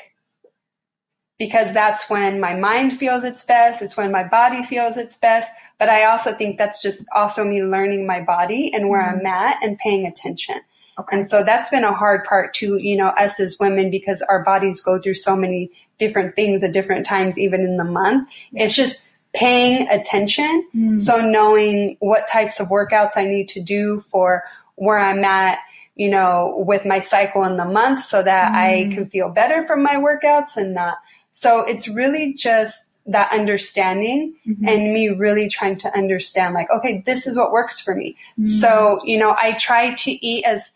Because 1.40 1.72
that's 1.72 2.10
when 2.10 2.42
my 2.42 2.56
mind 2.56 2.98
feels 2.98 3.24
its 3.24 3.46
best. 3.46 3.82
It's 3.82 3.96
when 3.96 4.12
my 4.12 4.24
body 4.24 4.64
feels 4.64 4.98
its 4.98 5.18
best. 5.18 5.50
But 5.80 5.88
I 5.88 6.06
also 6.06 6.34
think 6.34 6.58
that's 6.58 6.82
just 6.82 7.06
also 7.16 7.46
me 7.46 7.64
learning 7.64 8.08
my 8.08 8.22
body 8.22 8.74
and 8.74 8.90
where 8.90 9.08
I'm 9.08 9.26
at 9.26 9.64
and 9.64 9.78
paying 9.78 10.08
attention. 10.08 10.56
Okay. 11.00 11.16
And 11.16 11.30
so 11.30 11.44
that's 11.44 11.70
been 11.70 11.84
a 11.84 11.94
hard 11.94 12.24
part 12.24 12.56
to, 12.56 12.78
you 12.78 12.98
know, 12.98 13.10
us 13.10 13.40
as 13.40 13.60
women 13.60 13.92
because 13.92 14.24
our 14.24 14.44
bodies 14.44 14.82
go 14.82 15.00
through 15.00 15.14
so 15.14 15.36
many 15.36 15.72
different 16.00 16.36
things 16.36 16.64
at 16.64 16.74
different 16.74 17.06
times, 17.06 17.40
even 17.40 17.62
in 17.62 17.78
the 17.78 17.84
month. 17.84 18.30
It's 18.54 18.76
just 18.76 19.02
paying 19.34 19.88
attention. 19.90 20.68
Mm. 20.76 21.00
So 21.00 21.22
knowing 21.22 21.98
what 22.00 22.28
types 22.32 22.60
of 22.60 22.70
workouts 22.70 23.12
I 23.16 23.26
need 23.26 23.50
to 23.50 23.62
do 23.62 24.00
for 24.00 24.44
where 24.76 24.98
I'm 24.98 25.24
at, 25.24 25.60
you 25.96 26.10
know, 26.10 26.64
with 26.66 26.86
my 26.86 27.00
cycle 27.00 27.44
in 27.44 27.58
the 27.58 27.66
month 27.66 28.04
so 28.04 28.24
that 28.24 28.52
mm. 28.52 28.56
I 28.56 28.96
can 28.96 29.10
feel 29.10 29.30
better 29.30 29.66
from 29.68 29.84
my 29.84 29.96
workouts 29.96 30.56
and 30.56 30.74
not. 30.74 30.98
So 31.32 31.60
it's 31.60 31.88
really 31.88 32.34
just 32.34 33.00
that 33.06 33.32
understanding 33.32 34.36
mm-hmm. 34.46 34.68
and 34.68 34.94
me 34.94 35.10
really 35.10 35.50
trying 35.50 35.78
to 35.80 35.96
understand 35.96 36.54
like, 36.54 36.70
okay, 36.72 37.04
this 37.06 37.28
is 37.28 37.38
what 37.38 37.52
works 37.52 37.80
for 37.80 37.96
me. 37.96 38.18
Mm. 38.40 38.46
So, 38.46 39.00
you 39.04 39.18
know, 39.18 39.36
I 39.40 39.54
try 39.54 39.94
to 39.94 40.12
eat 40.26 40.44
as 40.46 40.72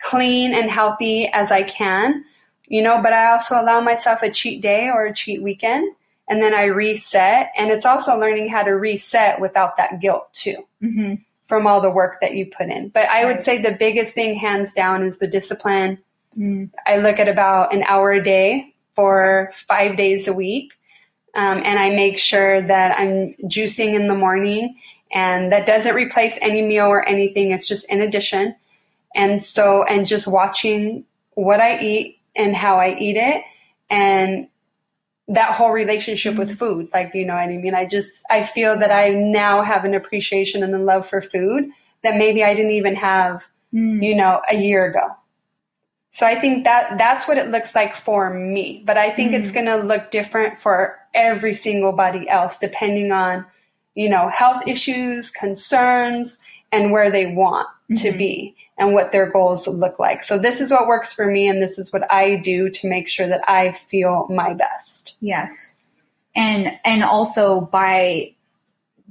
clean 0.00 0.54
and 0.54 0.70
healthy 0.70 1.28
as 1.28 1.50
I 1.50 1.62
can 1.62 2.24
you 2.66 2.82
know, 2.82 3.00
but 3.02 3.12
I 3.12 3.32
also 3.32 3.60
allow 3.60 3.80
myself 3.80 4.22
a 4.22 4.30
cheat 4.30 4.60
day 4.60 4.88
or 4.90 5.06
a 5.06 5.14
cheat 5.14 5.42
weekend 5.42 5.94
and 6.28 6.42
then 6.42 6.54
I 6.54 6.64
reset. 6.64 7.52
And 7.56 7.70
it's 7.70 7.84
also 7.84 8.18
learning 8.18 8.48
how 8.48 8.62
to 8.62 8.70
reset 8.70 9.40
without 9.40 9.76
that 9.76 10.00
guilt 10.00 10.32
too. 10.32 10.66
Mm-hmm. 10.82 11.14
From 11.46 11.66
all 11.66 11.82
the 11.82 11.90
work 11.90 12.20
that 12.22 12.34
you 12.34 12.46
put 12.46 12.70
in. 12.70 12.88
But 12.88 13.06
I 13.08 13.24
right. 13.24 13.36
would 13.36 13.44
say 13.44 13.60
the 13.60 13.76
biggest 13.78 14.14
thing, 14.14 14.34
hands 14.34 14.72
down, 14.72 15.02
is 15.02 15.18
the 15.18 15.26
discipline. 15.26 15.98
Mm. 16.38 16.70
I 16.86 16.96
look 16.98 17.18
at 17.18 17.28
about 17.28 17.74
an 17.74 17.82
hour 17.82 18.12
a 18.12 18.24
day 18.24 18.74
for 18.96 19.52
five 19.68 19.98
days 19.98 20.26
a 20.26 20.32
week. 20.32 20.72
Um, 21.34 21.60
and 21.62 21.78
I 21.78 21.90
make 21.90 22.18
sure 22.18 22.62
that 22.62 22.98
I'm 22.98 23.34
juicing 23.44 23.94
in 23.94 24.06
the 24.06 24.14
morning, 24.14 24.76
and 25.12 25.52
that 25.52 25.66
doesn't 25.66 25.94
replace 25.94 26.38
any 26.40 26.62
meal 26.62 26.86
or 26.86 27.06
anything. 27.06 27.50
It's 27.50 27.68
just 27.68 27.84
in 27.90 28.00
addition. 28.00 28.56
And 29.14 29.44
so, 29.44 29.84
and 29.84 30.06
just 30.06 30.26
watching 30.26 31.04
what 31.34 31.60
I 31.60 31.78
eat 31.78 32.13
and 32.36 32.54
how 32.54 32.76
I 32.76 32.96
eat 32.96 33.16
it, 33.16 33.44
and 33.90 34.48
that 35.28 35.52
whole 35.52 35.70
relationship 35.70 36.36
with 36.36 36.58
food. 36.58 36.88
Like, 36.92 37.14
you 37.14 37.24
know 37.24 37.34
what 37.34 37.40
I 37.40 37.56
mean? 37.56 37.74
I 37.74 37.86
just, 37.86 38.24
I 38.28 38.44
feel 38.44 38.78
that 38.78 38.90
I 38.92 39.10
now 39.10 39.62
have 39.62 39.84
an 39.84 39.94
appreciation 39.94 40.62
and 40.62 40.74
a 40.74 40.78
love 40.78 41.08
for 41.08 41.22
food 41.22 41.70
that 42.02 42.16
maybe 42.16 42.44
I 42.44 42.54
didn't 42.54 42.72
even 42.72 42.94
have, 42.96 43.42
mm. 43.72 44.04
you 44.04 44.14
know, 44.14 44.42
a 44.50 44.56
year 44.56 44.84
ago. 44.84 45.16
So 46.10 46.26
I 46.26 46.38
think 46.38 46.64
that 46.64 46.98
that's 46.98 47.26
what 47.26 47.38
it 47.38 47.50
looks 47.50 47.74
like 47.74 47.96
for 47.96 48.32
me. 48.32 48.82
But 48.84 48.98
I 48.98 49.10
think 49.10 49.32
mm. 49.32 49.40
it's 49.40 49.50
going 49.50 49.66
to 49.66 49.76
look 49.76 50.10
different 50.10 50.60
for 50.60 50.98
every 51.14 51.54
single 51.54 51.92
body 51.92 52.28
else, 52.28 52.58
depending 52.58 53.10
on, 53.10 53.46
you 53.94 54.10
know, 54.10 54.28
health 54.28 54.68
issues, 54.68 55.30
concerns, 55.30 56.36
and 56.70 56.92
where 56.92 57.10
they 57.10 57.34
want 57.34 57.68
mm-hmm. 57.90 58.02
to 58.02 58.12
be 58.12 58.54
and 58.76 58.92
what 58.92 59.12
their 59.12 59.30
goals 59.30 59.68
look 59.68 59.98
like. 59.98 60.24
So 60.24 60.38
this 60.38 60.60
is 60.60 60.70
what 60.70 60.86
works 60.86 61.12
for 61.12 61.30
me 61.30 61.48
and 61.48 61.62
this 61.62 61.78
is 61.78 61.92
what 61.92 62.10
I 62.12 62.36
do 62.36 62.70
to 62.70 62.88
make 62.88 63.08
sure 63.08 63.28
that 63.28 63.42
I 63.48 63.72
feel 63.72 64.26
my 64.30 64.54
best. 64.54 65.16
Yes. 65.20 65.76
And 66.34 66.68
and 66.84 67.04
also 67.04 67.60
by 67.60 68.34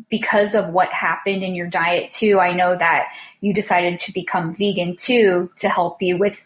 because 0.09 0.55
of 0.55 0.69
what 0.69 0.91
happened 0.91 1.43
in 1.43 1.55
your 1.55 1.67
diet 1.67 2.09
too, 2.09 2.39
I 2.39 2.53
know 2.53 2.75
that 2.75 3.13
you 3.41 3.53
decided 3.53 3.99
to 3.99 4.13
become 4.13 4.53
vegan 4.53 4.95
too 4.97 5.49
to 5.57 5.69
help 5.69 6.01
you 6.01 6.17
with 6.17 6.43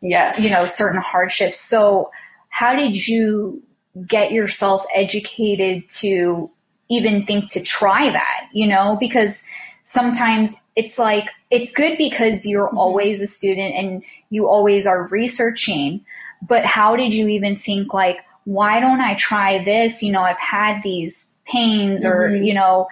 yes, 0.00 0.40
you 0.42 0.50
know, 0.50 0.64
certain 0.64 1.00
hardships. 1.00 1.60
So 1.60 2.10
how 2.48 2.74
did 2.74 3.06
you 3.06 3.62
get 4.06 4.32
yourself 4.32 4.84
educated 4.94 5.88
to 5.88 6.50
even 6.88 7.26
think 7.26 7.50
to 7.52 7.62
try 7.62 8.10
that, 8.10 8.48
you 8.52 8.66
know, 8.66 8.96
because 8.98 9.46
sometimes 9.86 10.62
it's 10.74 10.98
like 10.98 11.30
it's 11.50 11.72
good 11.72 11.96
because 11.96 12.44
you're 12.44 12.66
mm-hmm. 12.66 12.76
always 12.78 13.22
a 13.22 13.26
student 13.26 13.72
and 13.74 14.02
you 14.30 14.48
always 14.48 14.84
are 14.86 15.06
researching 15.08 16.04
but 16.46 16.66
how 16.66 16.96
did 16.96 17.14
you 17.14 17.28
even 17.28 17.56
think 17.56 17.94
like 17.94 18.18
why 18.44 18.80
don't 18.80 19.00
i 19.00 19.14
try 19.14 19.62
this? 19.64 20.02
You 20.02 20.12
know 20.12 20.22
i've 20.22 20.40
had 20.40 20.82
these 20.82 21.38
pains 21.46 22.04
mm-hmm. 22.04 22.18
or 22.18 22.34
you 22.34 22.52
know 22.52 22.88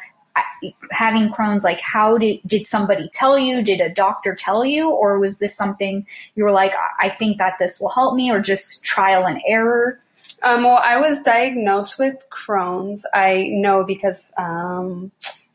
having 0.93 1.29
crohn's 1.31 1.65
like 1.65 1.81
how 1.81 2.17
did 2.17 2.39
did 2.47 2.63
somebody 2.63 3.09
tell 3.13 3.39
you? 3.39 3.61
Did 3.63 3.81
a 3.81 3.93
doctor 3.93 4.35
tell 4.35 4.65
you? 4.65 4.89
Or 4.89 5.19
was 5.19 5.39
this 5.41 5.57
something 5.57 6.07
you 6.37 6.45
were 6.45 6.53
like 6.53 6.75
i 7.01 7.09
think 7.09 7.39
that 7.39 7.59
this 7.59 7.81
will 7.81 7.91
help 7.91 8.15
me 8.15 8.31
or 8.31 8.39
just 8.39 8.85
trial 8.85 9.27
and 9.27 9.41
error? 9.49 10.01
Um, 10.45 10.63
well 10.63 10.77
i 10.77 10.97
was 10.97 11.23
diagnosed 11.23 11.99
with 11.99 12.17
crohn's. 12.31 13.05
I 13.13 13.49
know 13.51 13.83
because 13.83 14.33
um, 14.39 15.11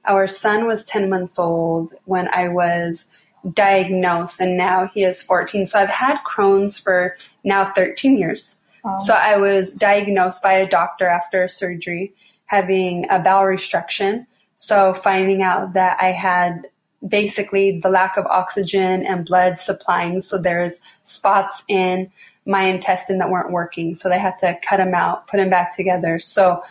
our 0.05 0.27
son 0.27 0.65
was 0.65 0.83
10 0.85 1.09
months 1.09 1.37
old 1.37 1.93
when 2.05 2.29
I 2.33 2.47
was 2.47 3.05
diagnosed, 3.53 4.41
and 4.41 4.57
now 4.57 4.87
he 4.93 5.03
is 5.03 5.21
14. 5.21 5.65
So 5.65 5.79
I've 5.79 5.89
had 5.89 6.19
Crohn's 6.23 6.77
for 6.77 7.15
now 7.43 7.71
13 7.73 8.17
years. 8.17 8.57
Oh. 8.83 8.95
So 9.05 9.13
I 9.13 9.37
was 9.37 9.73
diagnosed 9.73 10.41
by 10.43 10.53
a 10.53 10.69
doctor 10.69 11.05
after 11.07 11.47
surgery 11.47 12.13
having 12.45 13.05
a 13.09 13.19
bowel 13.19 13.45
restriction. 13.45 14.25
So 14.55 14.93
finding 15.03 15.41
out 15.41 15.73
that 15.73 15.97
I 16.01 16.11
had 16.11 16.67
basically 17.07 17.79
the 17.79 17.89
lack 17.89 18.17
of 18.17 18.25
oxygen 18.25 19.05
and 19.05 19.25
blood 19.25 19.59
supplying. 19.59 20.21
So 20.21 20.37
there's 20.37 20.75
spots 21.03 21.63
in 21.67 22.11
my 22.45 22.63
intestine 22.63 23.19
that 23.19 23.29
weren't 23.29 23.51
working. 23.51 23.95
So 23.95 24.09
they 24.09 24.19
had 24.19 24.37
to 24.39 24.57
cut 24.67 24.77
them 24.77 24.93
out, 24.93 25.27
put 25.27 25.37
them 25.37 25.49
back 25.49 25.75
together. 25.75 26.19
So 26.19 26.61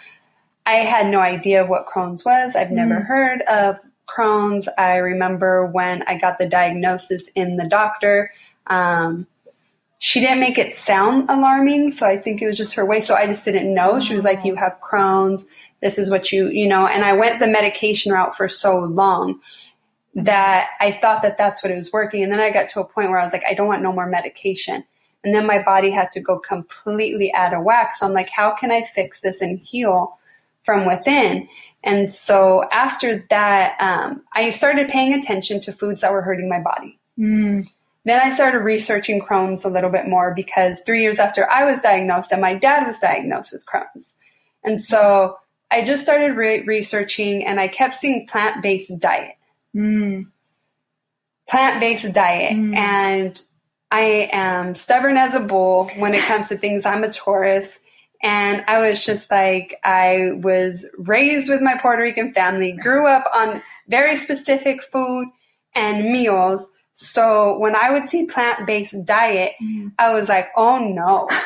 I 0.68 0.84
had 0.84 1.06
no 1.06 1.20
idea 1.20 1.64
what 1.64 1.86
Crohn's 1.86 2.26
was. 2.26 2.54
I've 2.54 2.70
never 2.70 2.96
mm. 2.96 3.06
heard 3.06 3.40
of 3.48 3.78
Crohn's. 4.06 4.68
I 4.76 4.96
remember 4.96 5.64
when 5.64 6.02
I 6.02 6.18
got 6.18 6.36
the 6.36 6.46
diagnosis 6.46 7.28
in 7.34 7.56
the 7.56 7.66
doctor. 7.66 8.30
Um, 8.66 9.26
she 9.98 10.20
didn't 10.20 10.40
make 10.40 10.58
it 10.58 10.76
sound 10.76 11.30
alarming, 11.30 11.92
so 11.92 12.06
I 12.06 12.18
think 12.18 12.42
it 12.42 12.46
was 12.46 12.58
just 12.58 12.74
her 12.74 12.84
way. 12.84 13.00
So 13.00 13.14
I 13.14 13.26
just 13.26 13.46
didn't 13.46 13.72
know. 13.72 13.98
She 13.98 14.14
was 14.14 14.26
like, 14.26 14.44
"You 14.44 14.56
have 14.56 14.76
Crohn's. 14.82 15.46
This 15.80 15.96
is 15.96 16.10
what 16.10 16.32
you, 16.32 16.48
you 16.48 16.68
know." 16.68 16.86
And 16.86 17.02
I 17.02 17.14
went 17.14 17.40
the 17.40 17.46
medication 17.46 18.12
route 18.12 18.36
for 18.36 18.46
so 18.46 18.78
long 18.78 19.40
that 20.16 20.68
I 20.80 20.92
thought 21.00 21.22
that 21.22 21.38
that's 21.38 21.62
what 21.62 21.72
it 21.72 21.76
was 21.76 21.94
working. 21.94 22.22
And 22.22 22.30
then 22.30 22.40
I 22.40 22.50
got 22.50 22.68
to 22.70 22.80
a 22.80 22.84
point 22.84 23.08
where 23.08 23.18
I 23.18 23.24
was 23.24 23.32
like, 23.32 23.44
"I 23.48 23.54
don't 23.54 23.68
want 23.68 23.82
no 23.82 23.92
more 23.94 24.06
medication." 24.06 24.84
And 25.24 25.34
then 25.34 25.46
my 25.46 25.62
body 25.62 25.90
had 25.90 26.12
to 26.12 26.20
go 26.20 26.38
completely 26.38 27.32
out 27.32 27.54
of 27.54 27.64
whack. 27.64 27.96
So 27.96 28.04
I'm 28.04 28.12
like, 28.12 28.28
"How 28.28 28.54
can 28.54 28.70
I 28.70 28.82
fix 28.84 29.22
this 29.22 29.40
and 29.40 29.58
heal?" 29.58 30.17
From 30.68 30.84
within. 30.84 31.48
And 31.82 32.12
so 32.12 32.62
after 32.70 33.24
that, 33.30 33.80
um, 33.80 34.22
I 34.34 34.50
started 34.50 34.90
paying 34.90 35.14
attention 35.14 35.62
to 35.62 35.72
foods 35.72 36.02
that 36.02 36.12
were 36.12 36.20
hurting 36.20 36.46
my 36.46 36.60
body. 36.60 36.98
Mm. 37.18 37.66
Then 38.04 38.20
I 38.22 38.28
started 38.28 38.58
researching 38.58 39.18
Crohn's 39.18 39.64
a 39.64 39.70
little 39.70 39.88
bit 39.88 40.06
more 40.06 40.34
because 40.34 40.82
three 40.82 41.00
years 41.00 41.18
after 41.18 41.50
I 41.50 41.64
was 41.64 41.80
diagnosed, 41.80 42.32
and 42.32 42.42
my 42.42 42.52
dad 42.52 42.86
was 42.86 42.98
diagnosed 42.98 43.54
with 43.54 43.64
Crohn's. 43.64 44.12
And 44.62 44.82
so 44.82 45.38
I 45.70 45.82
just 45.84 46.02
started 46.02 46.36
re- 46.36 46.66
researching 46.66 47.46
and 47.46 47.58
I 47.58 47.68
kept 47.68 47.94
seeing 47.94 48.26
plant 48.26 48.62
based 48.62 49.00
diet. 49.00 49.36
Mm. 49.74 50.26
Plant 51.48 51.80
based 51.80 52.12
diet. 52.12 52.58
Mm. 52.58 52.76
And 52.76 53.42
I 53.90 54.28
am 54.32 54.74
stubborn 54.74 55.16
as 55.16 55.34
a 55.34 55.40
bull 55.40 55.88
when 55.96 56.12
it 56.12 56.20
comes 56.20 56.50
to 56.50 56.58
things. 56.58 56.84
I'm 56.84 57.04
a 57.04 57.10
Taurus. 57.10 57.78
And 58.22 58.64
I 58.66 58.78
was 58.88 59.04
just 59.04 59.30
like, 59.30 59.78
I 59.84 60.32
was 60.34 60.86
raised 60.98 61.48
with 61.48 61.62
my 61.62 61.78
Puerto 61.78 62.02
Rican 62.02 62.32
family, 62.32 62.72
grew 62.72 63.06
up 63.06 63.24
on 63.32 63.62
very 63.88 64.16
specific 64.16 64.82
food 64.82 65.28
and 65.74 66.10
meals. 66.10 66.68
So 66.92 67.58
when 67.58 67.76
I 67.76 67.92
would 67.92 68.08
see 68.08 68.26
plant 68.26 68.66
based 68.66 69.04
diet, 69.04 69.52
mm. 69.62 69.92
I 69.98 70.12
was 70.12 70.28
like, 70.28 70.48
oh 70.56 70.78
no. 70.78 71.28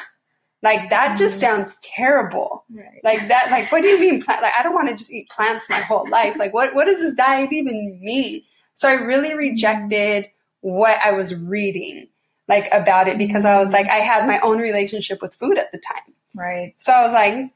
Like 0.64 0.90
that 0.90 1.18
just 1.18 1.38
mm. 1.38 1.40
sounds 1.40 1.76
terrible. 1.82 2.64
Right. 2.72 3.00
Like 3.02 3.26
that, 3.26 3.50
like 3.50 3.72
what 3.72 3.82
do 3.82 3.88
you 3.88 3.98
mean 3.98 4.22
plant? 4.22 4.42
Like 4.42 4.52
I 4.56 4.62
don't 4.62 4.74
want 4.74 4.88
to 4.90 4.94
just 4.94 5.12
eat 5.12 5.28
plants 5.28 5.68
my 5.68 5.80
whole 5.80 6.08
life. 6.08 6.36
Like 6.38 6.54
what, 6.54 6.72
what 6.72 6.84
does 6.84 6.98
this 6.98 7.14
diet 7.14 7.52
even 7.52 7.98
mean? 8.00 8.42
So 8.72 8.88
I 8.88 8.92
really 8.92 9.30
mm. 9.30 9.38
rejected 9.38 10.30
what 10.60 10.98
I 11.04 11.10
was 11.12 11.34
reading 11.34 12.06
like 12.46 12.68
about 12.70 13.08
it 13.08 13.18
because 13.18 13.44
I 13.44 13.58
was 13.58 13.70
mm. 13.70 13.72
like, 13.72 13.88
I 13.88 13.96
had 13.96 14.24
my 14.28 14.38
own 14.38 14.58
relationship 14.58 15.20
with 15.20 15.34
food 15.34 15.58
at 15.58 15.72
the 15.72 15.78
time. 15.78 16.14
Right. 16.34 16.74
So 16.78 16.92
I 16.92 17.04
was 17.04 17.12
like, 17.12 17.52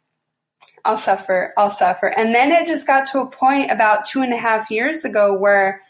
I'll 0.84 0.96
suffer, 0.96 1.52
I'll 1.56 1.70
suffer. 1.70 2.06
And 2.06 2.34
then 2.34 2.52
it 2.52 2.66
just 2.66 2.86
got 2.86 3.08
to 3.10 3.20
a 3.20 3.26
point 3.26 3.72
about 3.72 4.04
two 4.04 4.22
and 4.22 4.32
a 4.32 4.36
half 4.36 4.70
years 4.70 5.04
ago 5.04 5.36
where 5.36 5.82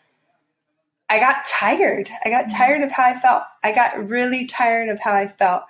I 1.11 1.21
got 1.21 1.45
tired. 1.47 2.11
I 2.25 2.31
got 2.31 2.47
mm-hmm. 2.47 2.57
tired 2.57 2.83
of 2.83 2.91
how 2.91 3.05
I 3.05 3.19
felt. 3.19 3.43
I 3.63 3.73
got 3.73 4.09
really 4.09 4.47
tired 4.47 4.89
of 4.89 4.99
how 4.99 5.13
I 5.13 5.29
felt. 5.29 5.65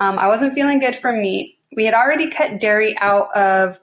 Um, 0.00 0.18
I 0.18 0.28
wasn't 0.28 0.54
feeling 0.54 0.80
good 0.80 0.96
for 0.96 1.12
meat. 1.12 1.58
We 1.76 1.84
had 1.84 1.94
already 1.94 2.30
cut 2.30 2.60
dairy 2.60 2.96
out 2.98 3.34
of 3.36 3.78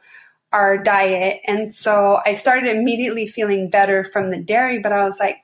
our 0.52 0.78
diet. 0.78 1.42
And 1.46 1.74
so 1.74 2.20
I 2.26 2.34
started 2.34 2.76
immediately 2.76 3.28
feeling 3.28 3.70
better 3.70 4.04
from 4.04 4.32
the 4.32 4.40
dairy, 4.42 4.80
but 4.80 4.92
I 4.92 5.04
was 5.04 5.20
like, 5.20 5.38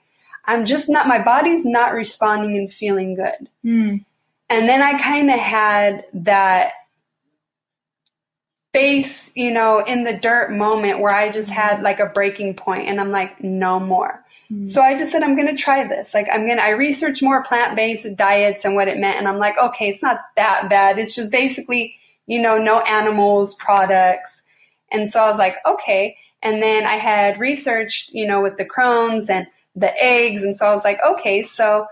I'm 0.46 0.66
just 0.66 0.90
not, 0.90 1.08
my 1.08 1.24
body's 1.24 1.66
not 1.66 1.94
responding 1.94 2.58
and 2.58 2.74
feeling 2.74 3.16
good. 3.16 3.50
Mm. 3.64 4.04
And 4.50 4.70
then 4.70 4.82
I 4.82 5.00
kind 5.00 5.30
of 5.30 5.40
had 5.40 6.06
that 6.14 6.74
face, 8.74 9.32
you 9.36 9.52
know, 9.52 9.80
in 9.80 10.04
the 10.04 10.18
dirt 10.18 10.52
moment 10.52 11.00
where 11.00 11.14
I 11.14 11.30
just 11.30 11.50
had 11.50 11.82
like 11.84 12.00
a 12.00 12.08
breaking 12.08 12.56
point 12.56 12.88
and 12.88 13.00
I'm 13.00 13.12
like, 13.12 13.42
no 13.44 13.80
more. 13.80 14.26
Mm-hmm. 14.52 14.66
So 14.66 14.82
I 14.82 14.98
just 14.98 15.12
said, 15.12 15.24
I'm 15.24 15.36
going 15.36 15.48
to 15.48 15.62
try 15.62 15.88
this. 15.88 16.14
Like, 16.14 16.28
I'm 16.32 16.46
going 16.46 16.58
to, 16.58 16.64
I 16.64 16.72
researched 16.72 17.24
more 17.24 17.44
plant 17.44 17.76
based 17.76 18.08
diets 18.18 18.66
and 18.66 18.76
what 18.76 18.88
it 18.88 18.98
meant. 18.98 19.18
And 19.18 19.28
I'm 19.28 19.38
like, 19.38 19.58
okay, 19.58 19.90
it's 19.90 20.02
not 20.02 20.20
that 20.36 20.70
bad. 20.70 20.98
It's 20.98 21.16
just 21.16 21.32
basically, 21.32 21.96
you 22.26 22.42
know, 22.42 22.58
no 22.58 22.80
animals, 22.80 23.56
products. 23.56 24.42
And 24.92 25.12
so 25.12 25.22
I 25.24 25.30
was 25.30 25.38
like, 25.38 25.56
okay. 25.66 26.18
And 26.42 26.62
then 26.62 26.86
I 26.86 26.96
had 26.96 27.40
researched, 27.40 28.12
you 28.12 28.28
know, 28.28 28.42
with 28.42 28.58
the 28.58 28.66
Crohn's 28.66 29.30
and 29.30 29.48
the 29.76 29.94
eggs. 30.04 30.44
And 30.44 30.58
so 30.58 30.66
I 30.66 30.76
was 30.76 30.84
like, 30.84 31.00
okay, 31.04 31.42
so 31.44 31.88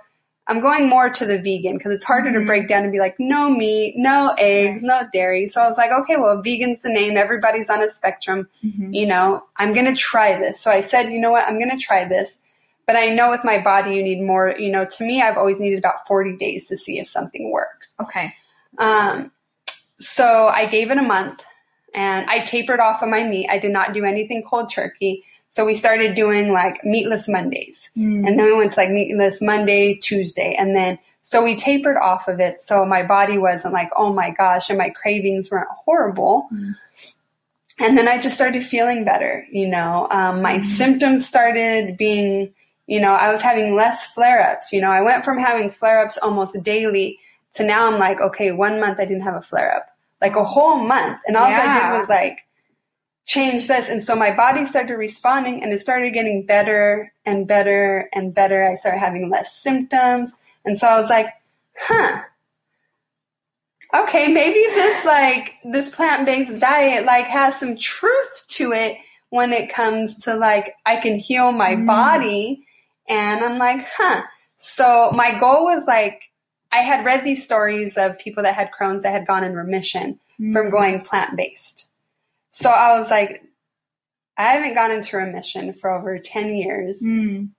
I'm 0.52 0.60
going 0.60 0.90
more 0.90 1.10
to 1.10 1.26
the 1.26 1.42
vegan 1.42 1.78
because 1.78 1.94
it's 1.94 2.04
harder 2.04 2.30
mm-hmm. 2.30 2.42
to 2.42 2.46
break 2.46 2.68
down 2.68 2.84
and 2.84 2.92
be 2.92 3.00
like, 3.00 3.16
no 3.18 3.50
meat, 3.50 3.94
no 3.96 4.36
eggs, 4.38 4.84
no 4.84 5.04
dairy. 5.14 5.48
So 5.48 5.62
I 5.62 5.68
was 5.70 5.78
like, 5.78 5.92
okay, 5.92 6.18
well, 6.18 6.42
vegan's 6.42 6.82
the 6.82 6.90
name. 6.90 7.16
Everybody's 7.16 7.70
on 7.70 7.82
a 7.82 7.88
spectrum. 7.88 8.50
Mm-hmm. 8.62 8.94
You 8.94 9.08
know, 9.08 9.46
I'm 9.56 9.74
going 9.74 9.86
to 9.86 9.96
try 9.96 10.38
this. 10.38 10.60
So 10.60 10.70
I 10.70 10.82
said, 10.82 11.10
you 11.10 11.22
know 11.22 11.32
what? 11.32 11.48
I'm 11.48 11.58
going 11.58 11.72
to 11.72 11.78
try 11.78 12.06
this. 12.06 12.38
But 12.86 12.98
I 12.98 13.08
know 13.16 13.30
with 13.30 13.46
my 13.46 13.64
body, 13.64 13.96
you 13.96 14.04
need 14.04 14.22
more. 14.22 14.54
You 14.60 14.74
know, 14.74 14.84
to 14.84 15.06
me, 15.06 15.22
I've 15.22 15.38
always 15.38 15.58
needed 15.58 15.80
about 15.80 16.06
40 16.06 16.36
days 16.36 16.68
to 16.68 16.76
see 16.76 17.00
if 17.00 17.08
something 17.08 17.50
works. 17.50 17.96
Okay. 18.02 18.36
Um, 18.78 19.32
so 20.00 20.48
I 20.48 20.66
gave 20.66 20.92
it 20.92 20.98
a 20.98 21.02
month 21.02 21.40
and 21.96 22.30
I 22.30 22.40
tapered 22.40 22.82
off 22.82 23.02
of 23.02 23.08
my 23.08 23.24
meat. 23.24 23.48
I 23.50 23.58
did 23.58 23.72
not 23.72 23.94
do 23.94 24.04
anything 24.04 24.44
cold 24.44 24.70
turkey. 24.70 25.24
So 25.52 25.66
we 25.66 25.74
started 25.74 26.16
doing 26.16 26.54
like 26.54 26.82
meatless 26.86 27.28
Mondays. 27.28 27.90
Mm. 27.98 28.26
And 28.26 28.40
then 28.40 28.46
we 28.46 28.54
went 28.54 28.72
to 28.72 28.80
like 28.80 28.90
meatless 28.90 29.42
Monday, 29.42 29.96
Tuesday. 29.96 30.56
And 30.58 30.74
then, 30.74 30.98
so 31.24 31.44
we 31.44 31.58
tapered 31.58 31.98
off 31.98 32.30
of 32.30 32.40
it. 32.40 32.62
So 32.62 32.86
my 32.86 33.06
body 33.06 33.38
wasn't 33.38 33.74
like, 33.74 33.90
oh 33.98 34.14
my 34.14 34.30
gosh, 34.30 34.70
and 34.70 34.78
my 34.78 34.92
cravings 34.92 35.52
weren't 35.52 35.68
horrible. 35.70 36.48
Mm. 36.54 36.76
and 37.80 37.98
then 37.98 38.08
I 38.08 38.18
just 38.18 38.34
started 38.34 38.64
feeling 38.64 39.04
better. 39.04 39.46
You 39.52 39.68
know, 39.68 40.08
um, 40.10 40.42
my 40.42 40.56
mm-hmm. 40.56 40.70
symptoms 40.70 41.28
started 41.28 41.98
being, 41.98 42.54
you 42.88 43.02
know, 43.02 43.12
I 43.12 43.30
was 43.30 43.42
having 43.42 43.76
less 43.76 44.10
flare 44.14 44.42
ups. 44.42 44.72
You 44.72 44.80
know, 44.80 44.90
I 44.90 45.02
went 45.02 45.26
from 45.26 45.38
having 45.38 45.70
flare 45.70 46.00
ups 46.00 46.18
almost 46.18 46.64
daily 46.64 47.20
to 47.56 47.66
now 47.66 47.92
I'm 47.92 48.00
like, 48.00 48.22
okay, 48.22 48.54
one 48.54 48.80
month 48.80 49.02
I 49.02 49.06
didn't 49.06 49.24
have 49.24 49.36
a 49.36 49.42
flare 49.42 49.76
up, 49.76 49.88
like 50.22 50.38
a 50.38 50.46
whole 50.46 50.78
month. 50.78 51.20
And 51.28 51.36
all 51.36 51.50
yeah. 51.50 51.60
I 51.60 51.92
did 51.92 52.00
was 52.00 52.08
like 52.08 52.46
change 53.32 53.68
this. 53.68 53.88
And 53.88 54.04
so 54.04 54.14
my 54.14 54.36
body 54.36 54.66
started 54.66 54.96
responding 54.96 55.64
and 55.64 55.72
it 55.72 55.80
started 55.80 56.14
getting 56.14 56.46
better 56.46 57.14
and 57.26 57.48
better 57.48 58.10
and 58.12 58.34
better. 58.34 58.70
I 58.70 58.76
started 58.76 59.00
having 59.00 59.30
less 59.30 59.56
symptoms. 59.62 60.34
And 60.66 60.78
so 60.78 60.88
I 60.88 61.00
was 61.00 61.10
like, 61.10 61.28
huh, 61.78 62.24
okay, 63.96 64.28
maybe 64.28 64.60
this 64.74 65.06
like 65.06 65.54
this 65.64 65.96
plant-based 65.96 66.60
diet 66.60 67.06
like 67.06 67.28
has 67.28 67.58
some 67.58 67.78
truth 67.78 68.46
to 68.50 68.74
it 68.74 68.98
when 69.30 69.54
it 69.54 69.74
comes 69.74 70.24
to 70.26 70.36
like 70.36 70.76
I 70.86 70.98
can 70.98 71.18
heal 71.18 71.54
my 71.54 71.76
mm. 71.76 71.88
body 71.88 72.66
and 73.08 73.46
I'm 73.46 73.58
like, 73.58 73.88
huh. 73.98 74.24
So 74.58 75.10
my 75.14 75.40
goal 75.40 75.64
was 75.64 75.86
like 75.88 76.22
I 76.74 76.80
had 76.80 77.06
read 77.06 77.24
these 77.24 77.46
stories 77.46 77.96
of 77.96 78.20
people 78.20 78.44
that 78.44 78.56
had 78.56 78.72
Crohn's 78.78 79.04
that 79.04 79.14
had 79.14 79.26
gone 79.26 79.46
in 79.46 79.56
remission 79.56 80.20
mm. 80.38 80.52
from 80.52 80.70
going 80.70 81.06
plant-based. 81.06 81.88
So 82.52 82.70
I 82.70 83.00
was 83.00 83.10
like 83.10 83.44
I 84.38 84.54
haven't 84.54 84.74
gone 84.74 84.92
into 84.92 85.18
remission 85.18 85.74
for 85.74 85.92
over 85.92 86.18
10 86.18 86.56
years. 86.56 87.02
Mm. 87.02 87.50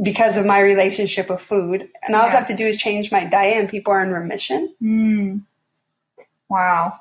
Because 0.00 0.36
of 0.36 0.46
my 0.46 0.60
relationship 0.60 1.28
with 1.28 1.40
food. 1.40 1.88
And 2.02 2.14
all 2.14 2.22
yes. 2.22 2.32
I 2.32 2.36
have 2.38 2.46
to 2.48 2.56
do 2.56 2.66
is 2.66 2.76
change 2.76 3.10
my 3.10 3.24
diet 3.24 3.56
and 3.56 3.68
people 3.68 3.92
are 3.92 4.02
in 4.02 4.10
remission. 4.10 4.72
Mm. 4.80 5.42
Wow. 6.48 6.98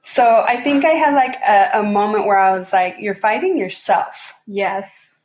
So 0.00 0.24
I 0.24 0.62
think 0.62 0.84
I 0.84 0.90
had 0.90 1.14
like 1.14 1.36
a, 1.36 1.80
a 1.80 1.82
moment 1.84 2.26
where 2.26 2.38
I 2.38 2.58
was 2.58 2.72
like, 2.72 2.96
you're 2.98 3.14
fighting 3.14 3.56
yourself. 3.56 4.34
Yes. 4.46 5.20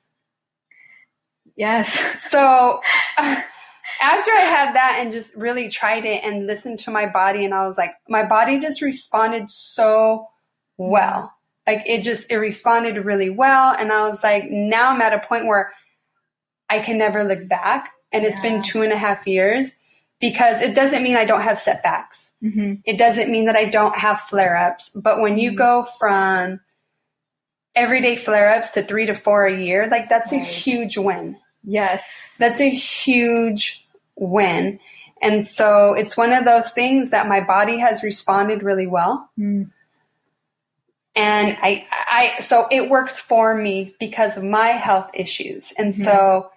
Yes. 1.56 2.20
So 2.34 2.82
after 3.18 4.32
I 4.32 4.42
had 4.42 4.76
that 4.76 4.98
and 5.00 5.12
just 5.12 5.36
really 5.36 5.70
tried 5.70 6.06
it 6.06 6.24
and 6.24 6.48
listened 6.48 6.80
to 6.80 6.92
my 6.92 7.06
body, 7.06 7.46
and 7.46 7.54
I 7.54 7.68
was 7.68 7.78
like, 7.78 7.92
my 8.10 8.26
body 8.26 8.58
just 8.60 8.82
responded 8.82 9.52
so 9.52 10.30
well. 10.78 11.34
Like 11.66 11.84
it 11.86 12.02
just, 12.02 12.32
it 12.32 12.38
responded 12.38 13.06
really 13.06 13.30
well. 13.30 13.74
And 13.74 13.92
I 13.92 14.08
was 14.10 14.22
like, 14.22 14.50
now 14.50 14.90
I'm 14.90 15.02
at 15.02 15.14
a 15.14 15.26
point 15.26 15.46
where 15.46 15.72
I 16.70 16.80
can 16.80 16.98
never 16.98 17.24
look 17.24 17.48
back. 17.48 17.92
And 18.12 18.26
it's 18.26 18.44
yeah. 18.44 18.52
been 18.52 18.64
two 18.64 18.82
and 18.82 18.92
a 18.92 18.98
half 18.98 19.26
years 19.26 19.76
because 20.20 20.62
it 20.62 20.76
doesn't 20.76 21.04
mean 21.04 21.18
I 21.18 21.26
don't 21.26 21.42
have 21.42 21.58
setbacks. 21.58 22.32
Mm-hmm. 22.44 22.76
It 22.86 22.98
doesn't 22.98 23.32
mean 23.32 23.46
that 23.46 23.56
I 23.56 23.66
don't 23.66 23.98
have 23.98 24.22
flare 24.22 24.58
ups. 24.58 24.90
But 24.90 25.22
when 25.22 25.38
you 25.38 25.52
mm-hmm. 25.52 25.58
go 25.58 25.84
from 26.00 26.60
everyday 27.76 28.16
flare 28.16 28.52
ups 28.52 28.72
to 28.72 28.84
three 28.84 29.06
to 29.06 29.16
four 29.16 29.46
a 29.46 29.64
year, 29.64 29.88
like 29.90 30.10
that's 30.10 30.32
right. 30.32 30.42
a 30.42 30.46
huge 30.46 30.98
win. 30.98 31.38
Yes. 31.64 32.36
That's 32.40 32.62
a 32.62 32.70
huge 32.70 33.86
win. 34.16 34.80
And 35.22 35.48
so 35.48 35.94
it's 35.94 36.18
one 36.18 36.34
of 36.34 36.44
those 36.44 36.72
things 36.72 37.12
that 37.12 37.28
my 37.28 37.40
body 37.40 37.80
has 37.80 38.04
responded 38.04 38.62
really 38.62 38.88
well. 38.88 39.30
Mm. 39.40 39.72
And 41.16 41.58
I, 41.62 41.86
I, 41.92 42.42
so 42.42 42.68
it 42.72 42.90
works 42.90 43.20
for 43.20 43.56
me 43.56 43.96
because 44.00 44.38
of 44.38 44.44
my 44.44 44.70
health 44.70 45.12
issues. 45.14 45.72
And 45.78 45.94
mm-hmm. 45.94 46.04
so 46.04 46.52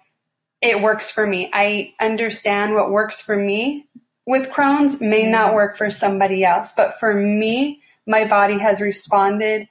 it 0.61 0.81
works 0.81 1.11
for 1.11 1.27
me. 1.27 1.49
I 1.53 1.93
understand 1.99 2.73
what 2.73 2.89
works 2.89 3.21
for 3.21 3.37
me 3.37 3.87
with 4.25 4.49
Crohn's 4.49 4.99
may 4.99 5.23
mm-hmm. 5.23 5.31
not 5.31 5.53
work 5.53 5.77
for 5.77 5.91
somebody 5.91 6.43
else, 6.43 6.73
but 6.75 6.99
for 6.99 7.13
me, 7.13 7.81
my 8.07 8.27
body 8.27 8.57
has 8.57 8.81
responded 8.81 9.67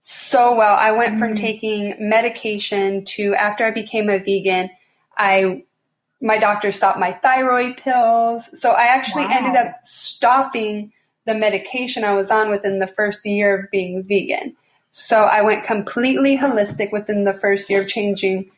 so 0.00 0.54
well. 0.54 0.76
I 0.76 0.92
went 0.92 1.18
from 1.18 1.34
mm-hmm. 1.34 1.44
taking 1.44 1.96
medication 1.98 3.04
to 3.06 3.34
after 3.34 3.64
I 3.64 3.70
became 3.70 4.08
a 4.08 4.18
vegan, 4.18 4.70
I 5.16 5.64
my 6.22 6.38
doctor 6.38 6.70
stopped 6.70 6.98
my 6.98 7.12
thyroid 7.12 7.78
pills. 7.78 8.50
So 8.58 8.72
I 8.72 8.84
actually 8.84 9.24
wow. 9.24 9.36
ended 9.38 9.56
up 9.56 9.76
stopping 9.82 10.92
the 11.26 11.34
medication 11.34 12.04
I 12.04 12.14
was 12.14 12.30
on 12.30 12.50
within 12.50 12.78
the 12.78 12.86
first 12.86 13.24
year 13.24 13.58
of 13.58 13.70
being 13.70 14.02
vegan. 14.02 14.56
So 14.92 15.22
I 15.22 15.42
went 15.42 15.64
completely 15.64 16.36
holistic 16.36 16.92
within 16.92 17.24
the 17.24 17.34
first 17.34 17.70
year 17.70 17.82
of 17.82 17.88
changing 17.88 18.50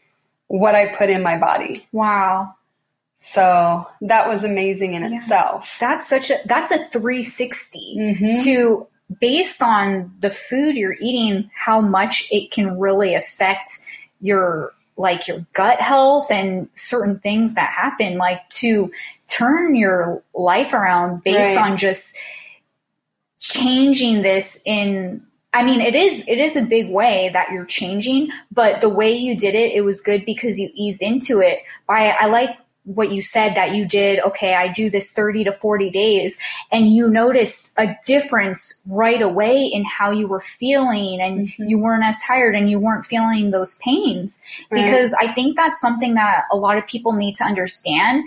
what 0.46 0.74
I 0.74 0.94
put 0.94 1.10
in 1.10 1.22
my 1.22 1.38
body. 1.38 1.86
Wow. 1.92 2.54
So 3.16 3.86
that 4.00 4.26
was 4.26 4.42
amazing 4.42 4.94
in 4.94 5.02
yeah. 5.02 5.16
itself. 5.16 5.76
That's 5.80 6.08
such 6.08 6.30
a 6.30 6.38
that's 6.46 6.70
a 6.70 6.78
360 6.78 7.96
mm-hmm. 7.98 8.42
to 8.44 8.86
based 9.20 9.62
on 9.62 10.12
the 10.20 10.30
food 10.30 10.76
you're 10.76 10.96
eating, 11.00 11.50
how 11.54 11.80
much 11.80 12.26
it 12.30 12.50
can 12.50 12.78
really 12.78 13.14
affect 13.14 13.70
your 14.20 14.72
like 14.96 15.26
your 15.26 15.44
gut 15.52 15.80
health 15.80 16.30
and 16.30 16.68
certain 16.74 17.18
things 17.18 17.54
that 17.54 17.70
happen, 17.70 18.18
like 18.18 18.46
to 18.48 18.90
turn 19.26 19.74
your 19.74 20.22
life 20.34 20.74
around 20.74 21.22
based 21.24 21.56
right. 21.56 21.70
on 21.70 21.76
just 21.76 22.18
changing 23.42 24.22
this 24.22 24.62
in 24.64 25.26
I 25.54 25.62
mean, 25.64 25.82
it 25.82 25.94
is 25.94 26.26
it 26.28 26.38
is 26.38 26.56
a 26.56 26.62
big 26.62 26.90
way 26.90 27.28
that 27.34 27.50
you're 27.52 27.66
changing, 27.66 28.30
but 28.50 28.80
the 28.80 28.88
way 28.88 29.12
you 29.12 29.36
did 29.36 29.54
it, 29.54 29.72
it 29.72 29.82
was 29.82 30.00
good 30.00 30.24
because 30.24 30.58
you 30.58 30.70
eased 30.74 31.02
into 31.02 31.40
it. 31.40 31.58
By 31.86 32.08
I 32.08 32.26
like 32.26 32.56
what 32.84 33.12
you 33.12 33.20
said 33.20 33.54
that 33.54 33.72
you 33.74 33.86
did. 33.86 34.18
Okay, 34.20 34.54
I 34.54 34.72
do 34.72 34.88
this 34.88 35.12
30 35.12 35.44
to 35.44 35.52
40 35.52 35.90
days, 35.90 36.38
and 36.70 36.94
you 36.94 37.06
noticed 37.06 37.74
a 37.76 37.94
difference 38.06 38.82
right 38.88 39.20
away 39.20 39.66
in 39.66 39.84
how 39.84 40.10
you 40.10 40.26
were 40.26 40.40
feeling, 40.40 41.20
and 41.20 41.48
mm-hmm. 41.48 41.64
you 41.64 41.78
weren't 41.78 42.04
as 42.04 42.20
tired, 42.22 42.56
and 42.56 42.70
you 42.70 42.78
weren't 42.78 43.04
feeling 43.04 43.50
those 43.50 43.74
pains. 43.76 44.42
Right. 44.70 44.82
Because 44.82 45.14
I 45.20 45.32
think 45.34 45.56
that's 45.56 45.82
something 45.82 46.14
that 46.14 46.44
a 46.50 46.56
lot 46.56 46.78
of 46.78 46.86
people 46.86 47.12
need 47.12 47.34
to 47.36 47.44
understand 47.44 48.26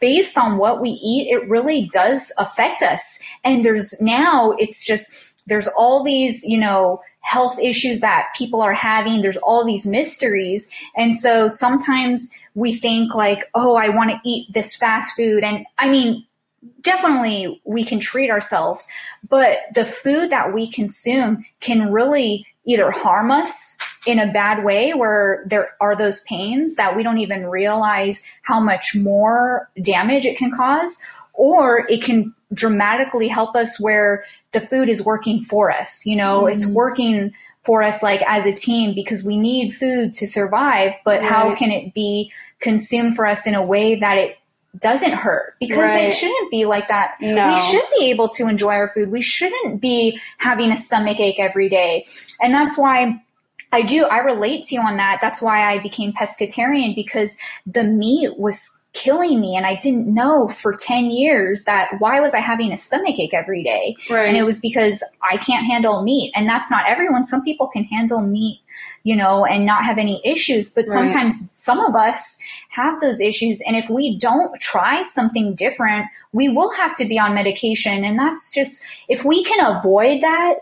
based 0.00 0.38
on 0.38 0.58
what 0.58 0.80
we 0.80 0.90
eat, 0.90 1.28
it 1.30 1.48
really 1.48 1.88
does 1.92 2.32
affect 2.38 2.82
us. 2.82 3.22
And 3.44 3.64
there's 3.64 4.00
now, 4.00 4.52
it's 4.58 4.84
just, 4.84 5.46
there's 5.46 5.68
all 5.68 6.04
these, 6.04 6.44
you 6.44 6.58
know, 6.58 7.00
health 7.20 7.58
issues 7.60 8.00
that 8.00 8.28
people 8.36 8.60
are 8.60 8.74
having. 8.74 9.20
There's 9.20 9.36
all 9.36 9.64
these 9.64 9.86
mysteries. 9.86 10.70
And 10.96 11.14
so 11.14 11.48
sometimes 11.48 12.30
we 12.54 12.74
think 12.74 13.14
like, 13.14 13.44
oh, 13.54 13.74
I 13.76 13.88
want 13.88 14.10
to 14.10 14.20
eat 14.24 14.52
this 14.52 14.76
fast 14.76 15.16
food. 15.16 15.44
And 15.44 15.64
I 15.78 15.88
mean, 15.88 16.26
definitely 16.80 17.60
we 17.64 17.84
can 17.84 17.98
treat 17.98 18.30
ourselves, 18.30 18.86
but 19.28 19.58
the 19.74 19.84
food 19.84 20.30
that 20.30 20.52
we 20.52 20.70
consume 20.70 21.44
can 21.60 21.92
really 21.92 22.46
either 22.66 22.90
harm 22.90 23.30
us 23.30 23.78
in 24.06 24.18
a 24.18 24.32
bad 24.32 24.64
way 24.64 24.92
where 24.92 25.44
there 25.46 25.74
are 25.80 25.96
those 25.96 26.20
pains 26.20 26.76
that 26.76 26.96
we 26.96 27.02
don't 27.02 27.18
even 27.18 27.46
realize 27.46 28.22
how 28.42 28.60
much 28.60 28.94
more 28.96 29.68
damage 29.80 30.26
it 30.26 30.36
can 30.36 30.50
cause, 30.50 31.00
or 31.34 31.86
it 31.88 32.02
can 32.02 32.34
dramatically 32.52 33.28
help 33.28 33.56
us 33.56 33.80
where 33.80 34.24
the 34.52 34.60
food 34.60 34.88
is 34.88 35.04
working 35.04 35.42
for 35.42 35.70
us. 35.70 36.04
You 36.04 36.16
know, 36.16 36.42
mm. 36.42 36.52
it's 36.52 36.66
working 36.66 37.32
for 37.62 37.82
us 37.82 38.02
like 38.02 38.22
as 38.26 38.44
a 38.46 38.54
team 38.54 38.94
because 38.94 39.22
we 39.22 39.38
need 39.38 39.72
food 39.72 40.14
to 40.14 40.26
survive, 40.26 40.94
but 41.04 41.20
right. 41.20 41.28
how 41.28 41.54
can 41.54 41.70
it 41.70 41.94
be 41.94 42.32
consumed 42.60 43.16
for 43.16 43.26
us 43.26 43.46
in 43.46 43.54
a 43.54 43.62
way 43.62 43.96
that 43.96 44.18
it 44.18 44.36
doesn't 44.78 45.12
hurt 45.12 45.54
because 45.60 45.90
right. 45.90 46.04
it 46.04 46.12
shouldn't 46.12 46.50
be 46.50 46.64
like 46.64 46.88
that. 46.88 47.16
No. 47.20 47.52
We 47.52 47.58
should 47.58 47.84
be 47.98 48.10
able 48.10 48.28
to 48.30 48.48
enjoy 48.48 48.74
our 48.74 48.88
food. 48.88 49.10
We 49.10 49.20
shouldn't 49.20 49.80
be 49.80 50.18
having 50.38 50.70
a 50.70 50.76
stomach 50.76 51.20
ache 51.20 51.38
every 51.38 51.68
day. 51.68 52.04
And 52.40 52.54
that's 52.54 52.78
why 52.78 53.22
I 53.72 53.82
do, 53.82 54.04
I 54.04 54.18
relate 54.18 54.64
to 54.66 54.74
you 54.74 54.80
on 54.80 54.96
that. 54.98 55.18
That's 55.20 55.40
why 55.40 55.72
I 55.72 55.82
became 55.82 56.12
pescatarian 56.12 56.94
because 56.94 57.38
the 57.66 57.84
meat 57.84 58.38
was 58.38 58.82
killing 58.92 59.40
me 59.40 59.56
and 59.56 59.64
I 59.64 59.76
didn't 59.76 60.06
know 60.06 60.48
for 60.48 60.74
10 60.74 61.06
years 61.06 61.64
that 61.64 61.88
why 61.98 62.20
was 62.20 62.34
I 62.34 62.40
having 62.40 62.72
a 62.72 62.76
stomach 62.76 63.18
ache 63.18 63.32
every 63.32 63.62
day? 63.62 63.96
Right. 64.10 64.28
And 64.28 64.36
it 64.36 64.42
was 64.42 64.60
because 64.60 65.02
I 65.22 65.38
can't 65.38 65.66
handle 65.66 66.02
meat. 66.02 66.32
And 66.34 66.46
that's 66.46 66.70
not 66.70 66.88
everyone. 66.88 67.24
Some 67.24 67.42
people 67.42 67.68
can 67.68 67.84
handle 67.84 68.20
meat, 68.20 68.60
you 69.04 69.16
know, 69.16 69.44
and 69.44 69.66
not 69.66 69.84
have 69.84 69.98
any 69.98 70.20
issues, 70.24 70.70
but 70.70 70.82
right. 70.82 70.88
sometimes 70.88 71.48
some 71.52 71.80
of 71.80 71.96
us 71.96 72.38
have 72.68 73.00
those 73.00 73.20
issues. 73.20 73.60
And 73.66 73.76
if 73.76 73.90
we 73.90 74.16
don't 74.16 74.58
try 74.60 75.02
something 75.02 75.54
different, 75.54 76.06
we 76.32 76.48
will 76.48 76.72
have 76.72 76.96
to 76.96 77.04
be 77.04 77.18
on 77.18 77.34
medication. 77.34 78.04
And 78.04 78.18
that's 78.18 78.54
just, 78.54 78.84
if 79.08 79.24
we 79.24 79.42
can 79.42 79.76
avoid 79.76 80.22
that, 80.22 80.54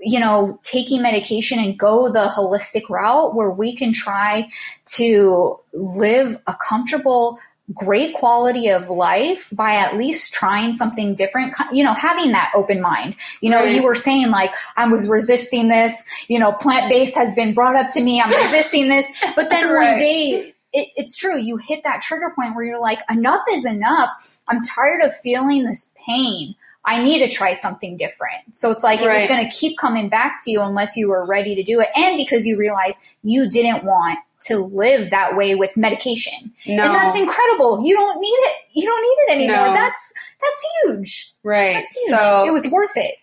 you 0.00 0.20
know, 0.20 0.58
taking 0.62 1.00
medication 1.02 1.58
and 1.58 1.78
go 1.78 2.12
the 2.12 2.26
holistic 2.28 2.88
route 2.90 3.34
where 3.34 3.50
we 3.50 3.74
can 3.74 3.92
try 3.92 4.48
to 4.96 5.58
live 5.72 6.40
a 6.46 6.54
comfortable 6.54 7.38
great 7.72 8.14
quality 8.14 8.68
of 8.68 8.90
life 8.90 9.48
by 9.52 9.74
at 9.74 9.96
least 9.96 10.34
trying 10.34 10.74
something 10.74 11.14
different 11.14 11.54
you 11.72 11.82
know 11.82 11.94
having 11.94 12.32
that 12.32 12.52
open 12.54 12.78
mind 12.78 13.14
you 13.40 13.48
know 13.48 13.60
right. 13.60 13.74
you 13.74 13.82
were 13.82 13.94
saying 13.94 14.30
like 14.30 14.52
i 14.76 14.86
was 14.86 15.08
resisting 15.08 15.68
this 15.68 16.06
you 16.28 16.38
know 16.38 16.52
plant-based 16.52 17.16
has 17.16 17.34
been 17.34 17.54
brought 17.54 17.74
up 17.74 17.90
to 17.90 18.02
me 18.02 18.20
i'm 18.20 18.30
resisting 18.42 18.88
this 18.88 19.10
but 19.34 19.48
then 19.48 19.70
right. 19.70 19.92
one 19.92 19.98
day 19.98 20.54
it, 20.74 20.88
it's 20.94 21.16
true 21.16 21.38
you 21.38 21.56
hit 21.56 21.82
that 21.84 22.02
trigger 22.02 22.30
point 22.34 22.54
where 22.54 22.66
you're 22.66 22.80
like 22.80 22.98
enough 23.10 23.42
is 23.50 23.64
enough 23.64 24.38
i'm 24.46 24.60
tired 24.60 25.02
of 25.02 25.14
feeling 25.14 25.64
this 25.64 25.94
pain 26.06 26.54
I 26.86 27.02
need 27.02 27.20
to 27.20 27.28
try 27.28 27.54
something 27.54 27.96
different. 27.96 28.54
So 28.54 28.70
it's 28.70 28.84
like 28.84 29.00
it 29.00 29.08
was 29.08 29.26
going 29.26 29.48
to 29.48 29.56
keep 29.56 29.78
coming 29.78 30.10
back 30.10 30.36
to 30.44 30.50
you 30.50 30.60
unless 30.60 30.98
you 30.98 31.08
were 31.08 31.24
ready 31.24 31.54
to 31.54 31.62
do 31.62 31.80
it. 31.80 31.88
And 31.96 32.18
because 32.18 32.46
you 32.46 32.58
realized 32.58 33.02
you 33.22 33.48
didn't 33.48 33.84
want 33.84 34.18
to 34.46 34.58
live 34.58 35.10
that 35.10 35.36
way 35.36 35.54
with 35.54 35.76
medication. 35.76 36.52
No. 36.66 36.84
And 36.84 36.94
that's 36.94 37.16
incredible. 37.16 37.84
You 37.86 37.94
don't 37.96 38.20
need 38.20 38.28
it. 38.28 38.56
You 38.72 38.86
don't 38.86 39.02
need 39.02 39.32
it 39.32 39.36
anymore. 39.36 39.68
No. 39.68 39.72
That's, 39.74 40.12
that's 40.40 40.66
huge. 40.84 41.32
right. 41.42 41.74
That's 41.74 41.92
huge. 41.96 42.18
So 42.18 42.44
it 42.46 42.50
was 42.52 42.68
worth 42.68 42.96
it. 42.96 43.14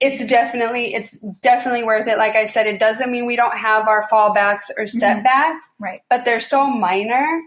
it's 0.00 0.24
definitely 0.26 0.94
it's 0.94 1.18
definitely 1.42 1.82
worth 1.84 2.06
it. 2.08 2.16
Like 2.16 2.34
I 2.36 2.46
said, 2.46 2.66
it 2.66 2.78
doesn't 2.80 3.10
mean 3.10 3.26
we 3.26 3.36
don't 3.36 3.56
have 3.56 3.86
our 3.88 4.08
fallbacks 4.08 4.70
or 4.78 4.86
setbacks, 4.86 5.70
Right. 5.78 6.00
but 6.08 6.24
they're 6.24 6.40
so 6.40 6.66
minor. 6.66 7.42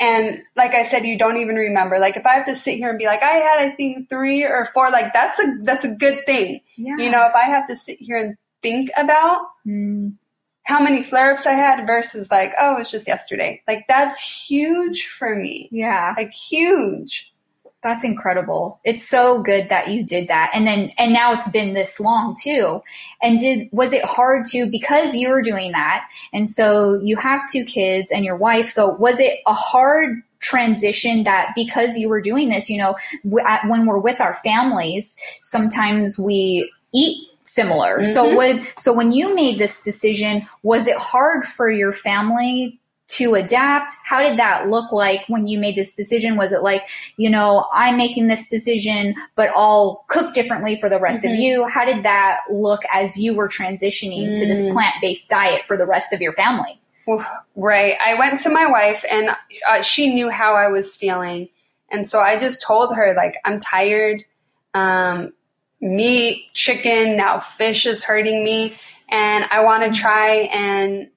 And 0.00 0.42
like 0.56 0.72
I 0.74 0.84
said, 0.84 1.04
you 1.04 1.18
don't 1.18 1.36
even 1.36 1.56
remember. 1.56 1.98
Like 1.98 2.16
if 2.16 2.24
I 2.24 2.34
have 2.36 2.46
to 2.46 2.56
sit 2.56 2.76
here 2.78 2.88
and 2.88 2.98
be 2.98 3.04
like, 3.06 3.22
I 3.22 3.34
had 3.34 3.58
I 3.60 3.70
think 3.76 4.08
three 4.08 4.44
or 4.44 4.66
four, 4.72 4.90
like 4.90 5.12
that's 5.12 5.38
a 5.38 5.58
that's 5.62 5.84
a 5.84 5.94
good 5.94 6.24
thing. 6.24 6.60
Yeah. 6.76 6.96
You 6.96 7.10
know, 7.10 7.26
if 7.26 7.34
I 7.34 7.44
have 7.46 7.68
to 7.68 7.76
sit 7.76 7.98
here 8.00 8.16
and 8.16 8.36
think 8.62 8.90
about 8.96 9.42
Mm, 9.66 10.14
how 10.70 10.80
many 10.80 11.02
flare 11.02 11.32
ups 11.32 11.46
I 11.46 11.52
had 11.52 11.84
versus 11.84 12.30
like, 12.30 12.52
oh, 12.58 12.76
it's 12.78 12.92
just 12.92 13.08
yesterday. 13.08 13.60
Like 13.66 13.86
that's 13.88 14.20
huge 14.20 15.06
for 15.06 15.34
me. 15.34 15.68
yeah. 15.72 16.14
Like 16.16 16.32
huge. 16.32 17.32
That's 17.82 18.04
incredible. 18.04 18.78
It's 18.84 19.02
so 19.08 19.42
good 19.42 19.70
that 19.70 19.88
you 19.88 20.04
did 20.04 20.28
that. 20.28 20.50
And 20.54 20.66
then 20.66 20.90
and 20.96 21.12
now 21.12 21.32
it's 21.32 21.48
been 21.48 21.72
this 21.72 21.98
long 21.98 22.36
too. 22.40 22.82
And 23.20 23.38
did 23.40 23.68
was 23.72 23.92
it 23.92 24.04
hard 24.04 24.46
to 24.52 24.70
because 24.70 25.14
you 25.14 25.30
were 25.30 25.42
doing 25.42 25.72
that 25.72 26.06
and 26.32 26.48
so 26.48 27.00
you 27.02 27.16
have 27.16 27.40
two 27.50 27.64
kids 27.64 28.12
and 28.12 28.24
your 28.24 28.36
wife. 28.36 28.68
So 28.68 28.90
was 28.90 29.18
it 29.18 29.40
a 29.46 29.54
hard 29.54 30.22
transition 30.38 31.24
that 31.24 31.52
because 31.56 31.96
you 31.96 32.08
were 32.08 32.20
doing 32.20 32.48
this, 32.48 32.70
you 32.70 32.78
know, 32.78 32.94
when 33.24 33.86
we're 33.86 33.98
with 33.98 34.20
our 34.20 34.34
families, 34.34 35.16
sometimes 35.40 36.18
we 36.18 36.70
eat 36.92 37.29
similar. 37.54 38.04
So 38.04 38.24
Mhm. 38.30 38.36
when 38.36 38.66
so 38.76 38.92
when 38.92 39.12
you 39.12 39.34
made 39.34 39.58
this 39.58 39.82
decision, 39.82 40.48
was 40.62 40.86
it 40.86 40.96
hard 40.96 41.44
for 41.44 41.70
your 41.70 41.92
family 41.92 42.78
to 43.08 43.34
adapt? 43.34 43.90
How 44.04 44.22
did 44.22 44.38
that 44.38 44.68
look 44.68 44.92
like 44.92 45.22
when 45.26 45.48
you 45.48 45.58
made 45.58 45.74
this 45.74 45.94
decision? 45.96 46.36
Was 46.36 46.52
it 46.52 46.62
like, 46.62 46.88
you 47.16 47.28
know, 47.28 47.66
I'm 47.72 47.96
making 47.96 48.28
this 48.28 48.48
decision, 48.48 49.16
but 49.34 49.50
I'll 49.56 50.04
cook 50.06 50.32
differently 50.32 50.76
for 50.76 50.88
the 50.88 51.00
rest 51.00 51.24
of 51.24 51.32
Mhm. 51.32 51.40
you? 51.40 51.66
How 51.66 51.84
did 51.84 52.04
that 52.04 52.38
look 52.50 52.82
as 52.92 53.18
you 53.18 53.34
were 53.34 53.48
transitioning 53.48 54.32
to 54.38 54.46
this 54.46 54.60
Mm. 54.62 54.72
plant 54.72 54.94
based 55.00 55.28
diet 55.28 55.64
for 55.64 55.76
the 55.76 55.86
rest 55.86 56.12
of 56.12 56.20
your 56.22 56.30
family? 56.32 56.80
Right. 57.56 57.96
I 58.00 58.14
went 58.14 58.38
to 58.42 58.48
my 58.50 58.66
wife 58.66 59.04
and 59.10 59.30
uh, 59.68 59.82
she 59.82 60.14
knew 60.14 60.30
how 60.30 60.54
I 60.54 60.68
was 60.68 60.94
feeling. 60.94 61.48
And 61.90 62.08
so 62.08 62.20
I 62.20 62.38
just 62.38 62.62
told 62.62 62.94
her, 62.94 63.14
like, 63.14 63.34
I'm 63.44 63.58
tired. 63.58 64.22
Um, 64.74 65.32
meat, 65.80 66.50
chicken, 66.54 67.16
now 67.16 67.40
fish 67.40 67.86
is 67.86 68.04
hurting 68.04 68.44
me. 68.44 68.72
And 69.08 69.44
I 69.50 69.64
want 69.64 69.82
to 69.92 69.98
try 69.98 70.30
and 70.52 71.08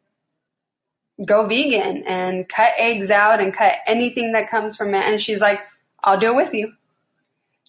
go 1.23 1.47
vegan 1.47 2.03
and 2.05 2.47
cut 2.49 2.73
eggs 2.77 3.11
out 3.11 3.39
and 3.39 3.53
cut 3.53 3.73
anything 3.85 4.31
that 4.33 4.49
comes 4.49 4.75
from 4.75 4.93
it. 4.95 5.03
And 5.05 5.21
she's 5.21 5.41
like, 5.41 5.59
I'll 6.03 6.19
do 6.19 6.31
it 6.31 6.35
with 6.35 6.53
you. 6.53 6.73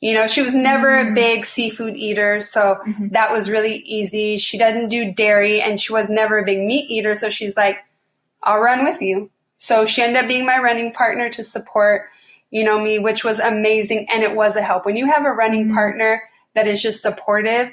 You 0.00 0.14
know, 0.14 0.26
she 0.26 0.42
was 0.42 0.54
never 0.54 0.98
a 0.98 1.04
Mm. 1.04 1.14
big 1.14 1.44
seafood 1.46 1.96
eater. 1.96 2.40
So 2.40 2.78
Mhm. 2.86 3.12
that 3.12 3.30
was 3.30 3.50
really 3.50 3.76
easy. 3.76 4.38
She 4.38 4.58
doesn't 4.58 4.88
do 4.88 5.12
dairy 5.12 5.60
and 5.62 5.80
she 5.80 5.92
was 5.92 6.08
never 6.08 6.38
a 6.38 6.44
big 6.44 6.58
meat 6.58 6.90
eater. 6.90 7.16
So 7.16 7.30
she's 7.30 7.56
like, 7.56 7.78
I'll 8.42 8.60
run 8.60 8.84
with 8.84 9.00
you. 9.00 9.30
So 9.58 9.86
she 9.86 10.02
ended 10.02 10.22
up 10.22 10.28
being 10.28 10.44
my 10.44 10.58
running 10.58 10.92
partner 10.92 11.30
to 11.30 11.44
support, 11.44 12.08
you 12.50 12.64
know, 12.64 12.78
me, 12.78 12.98
which 12.98 13.24
was 13.24 13.38
amazing. 13.38 14.08
And 14.12 14.22
it 14.22 14.34
was 14.34 14.56
a 14.56 14.62
help. 14.62 14.84
When 14.84 14.96
you 14.96 15.06
have 15.06 15.24
a 15.24 15.32
running 15.32 15.68
Mhm. 15.68 15.74
partner 15.74 16.22
that 16.54 16.66
is 16.66 16.80
just 16.82 17.02
supportive, 17.02 17.68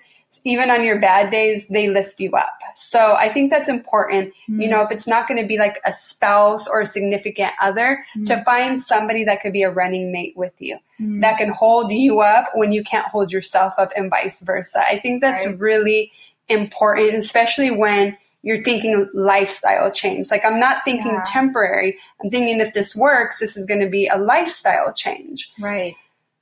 even 0.46 0.70
on 0.72 0.84
your 0.84 0.98
bad 1.00 1.30
days, 1.30 1.68
they 1.68 1.90
lift 1.90 2.20
you 2.20 2.32
up. 2.32 2.58
So 2.76 3.16
I 3.16 3.34
think 3.34 3.52
that's 3.52 3.68
important. 3.68 4.34
You 4.48 4.70
know, 4.70 4.82
if 4.82 4.90
it's 4.90 5.06
not 5.06 5.28
going 5.28 5.42
to 5.42 5.46
be 5.48 5.58
like 5.58 5.82
a 5.86 5.92
spouse 5.92 6.68
or 6.70 6.80
a 6.82 6.86
significant 6.86 7.52
other, 7.62 8.04
to 8.28 8.42
find 8.46 8.82
somebody 8.82 9.26
that 9.26 9.42
could 9.42 9.52
be 9.52 9.64
a 9.64 9.70
running 9.72 10.12
mate 10.12 10.34
with 10.38 10.54
you 10.60 10.78
Mm. 11.02 11.20
that 11.22 11.38
can 11.38 11.50
hold 11.50 11.92
you 11.92 12.22
up 12.22 12.52
when 12.54 12.72
you 12.72 12.84
can't 12.84 13.08
hold 13.08 13.32
yourself 13.32 13.74
up 13.78 13.92
and 13.96 14.10
vice 14.10 14.40
versa. 14.42 14.82
I 14.88 15.00
think 15.00 15.20
that's 15.22 15.46
Right. 15.46 15.60
really 15.60 16.12
important, 16.48 17.16
especially 17.16 17.72
when 17.72 18.16
you're 18.44 18.64
thinking 18.64 19.10
lifestyle 19.14 19.92
change. 19.92 20.32
Like 20.32 20.46
I'm 20.46 20.60
not 20.60 20.84
thinking 20.86 21.12
Yeah. 21.12 21.24
temporary. 21.26 21.98
I'm 22.24 22.30
thinking 22.30 22.60
if 22.62 22.74
this 22.74 22.96
works, 22.96 23.38
this 23.40 23.58
is 23.58 23.66
going 23.66 23.82
to 23.82 23.90
be 23.90 24.08
a 24.08 24.18
lifestyle 24.18 24.94
change. 24.94 25.52
right. 25.60 25.96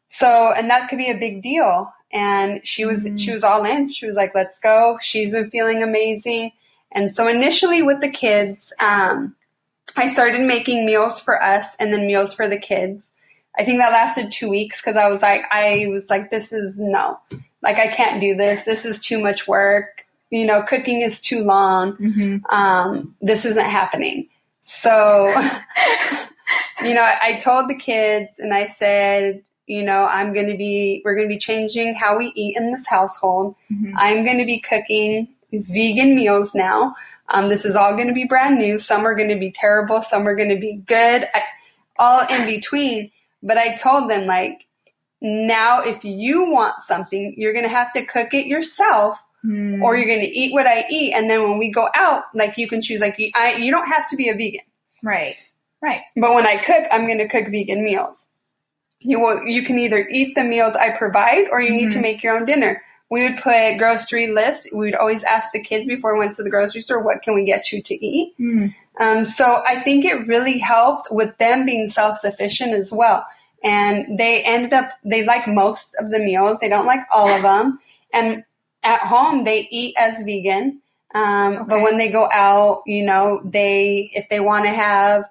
So, 0.07 0.51
and 0.53 0.69
that 0.71 0.89
could 0.89 0.97
be 0.97 1.09
a 1.11 1.17
big 1.17 1.41
deal. 1.43 1.91
And 2.11 2.61
she 2.67 2.85
was 2.85 3.05
Mhm. 3.05 3.19
she 3.19 3.31
was 3.31 3.43
all 3.43 3.65
in. 3.65 3.91
She 3.91 4.07
was 4.07 4.15
like, 4.15 4.33
"Let's 4.33 4.59
go." 4.59 4.97
She's 5.01 5.31
been 5.31 5.49
feeling 5.49 5.83
amazing. 5.83 6.51
And 6.91 7.13
so 7.13 7.27
initially 7.27 7.83
with 7.83 8.01
the 8.01 8.09
kids, 8.09 8.73
um, 8.79 9.35
I 9.95 10.11
started 10.11 10.41
making 10.41 10.85
meals 10.85 11.19
for 11.19 11.41
us 11.41 11.67
and 11.79 11.93
then 11.93 12.07
meals 12.07 12.33
for 12.33 12.47
the 12.47 12.57
kids. 12.57 13.11
I 13.57 13.65
think 13.65 13.79
that 13.79 13.91
lasted 13.91 14.31
two 14.31 14.49
weeks 14.49 14.81
because 14.81 14.95
I 14.95 15.09
was 15.09 15.21
like, 15.21 15.41
I 15.51 15.87
was 15.89 16.09
like, 16.09 16.31
this 16.31 16.51
is 16.53 16.79
no, 16.79 17.19
like 17.61 17.77
I 17.77 17.87
can't 17.87 18.21
do 18.21 18.35
this. 18.35 18.63
This 18.63 18.85
is 18.85 19.01
too 19.01 19.19
much 19.19 19.47
work. 19.47 20.05
You 20.31 20.45
know, 20.45 20.61
cooking 20.63 21.01
is 21.01 21.21
too 21.21 21.43
long. 21.43 21.93
Mm-hmm. 21.97 22.45
Um, 22.55 23.15
this 23.21 23.45
isn't 23.45 23.65
happening. 23.65 24.29
So, 24.61 25.25
you 26.83 26.93
know, 26.93 27.07
I 27.21 27.37
told 27.41 27.69
the 27.69 27.75
kids 27.75 28.29
and 28.39 28.53
I 28.53 28.67
said, 28.67 29.43
you 29.69 29.83
know, 29.83 30.05
I'm 30.07 30.33
going 30.33 30.47
to 30.47 30.57
be, 30.57 31.01
we're 31.05 31.15
going 31.15 31.27
to 31.29 31.33
be 31.33 31.37
changing 31.39 31.93
how 31.93 32.17
we 32.17 32.33
eat 32.35 32.57
in 32.57 32.71
this 32.71 32.87
household. 32.87 33.55
Mhm. 33.71 33.93
I'm 33.95 34.25
going 34.25 34.39
to 34.39 34.45
be 34.45 34.59
cooking 34.59 35.27
vegan 35.53 36.15
meals 36.15 36.53
now. 36.55 36.95
Um, 37.29 37.49
this 37.49 37.63
is 37.65 37.75
all 37.75 37.93
going 37.95 38.07
to 38.07 38.13
be 38.13 38.25
brand 38.25 38.57
new. 38.57 38.79
Some 38.79 39.05
are 39.05 39.13
going 39.15 39.29
to 39.29 39.37
be 39.37 39.51
terrible. 39.51 40.01
Some 40.01 40.27
are 40.27 40.35
going 40.35 40.49
to 40.49 40.57
be 40.59 40.77
good. 40.87 41.27
I, 41.33 41.41
all 41.97 42.21
in 42.27 42.45
between. 42.47 43.11
But 43.43 43.57
I 43.57 43.75
told 43.75 44.09
them, 44.09 44.25
like, 44.25 44.65
now 45.21 45.81
if 45.81 46.03
you 46.03 46.49
want 46.49 46.83
something, 46.83 47.35
you're 47.37 47.53
going 47.53 47.63
to 47.63 47.69
have 47.69 47.93
to 47.93 48.05
cook 48.05 48.33
it 48.33 48.45
yourself 48.47 49.17
Mm. 49.45 49.81
or 49.81 49.95
you're 49.95 50.05
going 50.05 50.19
to 50.19 50.27
eat 50.27 50.51
what 50.53 50.67
I 50.67 50.83
eat. 50.89 51.13
And 51.13 51.29
then 51.29 51.41
when 51.43 51.57
we 51.57 51.71
go 51.71 51.87
out, 51.95 52.23
like, 52.35 52.57
you 52.57 52.67
can 52.67 52.81
choose, 52.81 52.99
like, 52.99 53.15
you, 53.17 53.31
I, 53.33 53.53
you 53.53 53.71
don't 53.71 53.87
have 53.87 54.05
to 54.09 54.17
be 54.17 54.27
a 54.27 54.33
vegan. 54.35 54.65
right. 55.01 55.37
Right. 55.81 56.01
But 56.17 56.33
when 56.33 56.45
I 56.45 56.57
cook, 56.57 56.83
I'm 56.91 57.05
going 57.05 57.19
to 57.19 57.27
cook 57.29 57.47
vegan 57.49 57.81
meals. 57.81 58.27
You 59.01 59.19
will, 59.19 59.43
you 59.43 59.63
can 59.63 59.79
either 59.79 60.07
eat 60.09 60.35
the 60.35 60.43
meals 60.43 60.75
I 60.75 60.89
provide 60.91 61.47
or 61.51 61.61
you 61.61 61.71
need 61.71 61.91
to 61.91 61.99
Mhm. 61.99 62.01
make 62.01 62.23
your 62.23 62.35
own 62.35 62.45
dinner. 62.45 62.81
We 63.09 63.23
would 63.23 63.37
put 63.37 63.77
grocery 63.77 64.27
list. 64.27 64.69
We 64.73 64.85
would 64.85 64.95
always 64.95 65.23
ask 65.23 65.51
the 65.51 65.63
kids 65.63 65.87
before 65.87 66.13
we 66.13 66.19
went 66.19 66.33
to 66.35 66.43
the 66.43 66.49
grocery 66.49 66.81
store, 66.81 66.99
what 66.99 67.23
can 67.23 67.33
we 67.33 67.43
get 67.45 67.71
you 67.71 67.81
to 67.81 68.05
eat? 68.05 68.35
Mm. 68.39 68.75
Um, 68.99 69.25
so 69.25 69.63
I 69.65 69.81
think 69.81 70.05
it 70.05 70.27
really 70.27 70.57
helped 70.59 71.11
with 71.11 71.35
them 71.37 71.65
being 71.65 71.89
self-sufficient 71.89 72.73
as 72.73 72.91
well. 72.91 73.25
And 73.63 74.19
they 74.19 74.43
ended 74.43 74.73
up, 74.73 74.91
they 75.03 75.23
like 75.23 75.47
most 75.47 75.95
of 75.99 76.11
the 76.11 76.19
meals. 76.19 76.59
They 76.59 76.69
don't 76.69 76.85
like 76.85 77.01
all 77.11 77.29
of 77.29 77.41
them. 77.41 77.79
And 78.13 78.43
at 78.83 78.99
home, 79.01 79.43
they 79.43 79.67
eat 79.71 79.95
as 79.97 80.21
vegan. 80.23 80.81
Um, 81.15 81.65
But 81.67 81.81
when 81.81 81.97
they 81.97 82.09
go 82.09 82.29
out, 82.31 82.83
you 82.85 83.03
know, 83.03 83.41
they, 83.43 84.11
if 84.13 84.29
they 84.29 84.39
want 84.39 84.65
to 84.65 84.71
have 84.71 85.25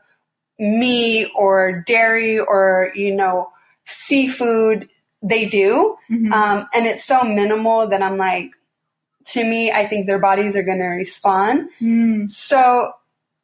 meat 0.58 1.30
or 1.36 1.84
dairy 1.86 2.40
or, 2.40 2.90
you 2.94 3.14
know, 3.14 3.50
seafood, 3.88 4.88
they 5.22 5.46
do. 5.46 5.96
Mhm. 6.10 6.32
Um, 6.32 6.68
and 6.74 6.86
it's 6.86 7.04
so 7.04 7.22
minimal 7.22 7.88
that 7.88 8.02
I'm 8.02 8.16
like, 8.16 8.50
to 9.26 9.44
me, 9.44 9.70
I 9.70 9.86
think 9.86 10.06
their 10.06 10.18
bodies 10.18 10.56
are 10.56 10.62
going 10.62 10.78
to 10.78 10.84
respond. 10.84 11.68
Mm. 11.80 12.28
So 12.28 12.92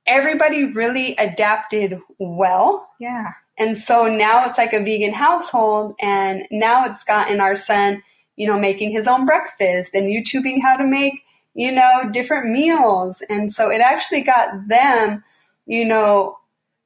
everybody 0.07 0.65
really 0.65 1.15
adapted 1.17 1.99
well. 2.19 2.89
Yeah. 3.01 3.33
And 3.59 3.79
so 3.79 4.07
now 4.07 4.47
it's 4.47 4.59
like 4.59 4.73
a 4.73 4.83
vegan 4.83 5.13
household. 5.13 5.95
And 6.01 6.45
now 6.51 6.87
it's 6.87 7.05
gotten 7.05 7.41
our 7.41 7.57
son, 7.57 8.03
you 8.37 8.47
know, 8.47 8.59
making 8.59 8.93
his 8.93 9.07
own 9.07 9.27
breakfast 9.27 9.95
and 9.95 10.07
YouTubing 10.07 10.63
how 10.63 10.77
to 10.77 10.85
make, 10.85 11.23
you 11.55 11.71
know, 11.71 12.09
different 12.11 12.51
meals. 12.51 13.23
And 13.29 13.53
so 13.53 13.71
it 13.71 13.81
actually 13.81 14.23
got 14.23 14.69
them, 14.69 15.23
you 15.67 15.85
know, 15.85 16.39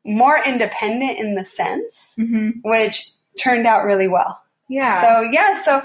more 0.05 0.39
independent 0.45 1.19
in 1.19 1.35
the 1.35 1.45
sense, 1.45 2.15
hmm 2.17 2.51
which 2.63 3.11
turned 3.39 3.67
out 3.67 3.85
really 3.85 4.09
well. 4.09 4.41
Yeah. 4.69 5.01
So 5.03 5.23
yeah, 5.23 5.63
so 5.63 5.83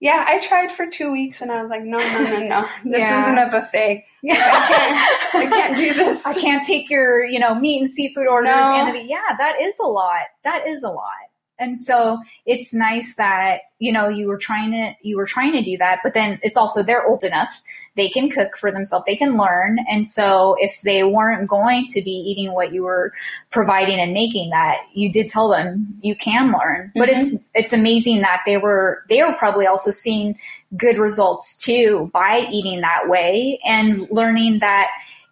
yeah, 0.00 0.24
I 0.28 0.38
tried 0.46 0.70
for 0.70 0.86
two 0.86 1.10
weeks 1.10 1.40
and 1.42 1.50
I 1.50 1.60
was 1.60 1.70
like, 1.70 1.82
no, 1.82 1.98
no, 1.98 2.22
no, 2.24 2.38
no, 2.40 2.68
this 2.84 2.98
Yeah. 3.00 3.22
isn't 3.24 3.48
a 3.48 3.50
buffet. 3.50 4.04
yeah. 4.22 4.34
I 4.36 4.68
can't, 5.32 5.52
I 5.52 5.56
can't 5.56 5.76
do 5.76 5.94
this. 5.94 6.24
I 6.26 6.34
can't 6.34 6.62
take 6.64 6.88
your, 6.90 7.24
you 7.24 7.38
know, 7.38 7.54
meat 7.54 7.78
and 7.80 7.90
seafood 7.90 8.26
orders 8.28 8.50
No. 8.50 8.74
and 8.86 9.08
yeah, 9.08 9.20
that 9.38 9.60
is 9.60 9.78
a 9.80 9.86
lot. 9.86 10.22
That 10.44 10.66
is 10.66 10.82
a 10.82 10.90
lot. 10.90 11.12
And 11.58 11.78
so 11.78 12.18
it's 12.46 12.72
nice 12.72 13.16
that, 13.16 13.62
you 13.80 13.92
know, 13.92 14.08
you 14.08 14.28
were 14.28 14.38
trying 14.38 14.70
to, 14.72 14.94
you 15.02 15.16
were 15.16 15.26
trying 15.26 15.52
to 15.52 15.62
do 15.62 15.76
that, 15.78 16.00
but 16.02 16.14
then 16.14 16.38
it's 16.42 16.56
also 16.56 16.82
they're 16.82 17.06
old 17.06 17.24
enough. 17.24 17.62
They 17.96 18.08
can 18.08 18.30
cook 18.30 18.56
for 18.56 18.70
themselves. 18.70 19.04
They 19.06 19.16
can 19.16 19.36
learn. 19.36 19.78
And 19.90 20.06
so 20.06 20.54
if 20.58 20.82
they 20.82 21.02
weren't 21.02 21.48
going 21.48 21.86
to 21.86 22.02
be 22.02 22.10
eating 22.10 22.52
what 22.52 22.72
you 22.72 22.84
were 22.84 23.12
providing 23.50 23.98
and 23.98 24.12
making 24.12 24.50
that, 24.50 24.78
you 24.94 25.10
did 25.10 25.26
tell 25.26 25.48
them 25.48 25.98
you 26.00 26.14
can 26.14 26.52
learn. 26.52 26.92
But 26.94 27.08
Mm-hmm. 27.08 27.18
it's, 27.18 27.44
it's 27.54 27.72
amazing 27.72 28.20
that 28.20 28.42
they 28.46 28.58
were, 28.58 29.02
they 29.08 29.22
were 29.22 29.32
probably 29.32 29.66
also 29.66 29.90
seeing 29.90 30.38
good 30.76 30.98
results 30.98 31.56
too 31.56 32.10
by 32.12 32.46
eating 32.50 32.82
that 32.82 33.08
way 33.08 33.58
and 33.64 34.06
learning 34.10 34.58
that 34.58 34.88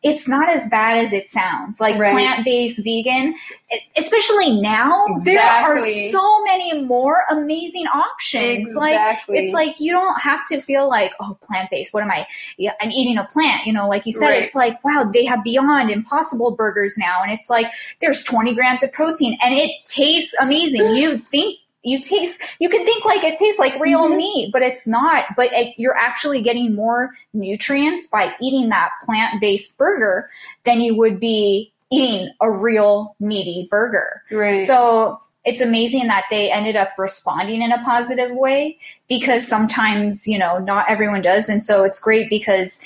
it's 0.08 0.28
not 0.28 0.48
as 0.48 0.68
bad 0.70 0.98
as 0.98 1.12
it 1.12 1.26
sounds. 1.26 1.80
Like 1.80 1.98
Right. 1.98 2.12
plant-based 2.12 2.84
vegan, 2.84 3.34
e- 3.72 3.78
especially 3.96 4.60
now, 4.60 5.04
there 5.24 5.40
are 5.40 5.78
so 6.10 6.42
many 6.44 6.82
more 6.82 7.24
amazing 7.30 7.86
options. 7.86 8.74
Like 8.76 9.18
it's 9.28 9.52
like 9.52 9.80
you 9.80 9.92
don't 9.92 10.20
have 10.22 10.46
to 10.48 10.60
feel 10.60 10.88
like, 10.88 11.12
oh, 11.20 11.36
plant-based. 11.42 11.92
What 11.92 12.02
am 12.04 12.10
I? 12.10 12.26
Yeah, 12.56 12.72
I'm 12.80 12.90
eating 12.90 13.18
a 13.18 13.24
plant. 13.24 13.66
You 13.66 13.72
know, 13.72 13.88
like 13.88 14.06
you 14.06 14.12
said, 14.12 14.28
Right. 14.30 14.42
it's 14.42 14.54
like 14.54 14.82
wow, 14.84 15.10
they 15.12 15.24
have 15.24 15.42
Beyond 15.42 15.90
Impossible 15.90 16.52
burgers 16.54 16.96
now, 16.98 17.22
and 17.22 17.32
it's 17.32 17.50
like 17.50 17.66
there's 18.00 18.22
20 18.24 18.54
grams 18.54 18.82
of 18.82 18.92
protein, 18.92 19.36
and 19.42 19.54
it 19.54 19.70
tastes 19.86 20.34
amazing. 20.40 20.94
you 20.96 21.18
think 21.18 21.58
you 21.86 22.00
taste 22.00 22.42
you 22.58 22.68
can 22.68 22.84
think 22.84 23.04
like 23.04 23.22
it 23.24 23.36
tastes 23.38 23.58
like 23.58 23.80
real 23.80 24.08
Mhm. 24.08 24.16
meat 24.16 24.50
but 24.52 24.60
it's 24.62 24.86
not 24.86 25.24
but 25.36 25.52
it, 25.52 25.74
you're 25.78 25.96
actually 25.96 26.42
getting 26.42 26.74
more 26.74 27.10
nutrients 27.32 28.08
by 28.08 28.34
eating 28.42 28.68
that 28.70 28.90
plant-based 29.02 29.78
burger 29.78 30.28
than 30.64 30.80
you 30.80 30.94
would 30.96 31.20
be 31.20 31.72
eating 31.90 32.28
a 32.40 32.50
real 32.50 33.14
meaty 33.20 33.68
burger 33.70 34.22
right. 34.32 34.52
so 34.52 35.18
it's 35.44 35.60
amazing 35.60 36.08
that 36.08 36.24
they 36.28 36.50
ended 36.50 36.74
up 36.74 36.90
responding 36.98 37.62
in 37.62 37.70
a 37.70 37.82
positive 37.84 38.32
way 38.32 38.76
because 39.08 39.46
sometimes 39.46 40.26
you 40.26 40.38
know 40.38 40.58
not 40.58 40.84
everyone 40.88 41.22
does 41.22 41.48
and 41.48 41.62
so 41.62 41.84
it's 41.84 42.00
great 42.00 42.28
because 42.28 42.84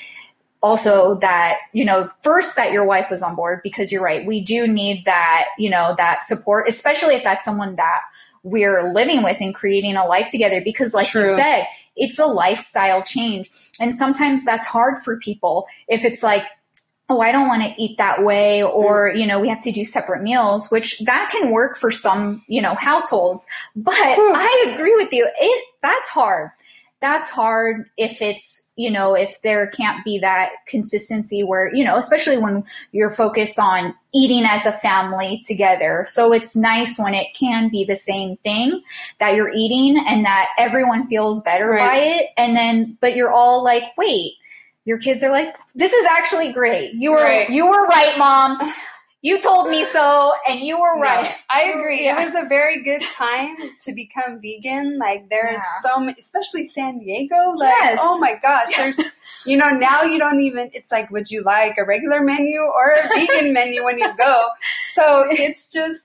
also 0.62 1.14
that 1.16 1.57
you 1.72 1.84
know 1.86 2.11
first 2.22 2.57
that 2.57 2.70
your 2.70 2.84
wife 2.84 3.11
was 3.11 3.22
on 3.22 3.34
board 3.34 3.61
because 3.62 3.90
you're 3.90 4.03
right 4.03 4.26
we 4.26 4.42
do 4.42 4.68
need 4.68 5.05
that 5.07 5.46
you 5.59 5.70
know 5.70 5.94
that 5.96 6.22
support 6.22 6.68
especially 6.68 7.14
if 7.14 7.24
that's 7.24 7.44
someone 7.46 7.76
that 7.76 8.01
we're 8.43 8.93
living 8.93 9.22
with 9.22 9.41
and 9.41 9.55
creating 9.55 9.97
a 9.97 10.07
life 10.07 10.28
together 10.28 10.61
because 10.64 10.95
like 10.95 11.12
you 11.14 11.24
said 11.24 11.66
it's 11.97 12.18
a 12.18 12.26
lifestyle 12.26 13.03
change. 13.03 13.51
And 13.78 13.95
sometimes 13.95 14.45
that's 14.45 14.66
hard 14.66 14.99
for 14.99 15.18
people 15.18 15.66
if 15.88 16.05
it's 16.05 16.22
like 16.22 16.45
oh 17.09 17.20
i 17.20 17.32
don't 17.32 17.49
want 17.49 17.62
to 17.62 17.82
eat 17.82 17.99
that 17.99 18.24
way 18.24 18.62
or 18.62 19.11
mm. 19.11 19.18
you 19.18 19.26
know 19.26 19.41
we 19.41 19.49
have 19.49 19.61
to 19.61 19.72
do 19.72 19.84
separate 19.84 20.22
meals 20.22 20.70
which 20.70 21.01
that 21.01 21.28
can 21.30 21.51
work 21.51 21.76
for 21.76 21.91
some 21.91 22.43
you 22.47 22.62
know 22.62 22.74
households. 22.76 23.47
But 23.76 23.95
i 23.97 24.72
agree 24.74 24.95
with 24.95 25.12
you. 25.12 25.28
It 25.38 25.64
that's 25.82 26.09
hard 26.09 26.51
that's 27.01 27.30
hard 27.30 27.88
if 27.96 28.20
it's 28.20 28.72
you 28.76 28.90
know 28.90 29.14
if 29.14 29.40
there 29.42 29.66
can't 29.68 30.05
be 30.05 30.18
that 30.18 30.51
consistency 30.66 31.42
where 31.42 31.74
you 31.74 31.82
know 31.84 31.96
especially 31.96 32.36
when 32.38 32.62
you're 32.92 33.11
focused 33.11 33.59
on 33.59 33.94
eating 34.12 34.44
as 34.44 34.66
a 34.66 34.72
family 34.72 35.40
together 35.46 36.05
so 36.09 36.32
it's 36.32 36.55
nice 36.57 36.98
when 36.98 37.14
it 37.14 37.28
can 37.38 37.68
be 37.70 37.84
the 37.84 37.94
same 37.94 38.36
thing 38.38 38.82
that 39.18 39.34
you're 39.34 39.51
eating 39.55 40.03
and 40.07 40.24
that 40.24 40.48
everyone 40.59 41.07
feels 41.09 41.42
better 41.42 41.70
Right. 41.70 41.88
by 41.88 41.96
it 41.96 42.26
and 42.36 42.55
then 42.57 42.98
but 43.01 43.16
you're 43.16 43.32
all 43.32 43.64
like 43.64 43.84
wait 43.96 44.32
your 44.84 44.98
kids 44.98 45.22
are 45.22 45.30
like 45.32 45.55
this 45.74 45.92
is 45.92 46.07
actually 46.07 46.53
great 46.53 46.94
you 46.94 47.12
were 47.12 47.22
Right. 47.22 47.48
you 47.51 47.66
were 47.66 47.86
right 47.86 48.16
mom 48.18 48.59
you 49.23 49.39
told 49.41 49.68
me 49.68 49.85
so 49.85 50.33
and 50.49 50.61
you 50.61 50.81
were 50.81 50.99
right 50.99 51.31
I 51.51 51.64
agree. 51.64 52.05
Yeah. 52.05 52.21
It 52.23 52.27
was 52.27 52.35
a 52.45 52.49
very 52.49 52.83
good 52.83 53.03
time 53.14 53.57
to 53.85 53.93
become 53.93 54.41
vegan. 54.41 54.99
Like 54.99 55.29
there's 55.29 55.61
Yeah. 55.61 55.91
so 55.91 56.01
many, 56.01 56.16
especially 56.18 56.64
San 56.68 56.99
Diego. 57.01 57.37
Like 57.55 57.75
Yes. 57.83 57.99
oh 58.01 58.18
my 58.21 58.35
gosh, 58.41 58.75
there's 58.77 59.01
you 59.47 59.57
know 59.57 59.71
now 59.71 60.03
you 60.03 60.18
don't 60.18 60.41
even. 60.41 60.71
It's 60.73 60.91
like 60.91 61.11
would 61.11 61.31
you 61.31 61.43
like 61.43 61.77
a 61.79 61.85
regular 61.85 62.21
menu 62.23 62.61
or 62.61 62.93
a 62.93 63.09
vegan 63.09 63.53
menu 63.59 63.85
when 63.85 63.99
you 63.99 64.14
go? 64.16 64.47
So 64.95 65.27
it's 65.31 65.71
just. 65.73 66.01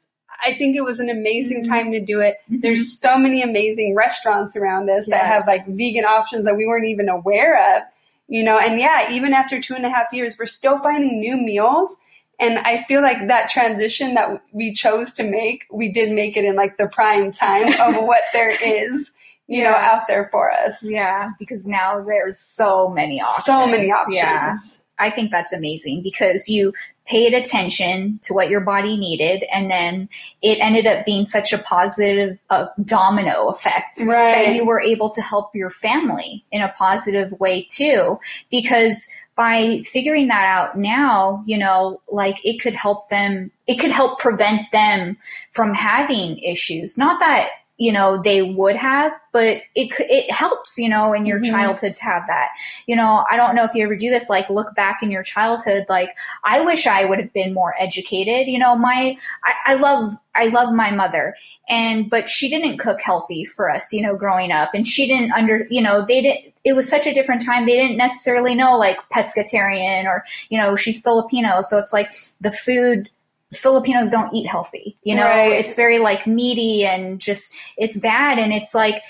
I 0.45 0.53
think 0.53 0.76
it 0.76 0.82
was 0.84 0.99
an 0.99 1.09
amazing 1.09 1.63
Mhm. 1.63 1.68
time 1.70 1.91
to 1.93 2.01
do 2.05 2.20
it. 2.20 2.36
There's 2.49 2.99
so 2.99 3.18
many 3.18 3.41
amazing 3.41 3.95
restaurants 3.95 4.57
around 4.57 4.89
us 4.89 5.05
that 5.07 5.26
have 5.26 5.43
like 5.47 5.61
vegan 5.66 6.03
options 6.03 6.43
that 6.45 6.55
we 6.57 6.68
weren't 6.68 6.86
even 6.86 7.07
aware 7.07 7.78
of. 7.78 7.84
You 8.28 8.43
know, 8.43 8.59
and 8.59 8.78
yeah, 8.80 9.09
even 9.11 9.34
after 9.34 9.61
two 9.61 9.76
and 9.76 9.86
a 9.86 9.89
half 9.89 10.07
years, 10.11 10.38
we're 10.38 10.45
still 10.47 10.78
finding 10.80 11.20
new 11.22 11.38
meals. 11.38 11.95
And 12.39 12.59
I 12.59 12.83
feel 12.88 13.01
like 13.01 13.27
that 13.27 13.49
transition 13.49 14.13
that 14.15 14.41
we 14.51 14.73
chose 14.73 15.13
to 15.13 15.23
make, 15.23 15.65
we 15.71 15.91
did 15.91 16.11
make 16.13 16.36
it 16.38 16.45
in 16.45 16.55
like 16.55 16.77
the 16.77 16.89
prime 16.89 17.31
time 17.31 17.67
of 17.79 18.03
what 18.03 18.21
there 18.33 18.49
is, 18.49 19.11
you 19.47 19.63
know, 19.63 19.71
out 19.71 20.07
there 20.07 20.27
for 20.31 20.51
us. 20.51 20.83
yeah 20.83 21.29
because 21.39 21.65
now 21.67 22.03
there's 22.03 22.39
so 22.39 22.89
many 22.89 23.21
options 23.21 23.45
So 23.45 23.67
many 23.67 23.89
options. 23.91 24.15
yeah 24.15 24.53
I 24.97 25.09
think 25.11 25.29
that's 25.31 25.51
amazing 25.53 26.03
because 26.03 26.47
you 26.49 26.73
paid 27.05 27.33
attention 27.33 28.19
to 28.23 28.33
what 28.33 28.49
your 28.49 28.61
body 28.61 28.97
needed 28.97 29.43
and 29.53 29.69
then 29.69 30.07
it 30.41 30.57
ended 30.59 30.88
up 30.88 31.05
being 31.05 31.23
such 31.23 31.53
a 31.53 31.59
positive 31.59 32.39
uh, 32.49 32.65
domino 32.83 33.47
effect 33.49 33.97
right. 34.07 34.45
that 34.45 34.55
you 34.55 34.65
were 34.65 34.81
able 34.81 35.09
to 35.11 35.21
help 35.21 35.53
your 35.53 35.69
family 35.69 36.43
in 36.51 36.61
a 36.63 36.69
positive 36.69 37.31
way 37.39 37.63
too 37.69 38.17
because 38.49 39.07
by 39.36 39.81
figuring 39.81 40.27
that 40.29 40.45
out 40.45 40.77
now 40.77 41.43
you 41.45 41.57
know 41.57 41.99
like 42.11 42.43
it 42.45 42.59
could 42.61 42.73
help 42.73 43.09
them 43.09 43.51
it 43.67 43.75
could 43.75 43.91
help 43.91 44.19
prevent 44.19 44.61
them 44.71 45.17
from 45.51 45.73
having 45.73 46.38
issues. 46.39 46.97
Not 46.97 47.19
that 47.19 47.49
you 47.77 47.91
know 47.91 48.21
they 48.23 48.41
would 48.41 48.77
have 48.77 49.11
but 49.33 49.57
it 49.75 49.91
could 49.91 50.05
it 50.09 50.31
helps 50.31 50.77
you 50.77 50.88
know 50.88 51.11
in 51.11 51.25
your 51.25 51.39
Mhm. 51.41 51.49
childhood 51.49 51.93
to 51.95 52.03
have 52.05 52.25
that. 52.27 52.49
You 52.88 52.95
know 52.95 53.25
i 53.29 53.36
don't 53.36 53.53
know 53.55 53.65
if 53.65 53.75
you 53.75 53.83
ever 53.83 53.97
do 53.97 54.09
this 54.09 54.29
like 54.29 54.49
look 54.49 54.73
back 54.75 55.03
in 55.03 55.11
your 55.11 55.23
childhood 55.23 55.83
like 55.89 56.09
i 56.45 56.61
wish 56.61 56.88
i 56.88 57.03
would 57.03 57.19
have 57.19 57.33
been 57.33 57.53
more 57.53 57.75
educated. 57.77 58.47
You 58.47 58.59
know 58.59 58.77
my 58.77 59.17
I, 59.43 59.53
I 59.71 59.73
love 59.73 60.13
i 60.36 60.45
love 60.47 60.73
my 60.73 60.91
mother 60.91 61.36
and 61.68 62.09
but 62.09 62.30
she 62.30 62.49
didn't 62.49 62.78
cook 62.78 62.99
healthy 63.01 63.45
for 63.45 63.70
us 63.70 63.91
you 63.91 64.01
know 64.01 64.16
growing 64.16 64.51
up 64.51 64.72
and 64.74 64.88
she 64.88 65.07
didn't 65.07 65.32
under 65.32 65.66
you 65.70 65.82
know 65.82 66.05
they 66.05 66.22
didn't 66.22 66.53
it 66.63 66.74
was 66.74 66.89
such 66.89 67.07
a 67.07 67.13
different 67.13 67.43
time 67.43 67.66
they 67.66 67.76
didn't 67.76 67.97
necessarily 67.97 68.55
know 68.55 68.78
like 68.78 68.97
pescatarian 69.13 70.05
or 70.05 70.24
you 70.49 70.59
know 70.59 70.76
she's 70.76 71.01
filipino 71.01 71.61
so 71.61 71.78
it's 71.78 71.93
like 71.93 72.11
the 72.41 72.51
food 72.51 73.09
Filipinos 73.53 74.09
don't 74.09 74.34
eat 74.34 74.47
healthy. 74.47 74.97
You 75.03 75.16
know, 75.16 75.24
Right. 75.24 75.53
it's 75.53 75.76
very 75.76 75.99
like 75.99 76.28
meaty 76.28 76.86
and 76.86 77.20
just 77.20 77.55
it's 77.78 77.97
bad. 77.97 78.38
And 78.38 78.51
it's 78.51 78.74
like 78.76 79.01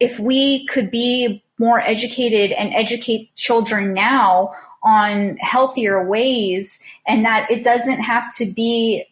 if 0.00 0.18
we 0.18 0.66
could 0.66 0.90
be 0.90 1.42
more 1.58 1.80
educated 1.80 2.52
and 2.52 2.74
educate 2.74 3.34
children 3.34 3.94
now 3.94 4.52
on 4.82 5.36
healthier 5.38 6.04
ways 6.06 6.84
and 7.06 7.24
that 7.24 7.50
it 7.50 7.64
doesn't 7.64 8.00
have 8.00 8.34
to 8.36 8.46
be 8.46 9.04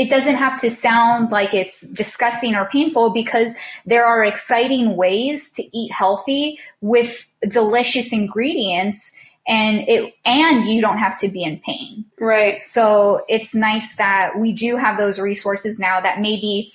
it 0.00 0.08
doesn't 0.08 0.36
have 0.36 0.58
to 0.58 0.70
sound 0.70 1.30
like 1.30 1.52
it's 1.52 1.82
disgusting 1.92 2.54
or 2.54 2.64
painful 2.64 3.10
because 3.12 3.54
there 3.84 4.06
are 4.06 4.24
exciting 4.24 4.96
ways 4.96 5.52
to 5.52 5.62
eat 5.76 5.92
healthy 5.92 6.58
with 6.80 7.30
delicious 7.46 8.10
ingredients 8.10 8.98
and 9.46 9.80
it 9.88 10.14
and 10.24 10.66
you 10.66 10.80
don't 10.80 10.96
have 10.96 11.18
to 11.20 11.28
be 11.28 11.42
in 11.42 11.58
pain. 11.60 12.06
Right. 12.18 12.64
So 12.64 13.24
it's 13.28 13.54
nice 13.54 13.96
that 13.96 14.38
we 14.38 14.52
do 14.54 14.76
have 14.78 14.96
those 14.96 15.18
resources 15.20 15.78
now 15.78 16.00
that 16.00 16.20
maybe 16.20 16.72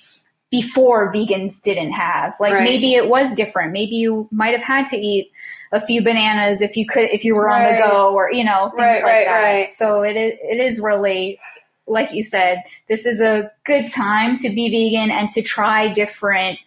before 0.52 1.12
vegans 1.12 1.60
didn't 1.60 1.92
have. 1.92 2.34
Like 2.38 2.52
Right. 2.54 2.62
maybe 2.62 2.94
it 2.94 3.08
was 3.08 3.34
different. 3.34 3.72
Maybe 3.72 3.96
you 3.96 4.28
might 4.30 4.54
have 4.54 4.62
had 4.62 4.86
to 4.88 4.96
eat 4.96 5.32
a 5.72 5.80
few 5.80 6.00
bananas 6.00 6.62
if 6.62 6.76
you 6.76 6.86
could 6.86 7.08
if 7.10 7.24
you 7.24 7.34
were 7.34 7.48
on 7.50 7.64
the 7.64 7.76
go 7.76 8.14
or 8.14 8.30
you 8.32 8.44
know 8.44 8.68
things 8.68 8.78
Right, 8.78 9.02
like 9.02 9.04
right, 9.04 9.24
that. 9.26 9.42
right. 9.42 9.68
So 9.68 10.02
it 10.04 10.16
is, 10.16 10.32
it 10.40 10.60
is 10.60 10.78
really 10.80 11.40
like 11.86 12.12
you 12.12 12.22
said, 12.22 12.62
this 12.88 13.06
is 13.06 13.20
a 13.20 13.50
good 13.64 13.86
time 13.90 14.36
to 14.36 14.48
be 14.50 14.68
vegan 14.68 15.10
and 15.10 15.28
to 15.30 15.42
try 15.42 15.88
different 15.88 16.58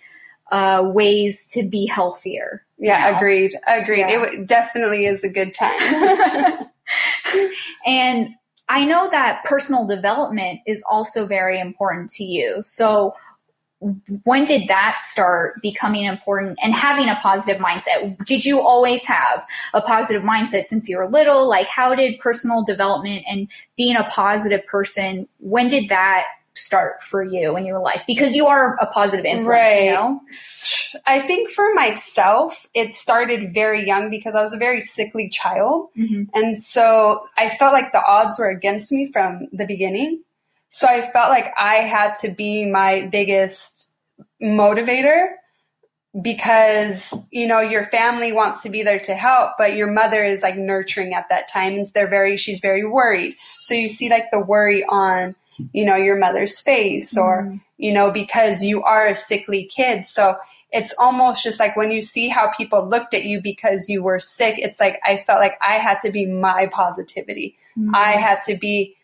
uh, 0.51 0.83
ways 0.85 1.47
to 1.51 1.67
be 1.67 1.85
healthier. 1.85 2.63
Yeah, 2.77 3.11
now. 3.11 3.17
agreed. 3.17 3.55
Agreed. 3.67 3.99
Yeah. 3.99 4.09
It 4.09 4.21
w- 4.23 4.45
definitely 4.45 5.05
is 5.05 5.23
a 5.23 5.29
good 5.29 5.53
time. 5.53 5.77
and 7.85 8.29
I 8.69 8.85
know 8.85 9.09
that 9.09 9.43
personal 9.43 9.85
development 9.85 10.61
is 10.65 10.83
also 10.89 11.25
very 11.25 11.59
important 11.59 12.11
to 12.11 12.23
you. 12.23 12.59
So, 12.63 13.15
when 14.23 14.43
did 14.43 14.67
that 14.67 14.99
start 14.99 15.61
becoming 15.61 16.05
important 16.05 16.59
and 16.61 16.73
having 16.73 17.07
a 17.07 17.15
positive 17.21 17.61
mindset? 17.61 18.23
Did 18.25 18.45
you 18.45 18.59
always 18.59 19.05
have 19.05 19.45
a 19.73 19.81
positive 19.81 20.23
mindset 20.23 20.65
since 20.65 20.89
you 20.89 20.97
were 20.97 21.07
little? 21.07 21.47
Like, 21.47 21.67
how 21.69 21.95
did 21.95 22.19
personal 22.19 22.63
development 22.63 23.23
and 23.29 23.47
being 23.77 23.95
a 23.95 24.03
positive 24.05 24.65
person, 24.65 25.27
when 25.39 25.69
did 25.69 25.89
that 25.89 26.25
start 26.55 27.01
for 27.01 27.23
you 27.23 27.55
in 27.55 27.65
your 27.65 27.79
life? 27.79 28.03
Because 28.05 28.35
you 28.35 28.47
are 28.47 28.75
a 28.81 28.87
positive 28.87 29.23
influence, 29.23 29.47
Right. 29.47 29.85
you 29.85 29.91
know? 29.91 30.19
I 31.05 31.25
think 31.25 31.49
for 31.51 31.73
myself, 31.73 32.67
it 32.73 32.93
started 32.93 33.53
very 33.53 33.85
young 33.87 34.09
because 34.09 34.35
I 34.35 34.41
was 34.41 34.53
a 34.53 34.57
very 34.57 34.81
sickly 34.81 35.29
child. 35.29 35.89
Mm-hmm. 35.97 36.23
And 36.33 36.61
so 36.61 37.25
I 37.37 37.49
felt 37.49 37.71
like 37.71 37.93
the 37.93 38.03
odds 38.05 38.37
were 38.37 38.49
against 38.49 38.91
me 38.91 39.09
from 39.11 39.47
the 39.53 39.65
beginning. 39.65 40.21
So 40.69 40.87
I 40.87 41.11
felt 41.11 41.29
like 41.29 41.51
I 41.57 41.77
had 41.77 42.15
to 42.21 42.29
be 42.31 42.65
my 42.65 43.07
biggest 43.11 43.93
motivator 44.41 45.29
because 46.21 47.13
you 47.29 47.45
know 47.45 47.59
your 47.59 47.85
family 47.85 48.31
wants 48.31 48.63
to 48.63 48.69
be 48.69 48.81
there 48.81 48.99
to 48.99 49.13
help 49.13 49.51
but 49.59 49.75
your 49.75 49.85
mother 49.85 50.23
is 50.23 50.41
like 50.41 50.57
nurturing 50.57 51.13
at 51.13 51.29
that 51.29 51.47
time 51.47 51.73
and 51.73 51.91
they're 51.93 52.09
very 52.09 52.35
she's 52.35 52.61
very 52.61 52.83
worried 52.83 53.35
so 53.61 53.75
you 53.75 53.87
see 53.87 54.09
like 54.09 54.25
the 54.31 54.39
worry 54.39 54.83
on 54.89 55.35
you 55.71 55.85
know 55.85 55.95
your 55.95 56.17
mother's 56.17 56.59
face 56.59 57.15
or 57.15 57.43
mm. 57.43 57.61
you 57.77 57.93
know 57.93 58.11
because 58.11 58.63
you 58.63 58.81
are 58.81 59.07
a 59.07 59.13
sickly 59.13 59.65
kid 59.65 60.07
so 60.07 60.35
it's 60.71 60.95
almost 60.99 61.43
just 61.43 61.59
like 61.59 61.75
when 61.75 61.91
you 61.91 62.01
see 62.01 62.27
how 62.27 62.51
people 62.57 62.87
looked 62.87 63.13
at 63.13 63.25
you 63.25 63.39
because 63.39 63.87
you 63.87 64.01
were 64.01 64.19
sick 64.19 64.55
it's 64.57 64.79
like 64.79 64.99
i 65.05 65.23
felt 65.27 65.39
like 65.39 65.59
i 65.61 65.73
had 65.75 65.99
to 65.99 66.11
be 66.11 66.25
my 66.25 66.67
positivity 66.71 67.55
mm. 67.77 67.91
i 67.93 68.13
had 68.13 68.41
to 68.41 68.57
be 68.57 68.95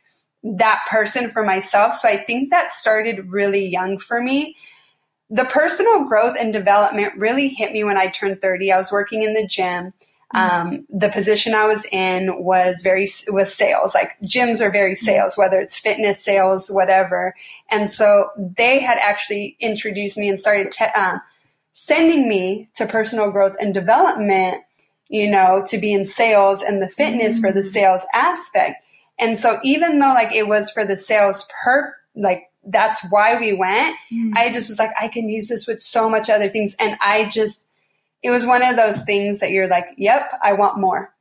that 0.57 0.81
person 0.89 1.31
for 1.31 1.43
myself 1.43 1.95
so 1.95 2.07
i 2.07 2.23
think 2.23 2.49
that 2.49 2.71
started 2.71 3.31
really 3.31 3.65
young 3.67 3.97
for 3.97 4.21
me 4.21 4.55
the 5.29 5.45
personal 5.45 6.05
growth 6.05 6.37
and 6.39 6.53
development 6.53 7.15
really 7.17 7.47
hit 7.47 7.71
me 7.71 7.83
when 7.83 7.97
I 7.97 8.07
turned 8.07 8.41
30. 8.41 8.71
I 8.71 8.77
was 8.77 8.91
working 8.91 9.23
in 9.23 9.33
the 9.33 9.47
gym. 9.47 9.93
Mm-hmm. 10.33 10.37
Um, 10.37 10.85
the 10.89 11.09
position 11.09 11.53
I 11.53 11.65
was 11.65 11.85
in 11.91 12.43
was 12.43 12.81
very 12.83 13.07
was 13.27 13.53
sales. 13.53 13.93
Like 13.95 14.19
gyms 14.21 14.61
are 14.61 14.71
very 14.71 14.93
mm-hmm. 14.93 15.05
sales, 15.05 15.37
whether 15.37 15.59
it's 15.59 15.77
fitness 15.77 16.23
sales, 16.23 16.69
whatever. 16.69 17.35
And 17.69 17.91
so 17.91 18.29
they 18.37 18.79
had 18.79 18.97
actually 18.99 19.55
introduced 19.59 20.17
me 20.17 20.29
and 20.29 20.39
started 20.39 20.71
te- 20.71 20.85
uh, 20.95 21.19
sending 21.73 22.27
me 22.27 22.69
to 22.75 22.85
personal 22.85 23.31
growth 23.31 23.55
and 23.59 23.73
development. 23.73 24.61
You 25.07 25.29
know, 25.29 25.63
to 25.67 25.77
be 25.77 25.93
in 25.93 26.07
sales 26.07 26.63
and 26.63 26.81
the 26.81 26.89
fitness 26.89 27.33
mm-hmm. 27.33 27.41
for 27.41 27.51
the 27.51 27.59
mm-hmm. 27.59 27.69
sales 27.69 28.01
aspect. 28.11 28.83
And 29.20 29.39
so 29.39 29.59
even 29.63 29.99
though 29.99 30.13
like 30.13 30.34
it 30.34 30.47
was 30.47 30.70
for 30.70 30.86
the 30.86 30.97
sales 30.97 31.47
per 31.63 31.95
like 32.16 32.49
that's 32.66 33.05
why 33.09 33.39
we 33.39 33.53
went. 33.53 33.95
Mm. 34.11 34.34
I 34.36 34.51
just 34.51 34.70
was 34.70 34.80
like, 34.80 34.91
I 34.99 35.07
can 35.07 35.30
use 35.30 35.47
this 35.47 35.68
with 35.68 35.82
so 35.82 36.09
much 36.09 36.30
other 36.30 36.49
things. 36.49 36.76
And 36.80 36.97
I 36.99 37.26
just, 37.26 37.66
it 38.24 38.32
was 38.32 38.45
one 38.45 38.63
of 38.63 38.76
those 38.76 39.03
things 39.03 39.39
that 39.39 39.51
you're 39.51 39.68
like, 39.68 39.86
yep, 39.97 40.32
I 40.43 40.53
want 40.53 40.80
more. 40.80 41.13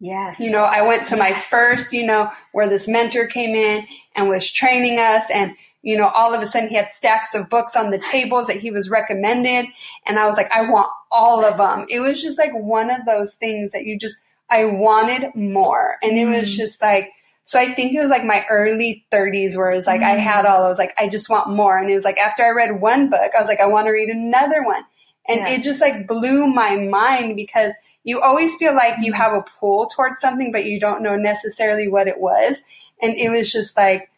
Yes. 0.00 0.40
You 0.40 0.50
know, 0.50 0.68
I 0.68 0.82
went 0.82 1.06
to 1.06 1.16
yes. 1.16 1.18
my 1.18 1.32
first, 1.32 1.92
you 1.92 2.04
know, 2.04 2.30
where 2.52 2.68
this 2.68 2.88
mentor 2.88 3.26
came 3.26 3.54
in 3.54 3.86
and 4.16 4.28
was 4.28 4.50
training 4.50 4.98
us 4.98 5.24
and, 5.32 5.54
you 5.80 5.96
know, 5.96 6.08
all 6.08 6.34
of 6.34 6.42
a 6.42 6.46
sudden 6.46 6.68
he 6.68 6.74
had 6.74 6.90
stacks 6.90 7.34
of 7.34 7.48
books 7.48 7.74
on 7.74 7.90
the 7.90 7.98
tables 7.98 8.48
that 8.48 8.58
he 8.58 8.70
was 8.70 8.90
recommended. 8.90 9.66
And 10.06 10.18
I 10.18 10.26
was 10.26 10.36
like, 10.36 10.50
I 10.52 10.68
want 10.68 10.90
all 11.10 11.44
of 11.44 11.56
them. 11.56 11.86
It 11.88 12.00
was 12.00 12.20
just 12.20 12.38
like 12.38 12.52
one 12.52 12.90
of 12.90 13.06
those 13.06 13.36
things 13.36 13.72
that 13.72 13.84
you 13.84 13.98
just, 13.98 14.16
I 14.50 14.66
wanted 14.66 15.34
more. 15.34 15.96
And 16.02 16.18
it 16.18 16.26
was 16.26 16.50
mm. 16.50 16.56
just 16.56 16.82
like, 16.82 17.12
so 17.44 17.58
I 17.58 17.74
think 17.74 17.94
it 17.94 18.00
was 18.00 18.10
like 18.10 18.24
my 18.24 18.44
early 18.48 19.04
30s 19.12 19.56
where 19.56 19.70
it 19.70 19.74
was 19.74 19.86
like 19.86 20.00
mm. 20.00 20.06
I 20.06 20.16
had 20.16 20.46
all, 20.46 20.64
I 20.64 20.68
was 20.68 20.78
like, 20.78 20.94
I 20.98 21.08
just 21.08 21.28
want 21.28 21.54
more. 21.54 21.76
And 21.76 21.90
it 21.90 21.94
was 21.94 22.04
like 22.04 22.18
after 22.18 22.44
I 22.44 22.50
read 22.50 22.80
one 22.80 23.10
book, 23.10 23.32
I 23.36 23.40
was 23.40 23.48
like, 23.48 23.60
I 23.60 23.66
want 23.66 23.86
to 23.86 23.92
read 23.92 24.10
another 24.10 24.62
one. 24.62 24.84
And 25.28 25.40
yes. 25.40 25.60
it 25.60 25.64
just 25.64 25.80
like 25.80 26.06
blew 26.06 26.46
my 26.46 26.76
mind 26.76 27.36
because 27.36 27.72
you 28.04 28.20
always 28.20 28.56
feel 28.56 28.74
like 28.74 28.94
you 29.00 29.12
have 29.12 29.32
a 29.32 29.44
pull 29.60 29.86
towards 29.86 30.20
something, 30.20 30.50
but 30.52 30.66
you 30.66 30.80
don't 30.80 31.02
know 31.02 31.16
necessarily 31.16 31.88
what 31.88 32.08
it 32.08 32.20
was. 32.20 32.58
And 33.00 33.16
it 33.16 33.30
was 33.30 33.52
just 33.52 33.76
like 33.76 34.10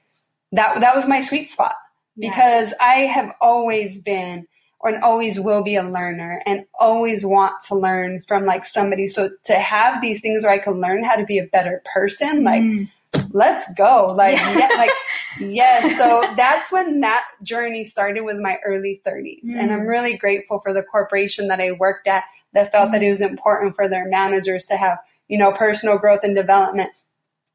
that, 0.52 0.80
that 0.80 0.94
was 0.94 1.08
my 1.08 1.20
sweet 1.20 1.50
spot 1.50 1.74
because 2.18 2.68
yes. 2.70 2.74
I 2.80 3.00
have 3.00 3.34
always 3.40 4.00
been 4.02 4.46
or 4.80 5.02
always 5.02 5.40
will 5.40 5.64
be 5.64 5.76
a 5.76 5.82
learner 5.82 6.42
and 6.44 6.66
always 6.78 7.24
want 7.24 7.54
to 7.68 7.74
learn 7.74 8.22
from 8.28 8.44
like 8.44 8.66
somebody. 8.66 9.06
So 9.06 9.30
to 9.44 9.54
have 9.54 10.02
these 10.02 10.20
things 10.20 10.44
where 10.44 10.52
I 10.52 10.58
can 10.58 10.74
learn 10.74 11.04
how 11.04 11.16
to 11.16 11.24
be 11.24 11.38
a 11.38 11.46
better 11.46 11.82
person, 11.86 12.44
like, 12.44 12.60
mm 12.60 12.88
let's 13.30 13.72
go. 13.74 14.14
Like, 14.16 14.38
yeah. 14.38 14.68
like, 14.76 14.90
yes. 15.40 15.96
So 15.98 16.34
that's 16.36 16.72
when 16.72 17.00
that 17.00 17.24
journey 17.42 17.84
started 17.84 18.22
was 18.22 18.40
my 18.40 18.58
early 18.64 19.00
30s. 19.06 19.44
Mm. 19.44 19.56
And 19.58 19.72
I'm 19.72 19.80
mm. 19.80 19.88
really 19.88 20.16
grateful 20.16 20.60
for 20.60 20.72
the 20.72 20.82
corporation 20.82 21.48
that 21.48 21.60
I 21.60 21.72
worked 21.72 22.06
at 22.06 22.24
that 22.52 22.72
felt 22.72 22.88
mm. 22.88 22.92
that 22.92 23.02
it 23.02 23.10
was 23.10 23.20
important 23.20 23.74
for 23.74 23.88
their 23.88 24.08
managers 24.08 24.66
to 24.66 24.76
have, 24.76 24.98
you 25.28 25.38
know, 25.38 25.52
personal 25.52 25.98
growth 25.98 26.20
and 26.22 26.34
development. 26.34 26.90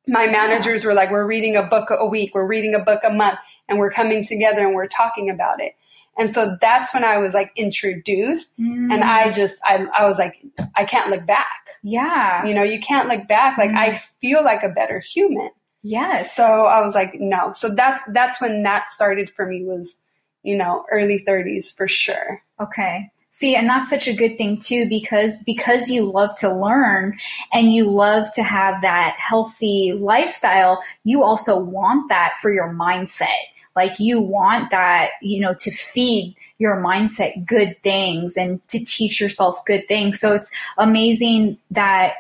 My 0.08 0.28
managers 0.28 0.84
yeah. 0.84 0.90
were 0.90 0.96
like, 0.96 1.12
we're 1.12 1.28
reading 1.28 1.56
a 1.56 1.64
book 1.64 1.90
a 1.92 2.06
week, 2.06 2.34
we're 2.34 2.48
reading 2.48 2.76
a 2.76 2.80
book 2.80 3.02
a 3.04 3.12
month, 3.12 3.40
and 3.68 3.78
we're 3.78 3.92
coming 3.92 4.26
together 4.26 4.66
and 4.66 4.76
we're 4.76 4.88
talking 4.88 5.30
about 5.30 5.62
it. 5.62 5.76
And 6.20 6.34
so 6.34 6.58
that's 6.60 6.94
when 6.94 7.04
I 7.04 7.18
was 7.18 7.34
like 7.34 7.52
introduced 7.56 8.60
mm. 8.60 8.94
and 8.94 9.04
I 9.04 9.32
just, 9.32 9.62
I, 9.64 9.86
I 9.98 10.06
was 10.06 10.18
like, 10.18 10.36
I 10.76 10.84
can't 10.84 11.10
look 11.10 11.26
back. 11.26 11.70
Yeah. 11.82 12.46
You 12.46 12.54
know, 12.54 12.64
you 12.64 12.80
can't 12.82 13.08
look 13.08 13.28
back. 13.28 13.58
Like 13.58 13.72
mm. 13.72 13.78
I 13.78 14.02
feel 14.20 14.44
like 14.44 14.62
a 14.64 14.70
better 14.70 15.00
human. 15.00 15.50
Yes. 15.82 16.36
So 16.36 16.44
I 16.44 16.82
was 16.82 16.94
like, 16.94 17.14
no. 17.16 17.54
So 17.54 17.74
that's, 17.74 18.04
that's 18.10 18.42
when 18.42 18.64
that 18.64 18.92
started 18.92 19.32
for 19.32 19.46
me 19.46 19.64
was, 19.64 20.02
you 20.44 20.58
know, 20.58 20.86
early 20.92 21.24
30s 21.26 21.74
for 21.74 21.88
sure. 21.88 22.44
Okay. 22.60 23.10
See, 23.32 23.56
and 23.56 23.70
that's 23.70 23.90
such 23.90 24.08
a 24.08 24.14
good 24.14 24.38
thing 24.38 24.58
too, 24.58 24.90
because 24.90 25.42
because 25.46 25.90
you 25.90 26.12
love 26.12 26.36
to 26.40 26.54
learn 26.54 27.18
and 27.54 27.72
you 27.72 27.90
love 27.90 28.26
to 28.34 28.44
have 28.44 28.82
that 28.82 29.16
healthy 29.20 29.94
lifestyle, 29.96 30.84
you 31.04 31.24
also 31.24 31.60
want 31.64 32.10
that 32.10 32.34
for 32.42 32.52
your 32.52 32.74
mindset. 32.74 33.28
Like 33.76 34.00
you 34.00 34.20
want 34.20 34.72
that, 34.72 35.12
you 35.22 35.40
know, 35.40 35.54
to 35.60 35.72
feed 35.72 36.36
your 36.58 36.78
mindset 36.78 37.46
good 37.46 37.82
things 37.82 38.36
and 38.36 38.66
to 38.68 38.84
teach 38.84 39.22
yourself 39.22 39.64
good 39.66 39.88
things. 39.88 40.20
So 40.20 40.34
it's 40.34 40.52
amazing 40.78 41.58
that 41.72 42.16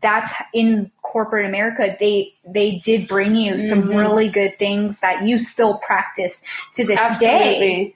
that's 0.00 0.34
in 0.54 0.90
corporate 1.02 1.46
America. 1.46 1.96
They 1.98 2.34
they 2.46 2.78
did 2.78 3.08
bring 3.08 3.34
you 3.36 3.54
mm-hmm. 3.54 3.60
some 3.60 3.88
really 3.88 4.28
good 4.28 4.58
things 4.58 5.00
that 5.00 5.22
you 5.26 5.38
still 5.38 5.78
practice 5.78 6.44
to 6.74 6.84
this 6.84 7.00
Absolutely. 7.00 7.38
day. 7.38 7.94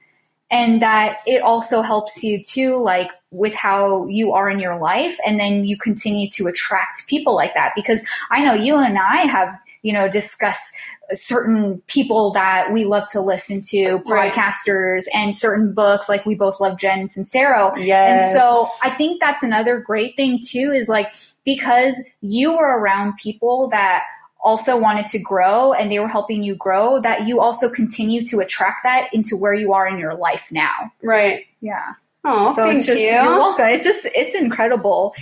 And 0.49 0.80
that 0.80 1.18
it 1.26 1.43
also 1.43 1.82
helps 1.82 2.22
you 2.22 2.41
too, 2.43 2.80
like 2.80 3.11
with 3.32 3.55
how 3.55 4.07
you 4.07 4.32
are 4.32 4.49
in 4.49 4.61
your 4.61 4.78
life. 4.78 5.18
And 5.26 5.41
then 5.41 5.64
you 5.64 5.76
continue 5.76 6.30
to 6.30 6.47
attract 6.47 7.09
people 7.09 7.34
like 7.34 7.55
that. 7.55 7.72
Because 7.74 8.07
I 8.30 8.45
know 8.45 8.55
you 8.55 8.76
and 8.76 8.97
I 8.97 9.22
have, 9.22 9.59
you 9.82 9.93
know, 9.93 10.09
discussed 10.09 10.76
certain 11.12 11.82
people 11.86 12.32
that 12.32 12.72
we 12.72 12.84
love 12.84 13.09
to 13.12 13.20
listen 13.20 13.61
to, 13.62 13.98
podcasters, 14.00 15.07
right. 15.07 15.14
and 15.14 15.36
certain 15.36 15.72
books. 15.72 16.09
Like 16.09 16.26
we 16.26 16.34
both 16.34 16.61
love 16.61 16.78
Jen 16.78 17.04
Sincero. 17.04 17.72
Yes. 17.76 18.22
And 18.22 18.32
so 18.32 18.68
I 18.82 18.90
think 18.90 19.20
that's 19.20 19.42
another 19.42 19.78
great 19.78 20.16
thing 20.16 20.40
too 20.42 20.72
is 20.74 20.88
like 20.88 21.12
because 21.44 22.02
you 22.20 22.57
were 22.57 22.78
around 22.78 23.16
people 23.18 23.68
that 23.68 24.02
also 24.42 24.78
wanted 24.78 25.07
to 25.07 25.18
grow 25.18 25.72
and 25.72 25.90
they 25.90 25.98
were 25.98 26.09
helping 26.09 26.42
you 26.44 26.54
grow, 26.54 27.00
that 27.00 27.26
you 27.26 27.40
also 27.40 27.68
continue 27.68 28.24
to 28.24 28.38
attract 28.38 28.82
that 28.84 29.09
into 29.12 29.36
where 29.36 29.54
you 29.54 29.72
are 29.72 29.88
in 29.88 29.98
your 29.98 30.14
life 30.14 30.48
now. 30.52 30.92
Right. 31.02 31.46
Yeah. 31.61 31.94
Oh, 32.24 32.52
so 32.54 32.68
it's 32.68 32.86
just 32.86 33.02
you. 33.02 33.09
you're 33.09 33.38
welcome. 33.38 33.66
It's 33.66 33.84
just 33.84 34.07
it's 34.14 34.34
incredible. 34.34 35.14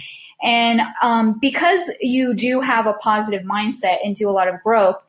And 0.43 0.82
um, 1.03 1.39
because 1.41 1.91
you 2.01 2.35
do 2.35 2.61
have 2.61 2.87
a 2.87 2.95
positive 2.95 3.43
mindset 3.47 3.97
and 4.05 4.14
do 4.14 4.28
a 4.28 4.32
lot 4.32 4.47
of 4.47 4.61
growth, 4.62 5.05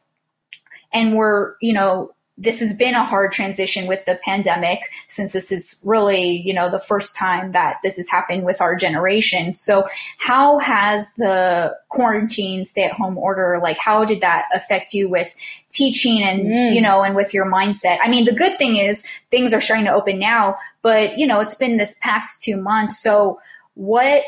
and 0.96 1.16
we're, 1.16 1.56
you 1.62 1.74
know, 1.74 2.16
this 2.38 2.60
has 2.60 2.76
been 2.78 2.96
a 2.96 3.06
hard 3.06 3.32
transition 3.32 3.88
with 3.88 4.04
the 4.06 4.20
pandemic 4.24 4.80
since 5.08 5.32
this 5.32 5.52
is 5.54 5.82
really, 5.86 6.42
you 6.42 6.54
know, 6.54 6.70
the 6.70 6.80
first 6.80 7.16
time 7.16 7.54
that 7.54 7.78
this 7.82 7.96
has 7.96 8.10
happened 8.10 8.44
with 8.44 8.60
our 8.60 8.76
generation. 8.76 9.54
So 9.54 9.88
how 10.18 10.60
has 10.60 11.14
the 11.16 11.78
quarantine 11.88 12.66
stay 12.66 12.84
at 12.84 12.92
home 12.92 13.18
order, 13.18 13.60
like 13.62 13.78
how 13.78 14.04
did 14.04 14.20
that 14.20 14.46
affect 14.54 14.94
you 14.94 15.08
with 15.08 15.34
teaching 15.70 16.22
and, 16.22 16.46
mm. 16.46 16.74
you 16.74 16.82
know, 16.82 17.04
and 17.04 17.16
with 17.16 17.34
your 17.34 17.46
mindset? 17.46 18.00
I 18.04 18.10
mean, 18.10 18.26
the 18.26 18.36
good 18.36 18.58
thing 18.58 18.76
is 18.76 19.08
things 19.32 19.54
are 19.54 19.62
starting 19.62 19.86
to 19.86 19.94
open 19.94 20.20
now, 20.20 20.58
but 20.82 21.18
you 21.18 21.28
know, 21.28 21.40
it's 21.40 21.56
been 21.56 21.78
this 21.78 21.98
past 22.00 22.44
two 22.44 22.58
months. 22.58 23.02
So 23.02 23.40
what 23.76 24.24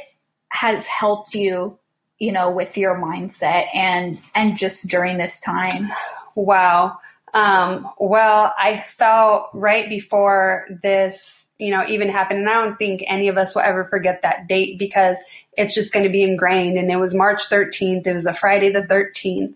has 0.50 0.88
helped 0.88 1.34
you, 1.34 1.78
you 2.20 2.32
know, 2.32 2.52
with 2.52 2.78
your 2.78 2.96
mindset 2.96 3.68
and, 3.74 4.20
and 4.34 4.58
just 4.58 4.88
during 4.88 5.18
this 5.18 5.42
time? 5.42 5.92
Wow. 6.38 7.00
Um, 7.34 7.90
well, 8.00 8.54
I 8.60 8.84
felt 8.86 9.50
right 9.56 9.90
before 9.90 10.68
this, 10.84 11.50
you 11.58 11.72
know, 11.72 11.84
even 11.88 12.10
happened, 12.10 12.42
and 12.42 12.50
I 12.50 12.54
don't 12.54 12.78
think 12.78 13.04
any 13.08 13.28
of 13.28 13.40
us 13.40 13.56
will 13.56 13.64
ever 13.64 13.86
forget 13.86 14.22
that 14.22 14.48
date 14.48 14.78
because 14.78 15.18
it's 15.58 15.74
just 15.74 15.92
going 15.92 16.06
to 16.06 16.12
be 16.12 16.22
ingrained. 16.22 16.78
And 16.78 16.92
it 16.92 16.98
was 16.98 17.16
March 17.16 17.50
13th. 17.50 18.06
It 18.06 18.14
was 18.14 18.28
a 18.28 18.36
Friday 18.36 18.70
the 18.70 18.84
13th, 18.84 19.56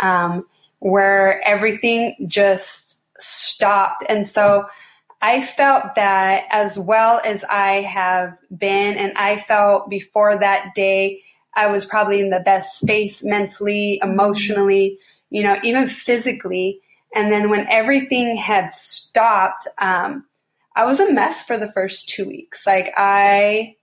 um, 0.00 0.44
where 0.80 1.40
everything 1.46 2.16
just 2.26 3.00
stopped. 3.18 4.04
And 4.08 4.28
so 4.28 4.66
I 5.22 5.42
felt 5.42 5.94
that 5.94 6.46
as 6.50 6.76
well 6.76 7.20
as 7.24 7.44
I 7.44 7.82
have 7.82 8.36
been, 8.58 8.96
and 8.96 9.16
I 9.16 9.38
felt 9.38 9.88
before 9.88 10.36
that 10.40 10.74
day, 10.74 11.22
I 11.54 11.68
was 11.68 11.86
probably 11.86 12.18
in 12.18 12.30
the 12.30 12.40
best 12.40 12.80
space 12.80 13.22
mentally, 13.22 14.00
emotionally 14.02 14.98
you 15.30 15.42
know, 15.42 15.58
even 15.62 15.88
physically. 15.88 16.80
And 17.14 17.32
then 17.32 17.50
when 17.50 17.66
everything 17.68 18.36
had 18.36 18.72
stopped, 18.72 19.66
um, 19.78 20.24
I 20.74 20.84
was 20.84 21.00
a 21.00 21.12
mess 21.12 21.44
for 21.44 21.58
the 21.58 21.72
first 21.72 22.08
two 22.08 22.26
weeks. 22.26 22.66
Like 22.66 22.92
I, 22.96 23.76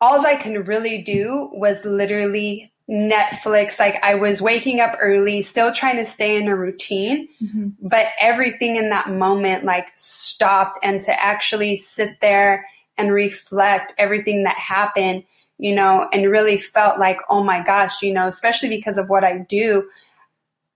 all 0.00 0.26
I 0.26 0.36
can 0.36 0.64
really 0.64 1.02
do 1.02 1.50
was 1.52 1.84
literally 1.84 2.72
Netflix. 2.90 3.78
Like 3.78 4.02
I 4.02 4.14
was 4.14 4.42
waking 4.42 4.80
up 4.80 4.96
early, 5.00 5.42
still 5.42 5.72
trying 5.72 5.96
to 5.96 6.06
stay 6.06 6.36
in 6.36 6.48
a 6.48 6.56
routine, 6.56 7.28
mm-hmm. 7.42 7.68
but 7.80 8.06
everything 8.20 8.76
in 8.76 8.90
that 8.90 9.10
moment 9.10 9.64
like 9.64 9.88
stopped 9.94 10.78
and 10.82 11.00
to 11.02 11.24
actually 11.24 11.76
sit 11.76 12.20
there 12.20 12.66
and 12.98 13.12
reflect 13.12 13.94
everything 13.98 14.44
that 14.44 14.56
happened, 14.56 15.24
you 15.58 15.74
know, 15.74 16.08
and 16.12 16.30
really 16.30 16.58
felt 16.58 16.98
like, 16.98 17.18
oh 17.28 17.44
my 17.44 17.62
gosh, 17.62 18.02
you 18.02 18.12
know, 18.12 18.26
especially 18.26 18.68
because 18.68 18.98
of 18.98 19.08
what 19.08 19.24
I 19.24 19.38
do, 19.38 19.88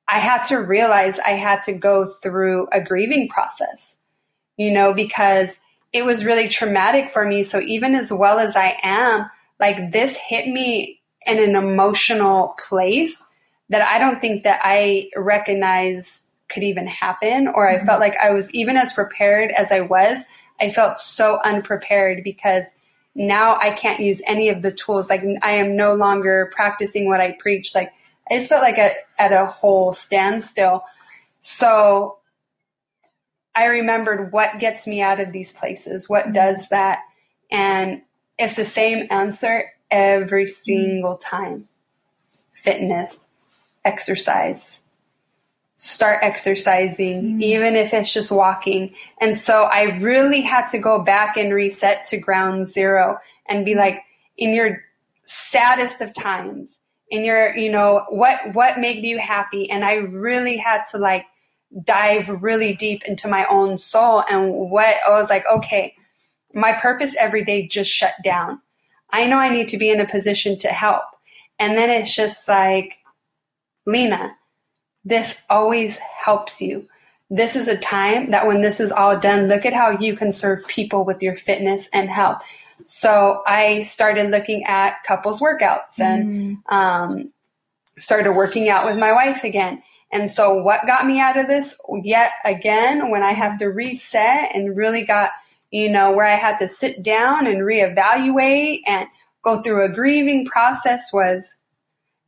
I 0.09 0.19
had 0.19 0.45
to 0.45 0.57
realize 0.57 1.19
I 1.19 1.31
had 1.31 1.63
to 1.65 1.73
go 1.73 2.07
through 2.07 2.69
a 2.73 2.81
grieving 2.81 3.29
process, 3.29 3.97
you 4.57 4.71
know, 4.71 4.95
because 4.95 5.51
it 5.93 6.05
was 6.05 6.25
really 6.25 6.49
traumatic 6.49 7.11
for 7.11 7.25
me. 7.27 7.43
So 7.43 7.61
even 7.61 7.95
as 7.95 8.13
well 8.13 8.39
as 8.39 8.55
I 8.55 8.77
am, 8.83 9.29
like 9.59 9.93
this 9.93 10.17
hit 10.17 10.47
me 10.47 11.01
in 11.27 11.43
an 11.43 11.57
emotional 11.57 12.55
place 12.69 13.21
that 13.69 13.83
I 13.83 13.99
don't 13.99 14.21
think 14.21 14.45
that 14.45 14.61
I 14.63 15.11
recognize 15.17 16.35
could 16.49 16.63
even 16.63 16.87
happen 16.87 17.49
or 17.49 17.69
I 17.69 17.77
mm-hmm. 17.77 17.87
felt 17.87 18.01
like 18.01 18.17
I 18.23 18.31
was 18.31 18.53
even 18.53 18.77
as 18.77 18.93
prepared 18.93 19.51
as 19.51 19.73
I 19.73 19.81
was, 19.81 20.19
I 20.61 20.71
felt 20.71 21.01
so 21.01 21.41
unprepared 21.45 22.23
because 22.23 22.65
now 23.17 23.59
I 23.59 23.71
can't 23.71 24.01
use 24.01 24.21
any 24.27 24.51
of 24.51 24.61
the 24.61 24.71
tools. 24.71 25.09
Like 25.09 25.23
I 25.43 25.53
am 25.53 25.75
no 25.75 25.95
longer 25.95 26.53
practicing 26.55 27.09
what 27.09 27.21
I 27.21 27.33
preach. 27.33 27.75
Like 27.75 27.93
I 28.31 28.37
just 28.39 28.51
felt 28.51 28.63
like 28.63 28.79
a, 28.79 28.93
at 29.19 29.33
a 29.33 29.47
whole 29.47 29.95
standstill. 29.95 30.85
So 31.41 32.19
I 33.55 33.67
remembered 33.67 34.33
what 34.33 34.61
gets 34.61 34.87
me 34.87 35.01
out 35.01 35.19
of 35.19 35.33
these 35.33 35.53
places, 35.53 36.09
what 36.09 36.25
mm-hmm. 36.25 36.35
does 36.35 36.69
that. 36.69 37.01
And 37.51 38.03
it's 38.39 38.55
the 38.55 38.67
same 38.67 39.07
answer 39.11 39.73
every 39.91 40.45
mm-hmm. 40.45 40.65
single 40.65 41.17
time 41.17 41.69
fitness, 42.63 43.29
exercise. 43.85 44.81
Start 45.77 46.21
exercising, 46.23 47.23
mm-hmm. 47.23 47.43
even 47.43 47.77
if 47.77 47.93
it's 47.93 48.13
just 48.13 48.33
walking. 48.33 48.95
And 49.21 49.37
so 49.37 49.65
I 49.65 49.99
really 49.99 50.41
had 50.41 50.67
to 50.69 50.79
go 50.79 51.03
back 51.03 51.37
and 51.37 51.53
reset 51.53 52.07
to 52.07 52.17
ground 52.17 52.69
zero 52.69 53.19
and 53.47 53.65
be 53.65 53.75
like, 53.75 54.03
in 54.39 54.55
your 54.55 54.83
saddest 55.27 56.01
of 56.01 56.15
times, 56.15 56.81
in 57.11 57.25
your, 57.25 57.55
you 57.57 57.71
know, 57.71 58.05
what, 58.09 58.55
what 58.55 58.81
made 58.81 59.05
you 59.05 59.19
happy? 59.19 59.71
And 59.71 59.85
I 59.85 59.95
really 59.95 60.57
had 60.57 60.83
to 60.93 60.99
like 60.99 61.27
dive 61.85 62.29
really 62.43 62.75
deep 62.75 63.05
into 63.05 63.29
my 63.29 63.45
own 63.47 63.79
soul 63.79 64.23
and 64.31 64.53
what 64.53 64.97
I 65.07 65.11
was 65.11 65.31
like, 65.31 65.45
okay, 65.47 65.95
my 66.55 66.73
purpose 66.73 67.15
every 67.19 67.45
day 67.45 67.69
just 67.69 67.91
shut 67.91 68.15
down. 68.25 68.61
I 69.11 69.27
know 69.27 69.39
I 69.39 69.51
need 69.51 69.69
to 69.69 69.79
be 69.79 69.91
in 69.91 70.01
a 70.01 70.09
position 70.09 70.59
to 70.61 70.69
help. 70.69 71.05
And 71.59 71.77
then 71.77 71.91
it's 71.91 72.15
just 72.15 72.49
like, 72.49 72.99
Lina, 73.87 74.35
this 75.07 75.41
always 75.49 75.99
helps 75.99 76.61
you. 76.61 76.87
This 77.31 77.55
is 77.55 77.69
a 77.69 77.79
time 77.79 78.33
that 78.33 78.47
when 78.47 78.61
this 78.61 78.81
is 78.81 78.91
all 78.91 79.19
done, 79.19 79.47
look 79.47 79.65
at 79.65 79.73
how 79.73 79.91
you 79.91 80.17
can 80.17 80.33
serve 80.33 80.67
people 80.67 81.05
with 81.05 81.23
your 81.23 81.37
fitness 81.37 81.89
and 81.93 82.11
health. 82.11 82.43
So 82.83 83.43
I 83.47 83.83
started 83.83 84.31
looking 84.31 84.65
at 84.65 85.03
couples 85.05 85.41
workouts 85.41 85.99
and 85.99 86.59
mm. 86.67 86.73
um, 86.73 87.33
started 87.99 88.33
working 88.33 88.69
out 88.69 88.85
with 88.85 88.99
my 88.99 89.13
wife 89.13 89.45
again. 89.45 89.83
And 90.13 90.31
so, 90.31 90.63
what 90.63 90.87
got 90.87 91.07
me 91.07 91.21
out 91.21 91.37
of 91.37 91.49
this 91.49 91.77
yet 92.03 92.33
again, 92.45 93.11
when 93.11 93.23
I 93.23 93.33
have 93.33 93.59
to 93.59 93.67
reset 93.67 94.55
and 94.55 94.77
really 94.77 95.05
got, 95.05 95.31
you 95.71 95.91
know, 95.91 96.13
where 96.13 96.27
I 96.27 96.37
had 96.37 96.59
to 96.59 96.69
sit 96.69 97.03
down 97.03 97.47
and 97.47 97.63
reevaluate 97.63 98.83
and 98.87 99.09
go 99.43 99.63
through 99.63 99.85
a 99.85 99.89
grieving 99.89 100.47
process 100.47 101.13
was 101.13 101.57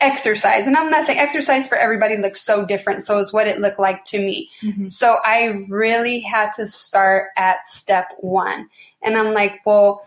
exercise. 0.00 0.66
And 0.66 0.76
I'm 0.76 0.90
not 0.90 1.06
saying 1.06 1.18
exercise 1.18 1.68
for 1.68 1.76
everybody 1.76 2.16
looks 2.16 2.42
so 2.42 2.64
different. 2.64 3.04
So 3.04 3.18
it's 3.18 3.32
what 3.32 3.48
it 3.48 3.58
looked 3.58 3.80
like 3.80 4.04
to 4.06 4.18
me. 4.18 4.50
Mm-hmm. 4.62 4.84
So 4.84 5.16
I 5.24 5.64
really 5.68 6.20
had 6.20 6.50
to 6.52 6.68
start 6.68 7.30
at 7.36 7.66
step 7.66 8.06
one. 8.18 8.68
And 9.02 9.16
I'm 9.16 9.34
like, 9.34 9.60
well, 9.66 10.02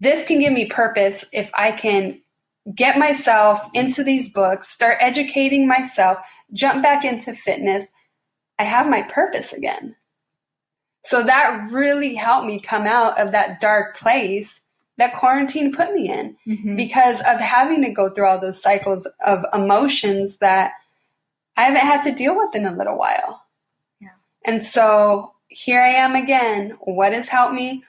this 0.00 0.26
can 0.26 0.40
give 0.40 0.52
me 0.52 0.66
purpose 0.66 1.24
if 1.32 1.50
I 1.54 1.72
can 1.72 2.20
get 2.74 2.98
myself 2.98 3.68
into 3.74 4.04
these 4.04 4.30
books, 4.30 4.68
start 4.68 4.96
educating 5.00 5.68
myself, 5.68 6.18
jump 6.52 6.82
back 6.82 7.04
into 7.04 7.34
fitness, 7.34 7.86
I 8.58 8.64
have 8.64 8.88
my 8.88 9.02
purpose 9.02 9.52
again. 9.52 9.96
So 11.02 11.22
that 11.22 11.68
really 11.70 12.14
helped 12.14 12.46
me 12.46 12.60
come 12.60 12.86
out 12.86 13.20
of 13.20 13.32
that 13.32 13.60
dark 13.60 13.96
place 13.96 14.60
that 14.98 15.16
quarantine 15.16 15.72
put 15.72 15.92
me 15.92 16.10
in 16.10 16.36
mm-hmm. 16.46 16.76
because 16.76 17.20
of 17.20 17.40
having 17.40 17.82
to 17.82 17.90
go 17.90 18.10
through 18.10 18.28
all 18.28 18.40
those 18.40 18.60
cycles 18.60 19.08
of 19.24 19.44
emotions 19.52 20.38
that 20.38 20.72
I 21.56 21.64
haven't 21.64 21.80
had 21.80 22.02
to 22.04 22.12
deal 22.12 22.36
with 22.36 22.54
in 22.54 22.66
a 22.66 22.76
little 22.76 22.96
while. 22.96 23.42
Yeah. 24.00 24.08
And 24.44 24.64
so 24.64 25.32
here 25.48 25.80
I 25.80 25.94
am 25.94 26.14
again. 26.14 26.76
What 26.80 27.12
has 27.12 27.28
helped 27.28 27.54
me 27.54 27.84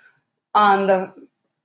on 0.53 0.87
the 0.87 1.13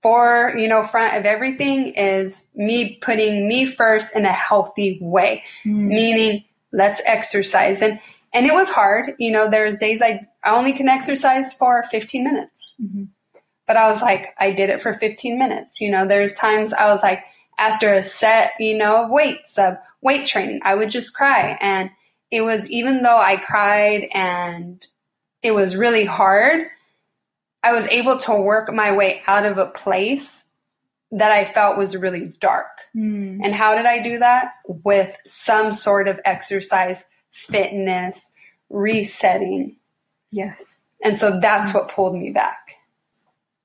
for 0.03 0.55
you 0.57 0.69
know 0.69 0.85
front 0.85 1.17
of 1.17 1.25
everything 1.25 1.89
is 1.89 2.47
me 2.55 2.99
putting 3.01 3.47
me 3.47 3.67
first 3.67 4.17
in 4.17 4.25
a 4.25 4.33
healthy 4.33 4.99
way 5.01 5.45
mm. 5.65 5.73
meaning 5.73 6.45
let's 6.73 7.03
exercise 7.05 7.83
and 7.83 8.01
and 8.33 8.47
it 8.47 8.55
was 8.55 8.71
hard 8.71 9.15
you 9.19 9.31
know 9.31 9.51
there's 9.51 9.77
days 9.77 10.01
i, 10.01 10.27
I 10.43 10.57
only 10.57 10.73
can 10.73 10.89
exercise 10.89 11.53
for 11.53 11.85
15 11.91 12.25
minutes 12.25 12.75
mm-hmm. 12.83 13.05
But 13.71 13.77
i 13.77 13.89
was 13.89 14.03
like 14.03 14.35
i 14.39 14.51
did 14.51 14.69
it 14.69 14.83
for 14.83 14.95
15 14.95 15.39
minutes 15.39 15.81
you 15.81 15.89
know 15.89 16.05
there's 16.05 16.35
times 16.35 16.73
i 16.73 16.93
was 16.93 17.03
like 17.03 17.23
after 17.59 17.95
a 17.95 18.03
set 18.03 18.53
you 18.59 18.77
know 18.77 19.05
of 19.05 19.11
weights 19.11 19.57
of 19.59 19.77
weight 20.01 20.27
training 20.27 20.61
i 20.65 20.75
would 20.75 20.91
just 20.91 21.15
cry 21.15 21.57
and 21.61 21.91
it 22.33 22.41
was 22.41 22.69
even 22.69 23.03
though 23.03 23.19
i 23.19 23.37
cried 23.37 24.09
and 24.13 24.87
it 25.43 25.53
was 25.53 25.77
really 25.77 26.05
hard 26.05 26.67
I 27.63 27.73
was 27.73 27.87
able 27.89 28.19
to 28.19 28.35
work 28.35 28.73
my 28.73 28.93
way 28.93 29.23
out 29.27 29.45
of 29.45 29.59
a 29.59 29.67
place 29.67 30.45
that 31.13 31.31
I 31.31 31.45
felt 31.45 31.77
was 31.77 31.97
really 31.97 32.33
dark. 32.41 32.69
Mm. 32.97 33.41
And 33.43 33.55
how 33.55 33.77
did 33.77 33.87
I 33.87 34.03
do 34.03 34.19
that? 34.19 34.53
With 34.67 35.15
some 35.27 35.75
sort 35.75 36.09
of 36.09 36.21
exercise, 36.25 37.05
fitness, 37.33 38.33
resetting. 38.71 39.77
Yes. 40.31 40.77
And 41.03 41.19
so 41.19 41.39
that's 41.41 41.75
what 41.75 41.89
pulled 41.89 42.17
me 42.17 42.31
back. 42.31 42.77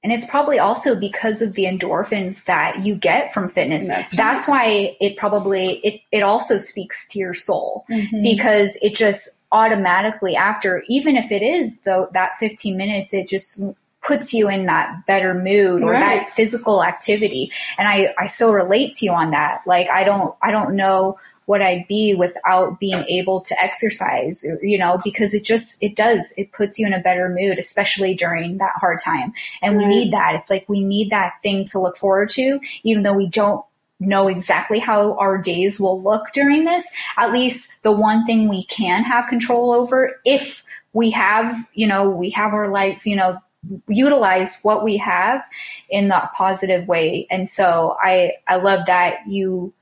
And 0.06 0.14
it's 0.14 0.30
probably 0.30 0.60
also 0.60 0.96
because 0.96 1.42
of 1.42 1.54
the 1.54 1.64
endorphins 1.64 2.46
that 2.46 2.86
you 2.86 2.94
get 2.94 3.34
from 3.34 3.50
fitness. 3.50 3.88
That's, 3.88 4.16
that's 4.16 4.48
why 4.48 4.96
it 5.02 5.18
probably 5.18 5.78
it, 5.78 6.02
it 6.12 6.22
also 6.22 6.60
speaks 6.60 7.08
to 7.08 7.18
your 7.18 7.34
soul 7.34 7.86
mm-hmm. 7.90 8.22
because 8.22 8.78
it 8.84 8.94
just 8.94 9.40
automatically 9.52 10.36
after 10.36 10.84
even 10.90 11.18
if 11.18 11.32
it 11.32 11.42
is 11.42 11.82
though 11.86 12.08
that 12.14 12.36
15 12.38 12.78
minutes 12.78 13.16
it 13.16 13.28
just 13.28 13.64
puts 14.04 14.32
you 14.32 14.48
in 14.48 14.68
that 14.68 15.08
better 15.08 15.34
mood 15.34 15.82
or 15.82 15.94
right. 15.94 16.00
that 16.00 16.30
physical 16.30 16.84
activity. 16.84 17.52
And 17.80 17.88
I, 17.88 18.14
I 18.20 18.28
so 18.28 18.52
relate 18.52 18.94
to 18.98 19.06
you 19.06 19.12
on 19.12 19.32
that. 19.32 19.62
Like, 19.66 19.90
I 19.90 20.04
don't, 20.04 20.36
I 20.44 20.52
don't 20.52 20.76
know 20.76 21.18
what 21.46 21.62
I'd 21.62 21.88
be 21.88 22.16
without 22.16 22.80
being 22.80 23.04
able 23.08 23.42
to 23.42 23.56
exercise, 23.62 24.44
you 24.62 24.78
know, 24.78 25.00
because 25.04 25.34
it 25.34 25.44
just, 25.44 25.82
it 25.82 25.96
does, 25.96 26.34
it 26.38 26.52
puts 26.52 26.80
you 26.80 26.88
in 26.88 26.94
a 26.94 27.00
better 27.00 27.30
mood, 27.30 27.58
especially 27.58 28.16
during 28.16 28.58
that 28.58 28.74
hard 28.78 29.00
time. 29.04 29.34
And 29.62 29.78
right. 29.78 29.88
we 29.88 29.90
need 29.90 30.14
that. 30.14 30.36
It's 30.36 30.50
like 30.50 30.68
we 30.68 30.84
need 30.84 31.12
that 31.12 31.34
thing 31.44 31.66
to 31.66 31.80
look 31.80 31.98
forward 31.98 32.30
to, 32.32 32.60
even 32.84 33.04
though 33.04 33.16
we 33.16 33.28
don't 33.28 33.64
know 34.00 34.28
exactly 34.28 34.80
how 34.80 35.16
our 35.18 35.38
days 35.38 35.80
will 35.80 36.02
look 36.02 36.32
during 36.34 36.66
this. 36.66 36.92
At 37.18 37.32
least 37.32 37.84
the 37.84 37.92
one 37.92 38.26
thing 38.26 38.50
we 38.50 38.64
can 38.64 39.04
have 39.04 39.28
control 39.28 39.72
over 39.72 40.20
if 40.26 40.64
we 40.94 41.12
have, 41.12 41.56
you 41.74 41.88
know, 41.88 42.10
we 42.10 42.32
have 42.32 42.54
our 42.54 42.70
lights, 42.70 43.06
you 43.06 43.16
know, 43.16 43.40
utilize 43.88 44.60
what 44.62 44.84
we 44.84 44.98
have 44.98 45.44
in 45.90 46.10
that 46.10 46.34
positive 46.34 46.88
way. 46.88 47.28
And 47.30 47.50
so 47.50 47.98
I, 48.02 48.34
I 48.48 48.58
love 48.58 48.86
that 48.88 49.28
you, 49.28 49.74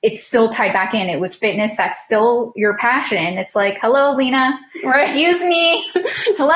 it's 0.00 0.24
still 0.24 0.48
tied 0.48 0.72
back 0.72 0.94
in. 0.94 1.08
It 1.08 1.18
was 1.18 1.34
fitness. 1.34 1.76
That's 1.76 2.04
still 2.04 2.52
your 2.54 2.76
passion. 2.76 3.36
It's 3.36 3.56
like, 3.56 3.78
hello, 3.80 4.12
Lina, 4.12 4.58
right. 4.84 5.16
use 5.16 5.42
me. 5.42 5.90
hello. 6.36 6.52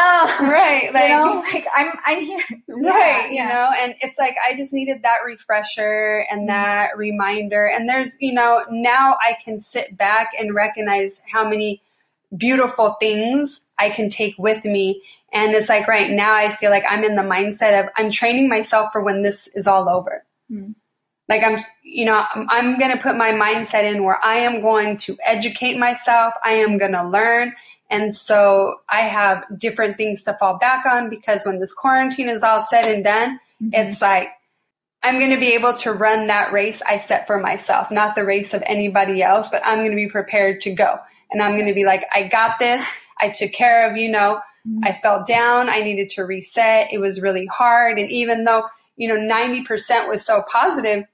Right. 0.49 0.91
Like, 0.93 1.09
you 1.09 1.17
know, 1.17 1.45
like 1.53 1.67
I'm, 1.75 1.93
I'm 2.05 2.21
here. 2.21 2.45
Right. 2.69 3.33
Yeah, 3.33 3.43
you 3.43 3.49
know, 3.49 3.69
and 3.79 3.95
it's 4.01 4.17
like, 4.17 4.37
I 4.49 4.55
just 4.55 4.73
needed 4.73 5.03
that 5.03 5.19
refresher 5.27 6.25
and 6.31 6.43
mm-hmm. 6.43 6.47
that 6.49 6.97
reminder. 6.97 7.67
And 7.67 7.89
there's, 7.89 8.17
you 8.21 8.33
know, 8.33 8.65
now 8.71 9.17
I 9.21 9.37
can 9.45 9.61
sit 9.61 9.97
back 9.97 10.31
and 10.39 10.55
recognize 10.55 11.21
how 11.27 11.49
many 11.49 11.83
beautiful 12.37 12.93
things 13.01 13.63
I 13.77 13.91
can 13.91 14.09
take 14.09 14.37
with 14.39 14.65
me. 14.65 15.03
And 15.33 15.53
it's 15.53 15.69
like 15.69 15.89
right 15.89 16.11
now, 16.11 16.33
I 16.33 16.55
feel 16.57 16.71
like 16.71 16.85
I'm 16.89 17.03
in 17.03 17.17
the 17.17 17.23
mindset 17.23 17.83
of 17.83 17.91
I'm 17.97 18.13
training 18.13 18.49
myself 18.49 18.91
for 18.93 19.03
when 19.03 19.23
this 19.23 19.49
is 19.49 19.67
all 19.67 19.89
over. 19.89 20.25
Mm. 20.51 20.75
Like 21.29 21.43
I'm, 21.43 21.65
you 21.83 22.05
know, 22.05 22.25
I'm, 22.35 22.47
I'm 22.51 22.79
going 22.79 22.91
to 22.91 23.03
put 23.03 23.17
my 23.17 23.33
mindset 23.33 23.85
in 23.85 24.03
where 24.05 24.23
I 24.25 24.37
am 24.37 24.61
going 24.61 24.97
to 24.99 25.17
educate 25.25 25.79
myself. 25.79 26.35
I 26.45 26.53
am 26.53 26.79
going 26.79 26.93
to 26.93 27.09
learn. 27.09 27.55
And 27.91 28.15
so 28.17 28.81
I 28.89 29.01
have 29.01 29.45
different 29.59 29.97
things 29.97 30.23
to 30.23 30.37
fall 30.41 30.59
back 30.59 30.87
on 30.87 31.11
because 31.11 31.45
when 31.45 31.61
this 31.61 31.75
quarantine 31.75 32.29
is 32.29 32.43
all 32.43 32.67
said 32.69 32.87
and 32.87 33.05
done, 33.05 33.39
mm-hmm. 33.63 33.71
it's 33.75 34.01
like 34.01 34.31
I'm 35.03 35.19
going 35.19 35.33
to 35.33 35.41
be 35.41 35.55
able 35.55 35.75
to 35.79 35.93
run 35.93 36.29
that 36.29 36.53
race 36.53 36.81
I 36.87 36.99
set 36.99 37.27
for 37.27 37.39
myself, 37.39 37.91
not 37.91 38.15
the 38.15 38.25
race 38.25 38.55
of 38.55 38.63
anybody 38.65 39.23
else, 39.23 39.49
but 39.51 39.63
I'm 39.65 39.79
going 39.79 39.91
to 39.91 39.97
be 39.97 40.09
prepared 40.09 40.61
to 40.63 40.73
go. 40.73 40.97
And 41.31 41.43
I'm 41.43 41.53
going 41.53 41.67
to 41.67 41.75
be 41.75 41.85
like, 41.85 42.05
I 42.15 42.29
got 42.29 42.59
this. 42.59 42.87
I 43.19 43.31
took 43.31 43.53
care 43.53 43.91
of, 43.91 43.97
you 43.97 44.11
know, 44.11 44.41
mm-hmm. 44.67 44.85
I 44.85 44.99
fell 45.03 45.25
down. 45.25 45.69
I 45.69 45.81
needed 45.81 46.11
to 46.11 46.25
reset. 46.25 46.93
It 46.93 46.99
was 46.99 47.21
really 47.21 47.47
hard. 47.47 47.99
And 47.99 48.11
even 48.11 48.45
though, 48.45 48.65
you 48.97 49.09
know, 49.09 49.17
90% 49.17 50.09
was 50.09 50.25
so 50.25 50.45
positive, 50.49 51.05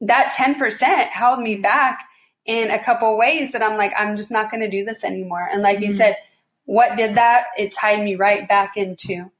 that 0.00 0.34
10% 0.36 0.82
held 1.08 1.40
me 1.40 1.56
back 1.56 2.04
in 2.46 2.70
a 2.70 2.82
couple 2.82 3.18
ways 3.18 3.52
that 3.52 3.62
I'm 3.62 3.76
like, 3.76 3.92
I'm 3.96 4.16
just 4.16 4.30
not 4.30 4.50
going 4.50 4.62
to 4.62 4.70
do 4.70 4.84
this 4.84 5.04
anymore. 5.04 5.48
And 5.52 5.62
like 5.62 5.76
mm-hmm. 5.76 5.84
you 5.84 5.92
said, 5.92 6.16
what 6.64 6.96
did 6.96 7.16
that? 7.16 7.46
It 7.56 7.74
tied 7.74 8.02
me 8.02 8.14
right 8.14 8.48
back 8.48 8.76
into 8.76 9.30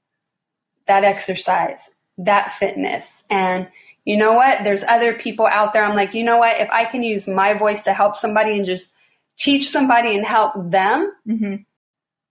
that 0.87 1.05
exercise, 1.05 1.91
that 2.19 2.55
fitness. 2.55 3.23
And 3.31 3.69
you 4.05 4.17
know 4.17 4.33
what? 4.33 4.65
There's 4.65 4.85
other 4.85 5.15
people 5.15 5.47
out 5.47 5.73
there. 5.73 5.85
I'm 5.85 5.97
like, 5.97 6.15
you 6.15 6.25
know 6.25 6.39
what? 6.39 6.61
If 6.61 6.71
I 6.71 6.87
can 6.87 7.03
use 7.03 7.29
my 7.29 7.55
voice 7.55 7.83
to 7.83 7.93
help 7.93 8.17
somebody 8.17 8.57
and 8.57 8.65
just 8.65 8.95
teach 9.37 9.69
somebody 9.69 10.17
and 10.17 10.25
help 10.25 10.55
them, 10.57 11.13
mm-hmm. 11.27 11.57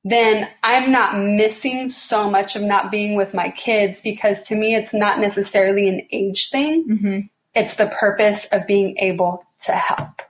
then 0.03 0.49
I'm 0.63 0.91
not 0.91 1.17
missing 1.17 1.89
so 1.89 2.29
much 2.29 2.55
of 2.55 2.63
not 2.63 2.91
being 2.91 3.15
with 3.15 3.33
my 3.33 3.51
kids 3.51 4.01
because 4.01 4.41
to 4.47 4.55
me, 4.55 4.75
it's 4.75 4.93
not 4.93 5.19
necessarily 5.19 5.87
an 5.87 6.07
age 6.11 6.49
thing. 6.49 6.87
Mm-hmm. 6.89 7.19
It's 7.57 7.75
the 7.75 7.87
purpose 7.87 8.45
of 8.51 8.67
being 8.67 8.97
able 8.99 9.43
to 9.65 9.71
help. 9.71 10.21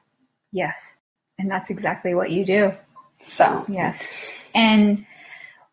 Yes. 0.52 0.98
And 1.38 1.52
that's 1.52 1.70
exactly 1.70 2.16
what 2.16 2.32
you 2.32 2.46
do. 2.46 2.74
So, 3.20 3.66
yes. 3.68 4.20
And 4.56 5.06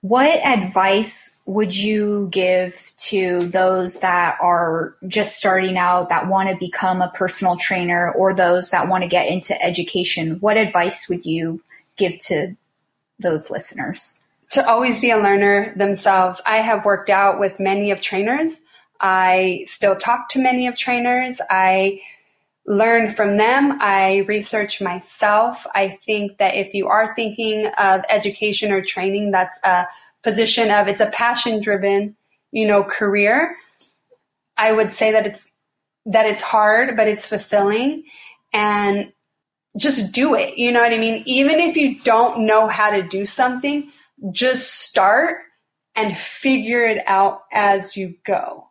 what 0.01 0.45
advice 0.45 1.41
would 1.47 1.75
you 1.75 2.29
give 2.31 2.93
to 2.97 3.39
those 3.39 4.01
that 4.01 4.37
are 4.43 4.97
just 5.07 5.37
starting 5.37 5.79
out 5.79 6.11
that 6.11 6.29
want 6.29 6.51
to 6.51 6.57
become 6.57 7.01
a 7.01 7.13
personal 7.15 7.57
trainer 7.57 8.11
or 8.11 8.35
those 8.35 8.71
that 8.71 8.89
want 8.89 9.03
to 9.03 9.09
get 9.09 9.29
into 9.29 9.59
education? 9.63 10.39
What 10.41 10.57
advice 10.59 11.09
would 11.09 11.25
you 11.25 11.63
give 11.97 12.19
to 12.27 12.57
those 13.19 13.49
listeners? 13.51 14.21
To 14.51 14.69
always 14.69 15.01
be 15.01 15.11
a 15.11 15.19
learner 15.19 15.73
themselves. 15.77 16.43
I 16.47 16.57
have 16.57 16.85
worked 16.85 17.09
out 17.09 17.41
with 17.41 17.59
many 17.59 17.91
of 17.91 18.01
trainers. 18.01 18.61
I 19.01 19.65
still 19.67 19.97
talk 19.97 20.29
to 20.31 20.39
many 20.39 20.67
of 20.67 20.77
trainers. 20.77 21.41
I 21.51 22.01
learn 22.67 23.15
from 23.15 23.37
them. 23.37 23.79
I 23.81 24.25
research 24.29 24.81
myself. 24.81 25.67
I 25.75 25.99
think 26.07 26.39
that 26.39 26.55
if 26.55 26.73
you 26.75 26.89
are 26.89 27.15
thinking 27.15 27.67
of 27.79 28.03
education 28.09 28.73
or 28.73 28.83
training, 28.83 29.31
that's 29.31 29.59
a 29.65 29.87
position 30.23 30.71
of 30.71 30.89
it's 30.89 31.01
a 31.01 31.11
passion 31.11 31.61
driven, 31.61 32.17
you 32.53 32.67
know, 32.67 32.83
career. 32.83 33.57
I 34.57 34.73
would 34.73 34.93
say 34.93 35.13
that 35.13 35.27
it's 35.27 35.47
that 36.07 36.27
it's 36.27 36.43
hard, 36.43 36.97
but 36.97 37.09
it's 37.09 37.29
fulfilling 37.29 38.05
and 38.53 39.13
just 39.79 40.15
do 40.15 40.35
it. 40.35 40.59
You 40.59 40.71
know 40.71 40.81
what 40.81 40.93
I 40.93 40.99
mean? 40.99 41.23
Even 41.27 41.61
if 41.61 41.77
you 41.77 41.99
don't 42.01 42.47
know 42.47 42.69
how 42.69 42.91
to 42.91 43.03
do 43.03 43.27
something, 43.27 43.91
just 44.31 44.81
start 44.81 45.39
and 45.97 46.17
figure 46.17 46.85
it 46.85 47.03
out 47.07 47.43
as 47.53 47.97
you 47.97 48.15
go. 48.25 48.69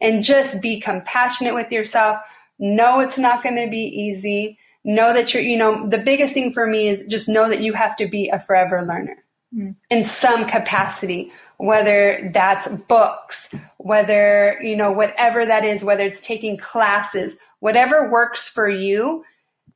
And 0.00 0.22
just 0.22 0.60
be 0.60 0.80
compassionate 0.80 1.54
with 1.54 1.72
yourself 1.72 2.20
Know 2.58 3.00
it's 3.00 3.18
not 3.18 3.42
going 3.42 3.56
to 3.56 3.68
be 3.68 3.84
easy. 3.84 4.58
Know 4.84 5.12
that 5.12 5.34
you're, 5.34 5.42
you 5.42 5.56
know, 5.56 5.88
the 5.88 5.98
biggest 5.98 6.32
thing 6.32 6.52
for 6.52 6.66
me 6.66 6.88
is 6.88 7.04
just 7.08 7.28
know 7.28 7.48
that 7.48 7.60
you 7.60 7.72
have 7.72 7.96
to 7.96 8.08
be 8.08 8.28
a 8.28 8.40
forever 8.40 8.82
learner 8.82 9.22
mm. 9.54 9.74
in 9.90 10.04
some 10.04 10.46
capacity, 10.46 11.32
whether 11.58 12.30
that's 12.32 12.68
books, 12.68 13.50
whether, 13.78 14.58
you 14.62 14.76
know, 14.76 14.92
whatever 14.92 15.44
that 15.44 15.64
is, 15.64 15.84
whether 15.84 16.04
it's 16.04 16.20
taking 16.20 16.56
classes, 16.56 17.36
whatever 17.60 18.10
works 18.10 18.48
for 18.48 18.68
you, 18.68 19.24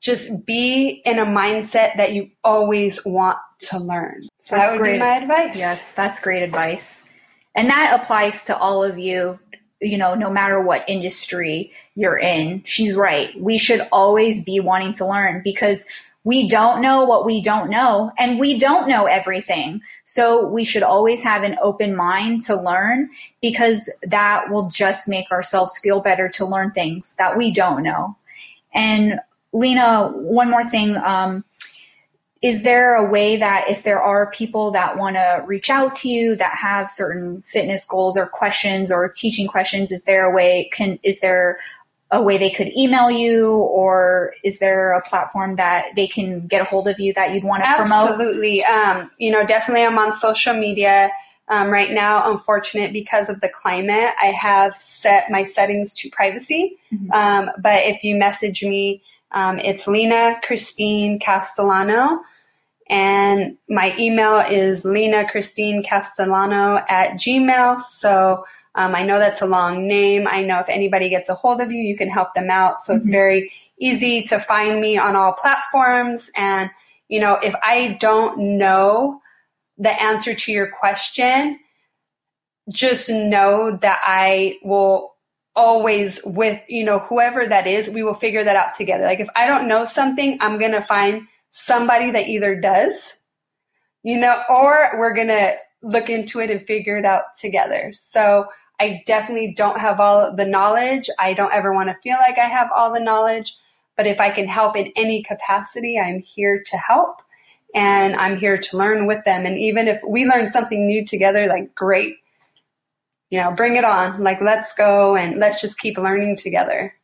just 0.00 0.46
be 0.46 1.02
in 1.04 1.18
a 1.18 1.26
mindset 1.26 1.96
that 1.96 2.14
you 2.14 2.30
always 2.44 3.04
want 3.04 3.36
to 3.58 3.78
learn. 3.78 4.26
So 4.40 4.56
that's 4.56 4.70
that 4.70 4.76
would 4.76 4.82
great. 4.82 4.92
be 4.94 4.98
my 5.00 5.16
advice. 5.16 5.58
Yes, 5.58 5.92
that's 5.92 6.20
great 6.20 6.42
advice. 6.42 7.10
And 7.54 7.68
that 7.68 8.00
applies 8.00 8.44
to 8.46 8.56
all 8.56 8.82
of 8.82 8.98
you 8.98 9.38
you 9.80 9.98
know, 9.98 10.14
no 10.14 10.30
matter 10.30 10.60
what 10.60 10.88
industry 10.88 11.72
you're 11.94 12.18
in, 12.18 12.62
she's 12.64 12.96
right. 12.96 13.38
We 13.40 13.58
should 13.58 13.86
always 13.92 14.44
be 14.44 14.60
wanting 14.60 14.92
to 14.94 15.06
learn 15.06 15.42
because 15.42 15.86
we 16.22 16.48
don't 16.48 16.82
know 16.82 17.04
what 17.04 17.24
we 17.24 17.40
don't 17.40 17.70
know 17.70 18.12
and 18.18 18.38
we 18.38 18.58
don't 18.58 18.88
know 18.88 19.06
everything. 19.06 19.80
So 20.04 20.46
we 20.46 20.64
should 20.64 20.82
always 20.82 21.22
have 21.22 21.42
an 21.42 21.56
open 21.62 21.96
mind 21.96 22.42
to 22.42 22.60
learn 22.60 23.08
because 23.40 23.90
that 24.02 24.50
will 24.50 24.68
just 24.68 25.08
make 25.08 25.30
ourselves 25.30 25.78
feel 25.78 26.00
better 26.00 26.28
to 26.30 26.44
learn 26.44 26.72
things 26.72 27.16
that 27.16 27.38
we 27.38 27.50
don't 27.50 27.82
know. 27.82 28.16
And 28.74 29.18
Lina, 29.52 30.08
one 30.14 30.50
more 30.50 30.62
thing. 30.62 30.96
Um, 30.96 31.42
is 32.42 32.62
there 32.62 32.94
a 32.94 33.10
way 33.10 33.36
that 33.36 33.68
if 33.68 33.82
there 33.82 34.00
are 34.00 34.30
people 34.30 34.72
that 34.72 34.96
want 34.96 35.16
to 35.16 35.42
reach 35.46 35.68
out 35.68 35.94
to 35.96 36.08
you 36.08 36.36
that 36.36 36.56
have 36.56 36.90
certain 36.90 37.42
fitness 37.42 37.84
goals 37.84 38.16
or 38.16 38.26
questions 38.26 38.90
or 38.90 39.10
teaching 39.14 39.46
questions 39.46 39.92
is 39.92 40.04
there 40.04 40.24
a 40.24 40.34
way 40.34 40.70
can 40.72 40.98
is 41.02 41.20
there 41.20 41.58
a 42.10 42.22
way 42.22 42.38
they 42.38 42.50
could 42.50 42.68
email 42.76 43.10
you? 43.10 43.52
Or 43.52 44.34
is 44.42 44.58
there 44.58 44.92
a 44.92 45.02
platform 45.02 45.56
that 45.56 45.94
they 45.94 46.06
can 46.06 46.46
get 46.46 46.60
a 46.60 46.64
hold 46.64 46.88
of 46.88 46.98
you 46.98 47.14
that 47.14 47.32
you'd 47.32 47.44
want 47.44 47.62
to 47.62 47.72
promote? 47.76 48.10
Absolutely. 48.10 48.64
Um, 48.64 49.10
you 49.18 49.30
know 49.30 49.46
definitely 49.46 49.84
i'm 49.84 49.98
on 49.98 50.12
social 50.12 50.54
media 50.54 51.10
um, 51.48 51.68
right 51.68 51.90
now 51.90 52.30
unfortunate 52.30 52.92
because 52.92 53.28
of 53.28 53.40
the 53.40 53.48
climate. 53.48 54.14
I 54.22 54.26
have 54.26 54.76
set 54.76 55.30
my 55.30 55.44
settings 55.44 55.94
to 55.96 56.10
privacy. 56.10 56.78
Mm-hmm. 56.92 57.10
um, 57.12 57.50
but 57.60 57.84
if 57.84 58.04
you 58.04 58.16
message 58.16 58.62
me 58.62 59.02
um, 59.32 59.58
it's 59.58 59.86
Lina 59.86 60.40
Christine 60.42 61.18
Castellano. 61.18 62.20
And 62.88 63.56
my 63.68 63.96
email 63.98 64.38
is 64.38 64.84
Lina 64.84 65.30
Christine 65.30 65.84
Castellano 65.84 66.84
at 66.88 67.12
Gmail. 67.12 67.80
So 67.80 68.44
um, 68.74 68.94
I 68.94 69.04
know 69.04 69.18
that's 69.18 69.42
a 69.42 69.46
long 69.46 69.86
name. 69.86 70.26
I 70.26 70.42
know 70.42 70.58
if 70.58 70.68
anybody 70.68 71.08
gets 71.08 71.28
a 71.28 71.34
hold 71.34 71.60
of 71.60 71.70
you, 71.70 71.82
you 71.82 71.96
can 71.96 72.08
help 72.08 72.34
them 72.34 72.50
out. 72.50 72.82
So 72.82 72.92
mm-hmm. 72.92 72.98
it's 72.98 73.08
very 73.08 73.52
easy 73.78 74.24
to 74.24 74.40
find 74.40 74.80
me 74.80 74.98
on 74.98 75.14
all 75.14 75.32
platforms. 75.32 76.30
And, 76.36 76.70
you 77.08 77.20
know, 77.20 77.34
if 77.34 77.54
I 77.62 77.96
don't 78.00 78.58
know 78.58 79.20
the 79.78 79.90
answer 80.02 80.34
to 80.34 80.52
your 80.52 80.70
question, 80.70 81.60
just 82.68 83.08
know 83.08 83.76
that 83.82 84.00
I 84.04 84.58
will 84.62 85.14
always 85.56 86.20
with, 86.24 86.60
you 86.68 86.84
know, 86.84 86.98
whoever 86.98 87.46
that 87.46 87.66
is, 87.66 87.90
we 87.90 88.02
will 88.02 88.14
figure 88.14 88.44
that 88.44 88.56
out 88.56 88.74
together. 88.74 89.04
Like 89.04 89.20
if 89.20 89.28
I 89.34 89.46
don't 89.46 89.68
know 89.68 89.84
something, 89.84 90.38
I'm 90.40 90.58
going 90.58 90.72
to 90.72 90.82
find 90.82 91.26
somebody 91.50 92.10
that 92.12 92.28
either 92.28 92.60
does, 92.60 93.18
you 94.02 94.18
know, 94.18 94.40
or 94.48 94.90
we're 94.98 95.14
going 95.14 95.28
to 95.28 95.56
look 95.82 96.10
into 96.10 96.40
it 96.40 96.50
and 96.50 96.66
figure 96.66 96.96
it 96.98 97.04
out 97.04 97.34
together. 97.38 97.90
So 97.92 98.46
I 98.80 99.02
definitely 99.06 99.54
don't 99.56 99.78
have 99.78 100.00
all 100.00 100.34
the 100.34 100.46
knowledge. 100.46 101.10
I 101.18 101.34
don't 101.34 101.52
ever 101.52 101.72
want 101.72 101.88
to 101.90 101.98
feel 102.02 102.16
like 102.16 102.38
I 102.38 102.48
have 102.48 102.70
all 102.74 102.92
the 102.92 103.00
knowledge. 103.00 103.56
But 103.96 104.06
if 104.06 104.20
I 104.20 104.30
can 104.30 104.48
help 104.48 104.76
in 104.76 104.92
any 104.96 105.22
capacity, 105.22 105.98
I'm 105.98 106.20
here 106.20 106.62
to 106.64 106.76
help 106.78 107.20
and 107.74 108.16
I'm 108.16 108.38
here 108.38 108.56
to 108.56 108.76
learn 108.76 109.06
with 109.06 109.24
them. 109.24 109.44
And 109.44 109.58
even 109.58 109.88
if 109.88 110.00
we 110.06 110.24
learn 110.26 110.50
something 110.50 110.86
new 110.86 111.04
together, 111.04 111.46
like 111.46 111.74
great, 111.74 112.16
you 113.30 113.40
know, 113.40 113.52
bring 113.52 113.76
it 113.76 113.84
on. 113.84 114.22
Like, 114.22 114.40
let's 114.40 114.74
go 114.74 115.16
and 115.16 115.38
let's 115.38 115.60
just 115.60 115.78
keep 115.78 115.96
learning 115.96 116.36
together. 116.36 116.94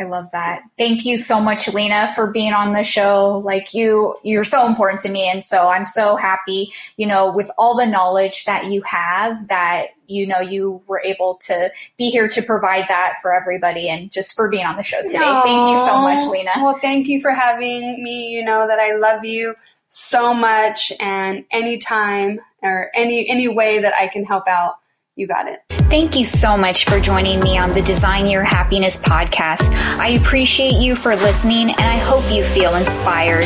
I 0.00 0.04
love 0.04 0.30
that. 0.30 0.62
Thank 0.76 1.04
you 1.04 1.16
so 1.16 1.40
much, 1.40 1.66
Lina, 1.68 2.12
for 2.14 2.28
being 2.28 2.52
on 2.52 2.70
the 2.70 2.84
show. 2.84 3.42
Like 3.44 3.74
you, 3.74 4.14
you're 4.22 4.44
so 4.44 4.64
important 4.64 5.00
to 5.02 5.08
me. 5.08 5.28
And 5.28 5.42
so 5.42 5.68
I'm 5.68 5.84
so 5.84 6.14
happy, 6.14 6.70
you 6.96 7.06
know, 7.06 7.32
with 7.32 7.50
all 7.58 7.76
the 7.76 7.84
knowledge 7.84 8.44
that 8.44 8.66
you 8.66 8.80
have 8.82 9.48
that, 9.48 9.88
you 10.06 10.24
know, 10.26 10.38
you 10.38 10.80
were 10.86 11.02
able 11.04 11.34
to 11.46 11.72
be 11.96 12.10
here 12.10 12.28
to 12.28 12.42
provide 12.42 12.84
that 12.88 13.14
for 13.20 13.34
everybody 13.34 13.88
and 13.88 14.12
just 14.12 14.36
for 14.36 14.48
being 14.48 14.64
on 14.64 14.76
the 14.76 14.84
show 14.84 15.02
today. 15.02 15.18
Aww. 15.18 15.42
Thank 15.42 15.66
you 15.66 15.84
so 15.84 16.00
much, 16.00 16.24
Lena. 16.30 16.52
Well, 16.58 16.78
thank 16.78 17.08
you 17.08 17.20
for 17.20 17.32
having 17.32 18.00
me. 18.02 18.28
You 18.28 18.44
know 18.44 18.68
that 18.68 18.78
I 18.78 18.96
love 18.96 19.24
you 19.24 19.56
so 19.88 20.32
much 20.32 20.92
and 21.00 21.44
anytime 21.50 22.38
or 22.62 22.90
any, 22.94 23.28
any 23.28 23.48
way 23.48 23.80
that 23.80 23.94
I 23.94 24.06
can 24.06 24.24
help 24.24 24.46
out 24.46 24.76
you 25.18 25.26
got 25.26 25.46
it. 25.46 25.60
Thank 25.90 26.16
you 26.16 26.24
so 26.24 26.56
much 26.56 26.84
for 26.84 27.00
joining 27.00 27.40
me 27.40 27.58
on 27.58 27.74
the 27.74 27.82
Design 27.82 28.26
Your 28.26 28.44
Happiness 28.44 29.00
podcast. 29.00 29.72
I 29.98 30.10
appreciate 30.10 30.74
you 30.74 30.94
for 30.94 31.16
listening 31.16 31.70
and 31.70 31.80
I 31.80 31.96
hope 31.96 32.30
you 32.30 32.44
feel 32.44 32.74
inspired. 32.76 33.44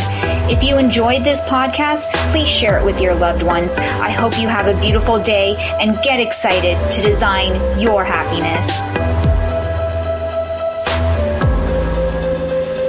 If 0.51 0.63
you 0.63 0.77
enjoyed 0.77 1.25
this 1.25 1.41
podcast, 1.43 2.13
please 2.33 2.49
share 2.49 2.79
it 2.79 2.85
with 2.85 3.01
your 3.01 3.15
loved 3.15 3.43
ones. 3.43 3.79
I 3.79 4.11
hope 4.11 4.39
you 4.39 4.49
have 4.49 4.67
a 4.67 4.79
beautiful 4.81 5.23
day 5.23 5.55
and 5.81 5.97
get 6.03 6.21
excited 6.21 6.77
to 6.93 7.03
design 7.03 7.79
your 7.79 8.05
happiness. 8.05 9.12